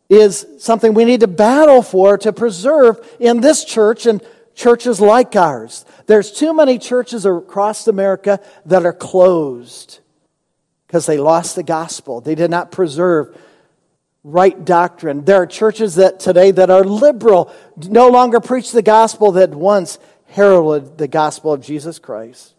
is 0.08 0.44
something 0.58 0.92
we 0.92 1.04
need 1.04 1.20
to 1.20 1.28
battle 1.28 1.82
for 1.82 2.18
to 2.18 2.32
preserve 2.32 2.98
in 3.20 3.40
this 3.40 3.64
church 3.64 4.06
and 4.06 4.20
churches 4.56 5.00
like 5.00 5.36
ours. 5.36 5.84
There's 6.06 6.32
too 6.32 6.52
many 6.52 6.78
churches 6.78 7.24
across 7.24 7.86
America 7.86 8.40
that 8.66 8.84
are 8.84 8.92
closed 8.92 10.00
because 10.88 11.06
they 11.06 11.18
lost 11.18 11.54
the 11.54 11.62
gospel. 11.62 12.20
They 12.20 12.34
did 12.34 12.50
not 12.50 12.72
preserve 12.72 13.38
right 14.24 14.64
doctrine. 14.64 15.24
There 15.24 15.42
are 15.42 15.46
churches 15.46 15.94
that 15.94 16.20
today 16.20 16.50
that 16.50 16.70
are 16.70 16.84
liberal, 16.84 17.52
no 17.76 18.08
longer 18.08 18.40
preach 18.40 18.72
the 18.72 18.82
gospel 18.82 19.32
that 19.32 19.50
once 19.50 19.98
heralded 20.30 20.98
the 20.98 21.08
gospel 21.08 21.52
of 21.52 21.60
Jesus 21.60 21.98
Christ. 21.98 22.54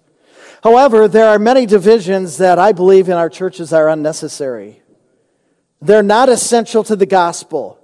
However, 0.64 1.08
there 1.08 1.28
are 1.30 1.40
many 1.40 1.66
divisions 1.66 2.38
that 2.38 2.60
I 2.60 2.72
believe 2.72 3.10
in 3.10 3.16
our 3.16 3.30
churches 3.30 3.74
are 3.74 3.90
unnecessary. 3.90 4.82
They're 5.82 6.04
not 6.04 6.30
essential 6.30 6.84
to 6.84 6.96
the 6.96 7.08
gospel. 7.08 7.80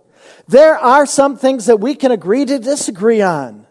There 0.47 0.77
are 0.77 1.05
some 1.05 1.37
things 1.37 1.65
that 1.65 1.79
we 1.79 1.95
can 1.95 2.11
agree 2.11 2.45
to 2.45 2.59
disagree 2.59 3.21
on. 3.21 3.65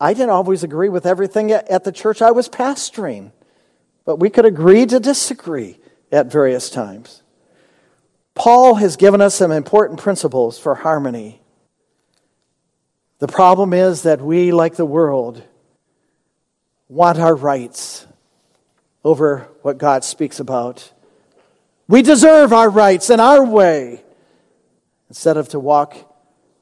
I 0.00 0.14
didn't 0.14 0.30
always 0.30 0.64
agree 0.64 0.88
with 0.88 1.06
everything 1.06 1.52
at 1.52 1.84
the 1.84 1.92
church 1.92 2.22
I 2.22 2.30
was 2.30 2.48
pastoring, 2.48 3.32
but 4.04 4.16
we 4.16 4.30
could 4.30 4.46
agree 4.46 4.86
to 4.86 4.98
disagree 4.98 5.78
at 6.10 6.32
various 6.32 6.70
times. 6.70 7.22
Paul 8.34 8.76
has 8.76 8.96
given 8.96 9.20
us 9.20 9.34
some 9.34 9.52
important 9.52 10.00
principles 10.00 10.58
for 10.58 10.76
harmony. 10.76 11.41
The 13.22 13.28
problem 13.28 13.72
is 13.72 14.02
that 14.02 14.20
we, 14.20 14.50
like 14.50 14.74
the 14.74 14.84
world, 14.84 15.44
want 16.88 17.20
our 17.20 17.36
rights 17.36 18.04
over 19.04 19.46
what 19.62 19.78
God 19.78 20.02
speaks 20.02 20.40
about. 20.40 20.90
We 21.86 22.02
deserve 22.02 22.52
our 22.52 22.68
rights 22.68 23.10
in 23.10 23.20
our 23.20 23.44
way 23.44 24.02
instead 25.08 25.36
of 25.36 25.50
to 25.50 25.60
walk 25.60 25.96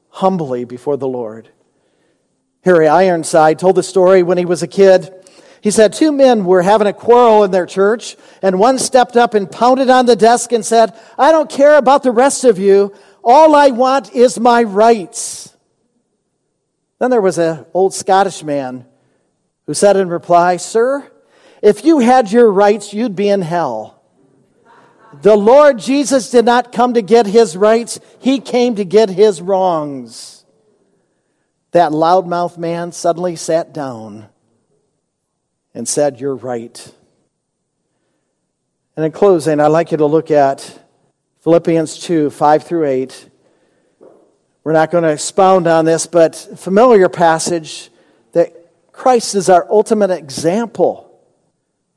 humbly 0.09 0.65
before 0.65 0.97
the 0.97 1.07
Lord. 1.07 1.49
Harry 2.63 2.87
Ironside 2.87 3.57
told 3.57 3.75
the 3.75 3.81
story 3.81 4.21
when 4.21 4.37
he 4.37 4.45
was 4.45 4.61
a 4.61 4.67
kid. 4.67 5.11
He 5.61 5.71
said 5.71 5.93
two 5.93 6.11
men 6.11 6.45
were 6.45 6.61
having 6.61 6.85
a 6.85 6.93
quarrel 6.93 7.43
in 7.43 7.49
their 7.49 7.65
church, 7.65 8.15
and 8.43 8.59
one 8.59 8.77
stepped 8.77 9.17
up 9.17 9.33
and 9.33 9.49
pounded 9.49 9.89
on 9.89 10.05
the 10.05 10.15
desk 10.15 10.51
and 10.51 10.63
said, 10.63 10.95
I 11.17 11.31
don't 11.31 11.49
care 11.49 11.77
about 11.77 12.03
the 12.03 12.11
rest 12.11 12.43
of 12.43 12.59
you. 12.59 12.93
All 13.23 13.55
I 13.55 13.69
want 13.69 14.13
is 14.13 14.39
my 14.39 14.61
rights. 14.61 15.50
Then 17.01 17.09
there 17.09 17.19
was 17.19 17.39
an 17.39 17.65
old 17.73 17.95
Scottish 17.95 18.43
man 18.43 18.85
who 19.65 19.73
said 19.73 19.97
in 19.97 20.07
reply, 20.07 20.57
Sir, 20.57 21.11
if 21.59 21.83
you 21.83 21.97
had 21.97 22.31
your 22.31 22.51
rights, 22.51 22.93
you'd 22.93 23.15
be 23.15 23.27
in 23.27 23.41
hell. 23.41 24.03
The 25.23 25.35
Lord 25.35 25.79
Jesus 25.79 26.29
did 26.29 26.45
not 26.45 26.71
come 26.71 26.93
to 26.93 27.01
get 27.01 27.25
his 27.25 27.57
rights, 27.57 27.99
he 28.19 28.39
came 28.39 28.75
to 28.75 28.85
get 28.85 29.09
his 29.09 29.41
wrongs. 29.41 30.45
That 31.71 31.91
loudmouth 31.91 32.59
man 32.59 32.91
suddenly 32.91 33.35
sat 33.35 33.73
down 33.73 34.29
and 35.73 35.87
said, 35.87 36.19
You're 36.19 36.35
right. 36.35 36.93
And 38.95 39.03
in 39.03 39.11
closing, 39.11 39.59
I'd 39.59 39.69
like 39.69 39.89
you 39.89 39.97
to 39.97 40.05
look 40.05 40.29
at 40.29 40.79
Philippians 41.39 41.97
2 41.97 42.29
5 42.29 42.63
through 42.63 42.85
8. 42.85 43.30
We're 44.63 44.73
not 44.73 44.91
going 44.91 45.03
to 45.03 45.11
expound 45.11 45.67
on 45.67 45.85
this, 45.85 46.05
but 46.05 46.35
familiar 46.35 47.09
passage 47.09 47.89
that 48.33 48.53
Christ 48.91 49.33
is 49.33 49.49
our 49.49 49.67
ultimate 49.69 50.11
example. 50.11 51.19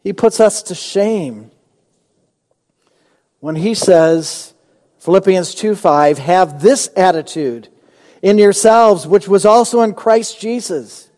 He 0.02 0.12
puts 0.12 0.40
us 0.40 0.62
to 0.64 0.74
shame 0.74 1.50
when 3.40 3.56
he 3.56 3.74
says, 3.74 4.54
Philippians 5.00 5.54
2 5.54 5.74
5, 5.74 6.16
have 6.18 6.62
this 6.62 6.88
attitude 6.96 7.68
in 8.22 8.38
yourselves, 8.38 9.06
which 9.06 9.28
was 9.28 9.44
also 9.44 9.82
in 9.82 9.92
Christ 9.92 10.40
Jesus, 10.40 11.10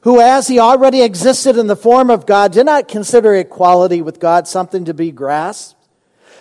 who, 0.00 0.18
as 0.18 0.48
he 0.48 0.58
already 0.58 1.02
existed 1.02 1.58
in 1.58 1.66
the 1.66 1.76
form 1.76 2.08
of 2.08 2.24
God, 2.24 2.52
did 2.52 2.64
not 2.64 2.88
consider 2.88 3.34
equality 3.34 4.00
with 4.00 4.18
God 4.18 4.48
something 4.48 4.86
to 4.86 4.94
be 4.94 5.10
grasped, 5.10 5.78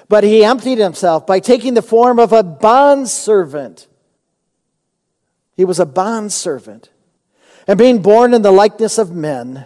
but 0.08 0.24
he 0.24 0.46
emptied 0.46 0.78
himself 0.78 1.28
by 1.28 1.42
taking 1.42 1.74
the 1.74 1.82
form 1.82 2.18
of 2.18 2.32
a 2.32 2.44
bondservant. 2.44 3.88
He 5.56 5.66
was 5.66 5.80
a 5.80 5.86
bondservant 5.86 6.90
and 7.68 7.80
being 7.80 8.02
born 8.02 8.34
in 8.34 8.42
the 8.42 8.52
likeness 8.52 8.98
of 8.98 9.12
men, 9.12 9.66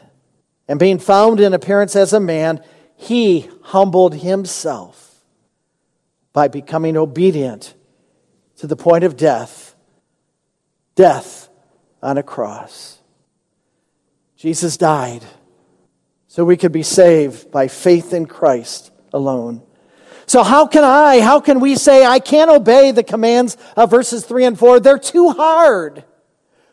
and 0.68 0.80
being 0.80 1.00
found 1.00 1.40
in 1.40 1.54
appearance 1.54 1.96
as 1.96 2.14
a 2.14 2.20
man, 2.20 2.64
he 2.96 3.50
humbled 3.64 4.16
himself 4.16 5.24
by 6.32 6.48
becoming 6.48 6.96
obedient 6.96 7.74
to 8.58 8.68
the 8.68 8.76
point 8.76 9.04
of 9.04 9.18
death 9.18 9.76
death 10.96 11.50
on 12.04 12.18
a 12.18 12.24
cross. 12.24 13.00
Jesus 14.36 14.76
died 14.76 15.24
so 16.28 16.44
we 16.44 16.58
could 16.58 16.74
be 16.74 16.84
saved 16.84 17.52
by 17.52 17.70
faith 17.70 18.14
in 18.14 18.26
Christ 18.26 18.92
alone. 19.14 19.62
So, 20.30 20.44
how 20.44 20.68
can 20.68 20.84
I, 20.84 21.22
how 21.22 21.40
can 21.40 21.60
we 21.60 21.76
say 21.76 22.06
I 22.06 22.20
can't 22.20 22.52
obey 22.52 22.92
the 22.92 23.02
commands 23.02 23.58
of 23.76 23.90
verses 23.90 24.24
3 24.24 24.46
and 24.46 24.60
4? 24.60 24.80
They're 24.80 25.00
too 25.00 25.32
hard 25.32 26.04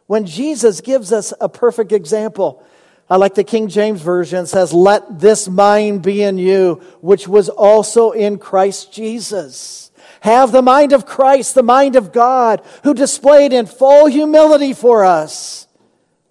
when 0.06 0.26
Jesus 0.26 0.82
gives 0.82 1.10
us 1.10 1.32
a 1.40 1.48
perfect 1.48 1.90
example. 1.90 2.62
I 3.08 3.16
like 3.16 3.34
the 3.34 3.44
King 3.44 3.68
James 3.68 4.02
Version 4.02 4.44
says, 4.44 4.74
Let 4.74 5.20
this 5.20 5.48
mind 5.48 6.02
be 6.02 6.22
in 6.22 6.36
you, 6.36 6.82
which 7.00 7.26
was 7.26 7.48
also 7.48 8.10
in 8.10 8.36
Christ 8.36 8.92
Jesus. 8.92 9.90
Have 10.20 10.52
the 10.52 10.60
mind 10.60 10.92
of 10.92 11.06
Christ, 11.06 11.54
the 11.54 11.62
mind 11.62 11.96
of 11.96 12.12
God, 12.12 12.62
who 12.84 12.92
displayed 12.92 13.54
in 13.54 13.64
full 13.64 14.04
humility 14.04 14.74
for 14.74 15.02
us 15.02 15.66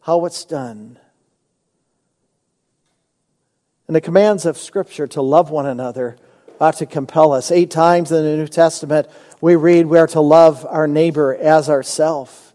how 0.02 0.26
it's 0.26 0.46
done. 0.46 1.00
And 3.88 3.96
the 3.96 4.02
commands 4.02 4.46
of 4.46 4.60
Scripture 4.60 5.08
to 5.08 5.24
love 5.24 5.50
one 5.50 5.66
another 5.66 6.18
ought 6.60 6.78
to 6.78 6.86
compel 6.86 7.32
us. 7.32 7.51
Eight 7.51 7.72
times 7.72 8.12
in 8.12 8.24
the 8.24 8.38
New 8.38 8.47
Testament, 8.47 9.08
we 9.41 9.56
read 9.56 9.86
we 9.88 9.97
are 9.97 10.08
to 10.08 10.22
love 10.22 10.66
our 10.70 10.88
neighbor 10.88 11.36
as 11.36 11.70
ourself. 11.70 12.53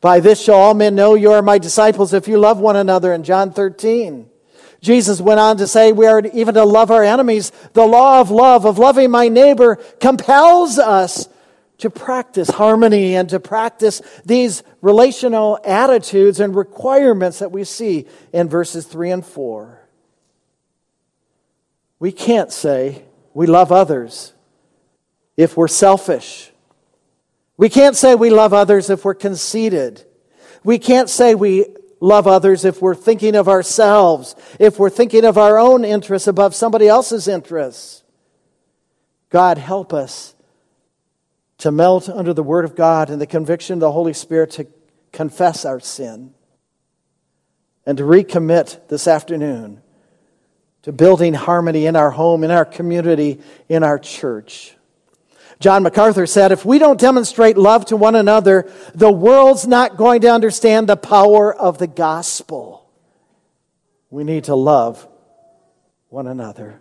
By 0.00 0.20
this 0.20 0.42
shall 0.42 0.56
all 0.56 0.74
men 0.74 0.94
know 0.94 1.14
you 1.14 1.32
are 1.32 1.42
my 1.42 1.58
disciples 1.58 2.12
if 2.12 2.28
you 2.28 2.38
love 2.38 2.58
one 2.58 2.76
another 2.76 3.12
in 3.12 3.24
John 3.24 3.52
13. 3.52 4.28
Jesus 4.80 5.20
went 5.20 5.40
on 5.40 5.56
to 5.56 5.66
say 5.66 5.92
we 5.92 6.06
are 6.06 6.20
even 6.26 6.54
to 6.54 6.64
love 6.64 6.90
our 6.90 7.02
enemies. 7.02 7.52
The 7.72 7.86
law 7.86 8.20
of 8.20 8.30
love, 8.30 8.66
of 8.66 8.78
loving 8.78 9.10
my 9.10 9.28
neighbor, 9.28 9.76
compels 10.00 10.78
us 10.78 11.26
to 11.78 11.90
practice 11.90 12.50
harmony 12.50 13.16
and 13.16 13.28
to 13.30 13.40
practice 13.40 14.02
these 14.24 14.62
relational 14.82 15.58
attitudes 15.64 16.38
and 16.38 16.54
requirements 16.54 17.38
that 17.38 17.50
we 17.50 17.64
see 17.64 18.06
in 18.32 18.48
verses 18.48 18.86
3 18.86 19.10
and 19.10 19.26
4. 19.26 19.80
We 21.98 22.12
can't 22.12 22.52
say 22.52 23.04
we 23.34 23.46
love 23.46 23.70
others 23.70 24.32
if 25.36 25.56
we're 25.56 25.68
selfish 25.68 26.52
we 27.56 27.68
can't 27.68 27.96
say 27.96 28.14
we 28.14 28.30
love 28.30 28.52
others 28.52 28.90
if 28.90 29.04
we're 29.04 29.14
conceited. 29.14 30.04
We 30.64 30.78
can't 30.78 31.08
say 31.08 31.34
we 31.34 31.66
love 32.00 32.26
others 32.26 32.64
if 32.64 32.82
we're 32.82 32.94
thinking 32.94 33.36
of 33.36 33.48
ourselves, 33.48 34.34
if 34.58 34.78
we're 34.78 34.90
thinking 34.90 35.24
of 35.24 35.38
our 35.38 35.58
own 35.58 35.84
interests 35.84 36.26
above 36.26 36.54
somebody 36.54 36.88
else's 36.88 37.28
interests. 37.28 38.02
God, 39.30 39.58
help 39.58 39.92
us 39.92 40.34
to 41.58 41.70
melt 41.70 42.08
under 42.08 42.34
the 42.34 42.42
Word 42.42 42.64
of 42.64 42.74
God 42.74 43.08
and 43.08 43.20
the 43.20 43.26
conviction 43.26 43.74
of 43.74 43.80
the 43.80 43.92
Holy 43.92 44.12
Spirit 44.12 44.50
to 44.52 44.66
confess 45.12 45.64
our 45.64 45.80
sin 45.80 46.34
and 47.86 47.98
to 47.98 48.04
recommit 48.04 48.88
this 48.88 49.06
afternoon 49.06 49.80
to 50.84 50.92
building 50.92 51.34
harmony 51.34 51.86
in 51.86 51.96
our 51.96 52.10
home, 52.10 52.44
in 52.44 52.50
our 52.50 52.64
community, 52.64 53.40
in 53.68 53.82
our 53.82 53.98
church. 53.98 54.76
John 55.58 55.82
MacArthur 55.82 56.26
said, 56.26 56.52
if 56.52 56.64
we 56.64 56.78
don't 56.78 57.00
demonstrate 57.00 57.56
love 57.56 57.86
to 57.86 57.96
one 57.96 58.14
another, 58.14 58.70
the 58.94 59.10
world's 59.10 59.66
not 59.66 59.96
going 59.96 60.20
to 60.22 60.28
understand 60.28 60.86
the 60.86 60.96
power 60.96 61.54
of 61.54 61.78
the 61.78 61.86
gospel. 61.86 62.86
We 64.10 64.24
need 64.24 64.44
to 64.44 64.54
love 64.54 65.08
one 66.10 66.26
another. 66.26 66.80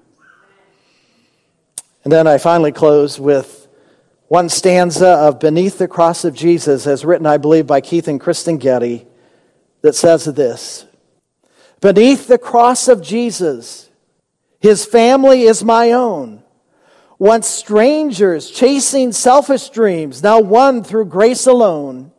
And 2.03 2.11
then 2.11 2.27
I 2.27 2.37
finally 2.39 2.73
close 2.73 3.17
with 3.17 3.69
one 4.27 4.49
stanza 4.49 5.07
of 5.07 5.39
Beneath 5.39 5.77
the 5.77 5.87
Cross 5.87 6.25
of 6.25 6.33
Jesus, 6.33 6.87
as 6.87 7.05
written, 7.05 7.25
I 7.25 7.37
believe, 7.37 7.67
by 7.67 7.79
Keith 7.79 8.09
and 8.09 8.19
Kristyn 8.19 8.57
Getty, 8.57 9.07
that 9.81 9.95
says 9.95 10.25
this 10.25 10.85
Beneath 11.79 12.27
the 12.27 12.37
cross 12.37 12.89
of 12.89 13.01
Jesus, 13.01 13.89
his 14.63 14.85
family 14.85 15.41
is 15.41 15.61
my 15.61 15.91
own. 15.91 16.41
Once 17.19 17.49
strangers 17.49 18.49
chasing 18.49 19.11
selfish 19.11 19.67
dreams, 19.67 20.23
now 20.23 20.39
won 20.39 20.81
through 20.81 21.03
grace 21.03 21.45
alone. 21.45 22.13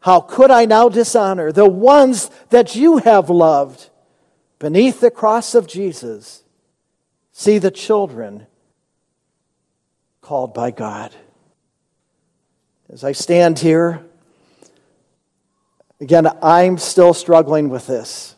How 0.00 0.20
could 0.20 0.50
I 0.50 0.64
now 0.64 0.88
dishonor 0.88 1.52
the 1.52 1.68
ones 1.68 2.28
that 2.50 2.74
you 2.74 2.98
have 2.98 3.30
loved? 3.30 3.88
Beneath 4.58 4.98
the 4.98 5.12
cross 5.12 5.54
of 5.54 5.68
Jesus, 5.68 6.42
see 7.30 7.58
the 7.58 7.70
children 7.70 8.48
called 10.22 10.54
by 10.54 10.72
God. 10.72 11.14
As 12.92 13.04
I 13.04 13.12
stand 13.12 13.60
here, 13.60 14.04
again, 16.00 16.26
I'm 16.42 16.78
still 16.78 17.14
struggling 17.14 17.68
with 17.68 17.86
this. 17.86 18.34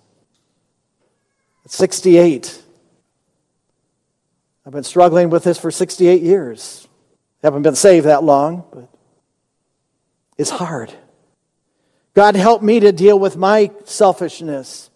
At 1.64 1.70
68, 1.70 2.64
I've 4.66 4.72
been 4.72 4.82
struggling 4.82 5.30
with 5.30 5.44
this 5.44 5.58
for 5.58 5.70
68 5.70 6.22
years. 6.22 6.88
Haven't 7.40 7.62
been 7.62 7.76
saved 7.76 8.06
that 8.06 8.24
long, 8.24 8.64
but 8.72 8.88
it's 10.36 10.50
hard. 10.50 10.92
God, 12.14 12.34
help 12.34 12.62
me 12.62 12.80
to 12.80 12.90
deal 12.90 13.16
with 13.16 13.36
my 13.36 13.70
selfishness, 13.84 14.90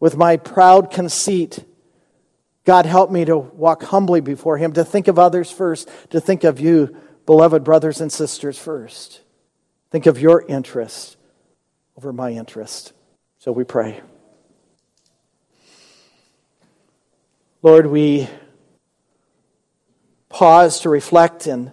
with 0.00 0.16
my 0.16 0.36
proud 0.36 0.90
conceit. 0.90 1.64
God, 2.64 2.86
help 2.86 3.12
me 3.12 3.24
to 3.24 3.38
walk 3.38 3.84
humbly 3.84 4.20
before 4.20 4.58
Him, 4.58 4.72
to 4.72 4.84
think 4.84 5.06
of 5.06 5.18
others 5.20 5.52
first, 5.52 5.88
to 6.10 6.20
think 6.20 6.42
of 6.42 6.58
you, 6.58 6.96
beloved 7.24 7.62
brothers 7.62 8.00
and 8.00 8.10
sisters, 8.10 8.58
first. 8.58 9.20
Think 9.90 10.06
of 10.06 10.20
your 10.20 10.44
interest 10.44 11.16
over 11.96 12.12
my 12.12 12.32
interest. 12.32 12.92
So 13.38 13.52
we 13.52 13.62
pray. 13.62 14.00
Lord, 17.60 17.88
we 17.88 18.28
pause 20.28 20.78
to 20.80 20.88
reflect 20.88 21.48
and 21.48 21.72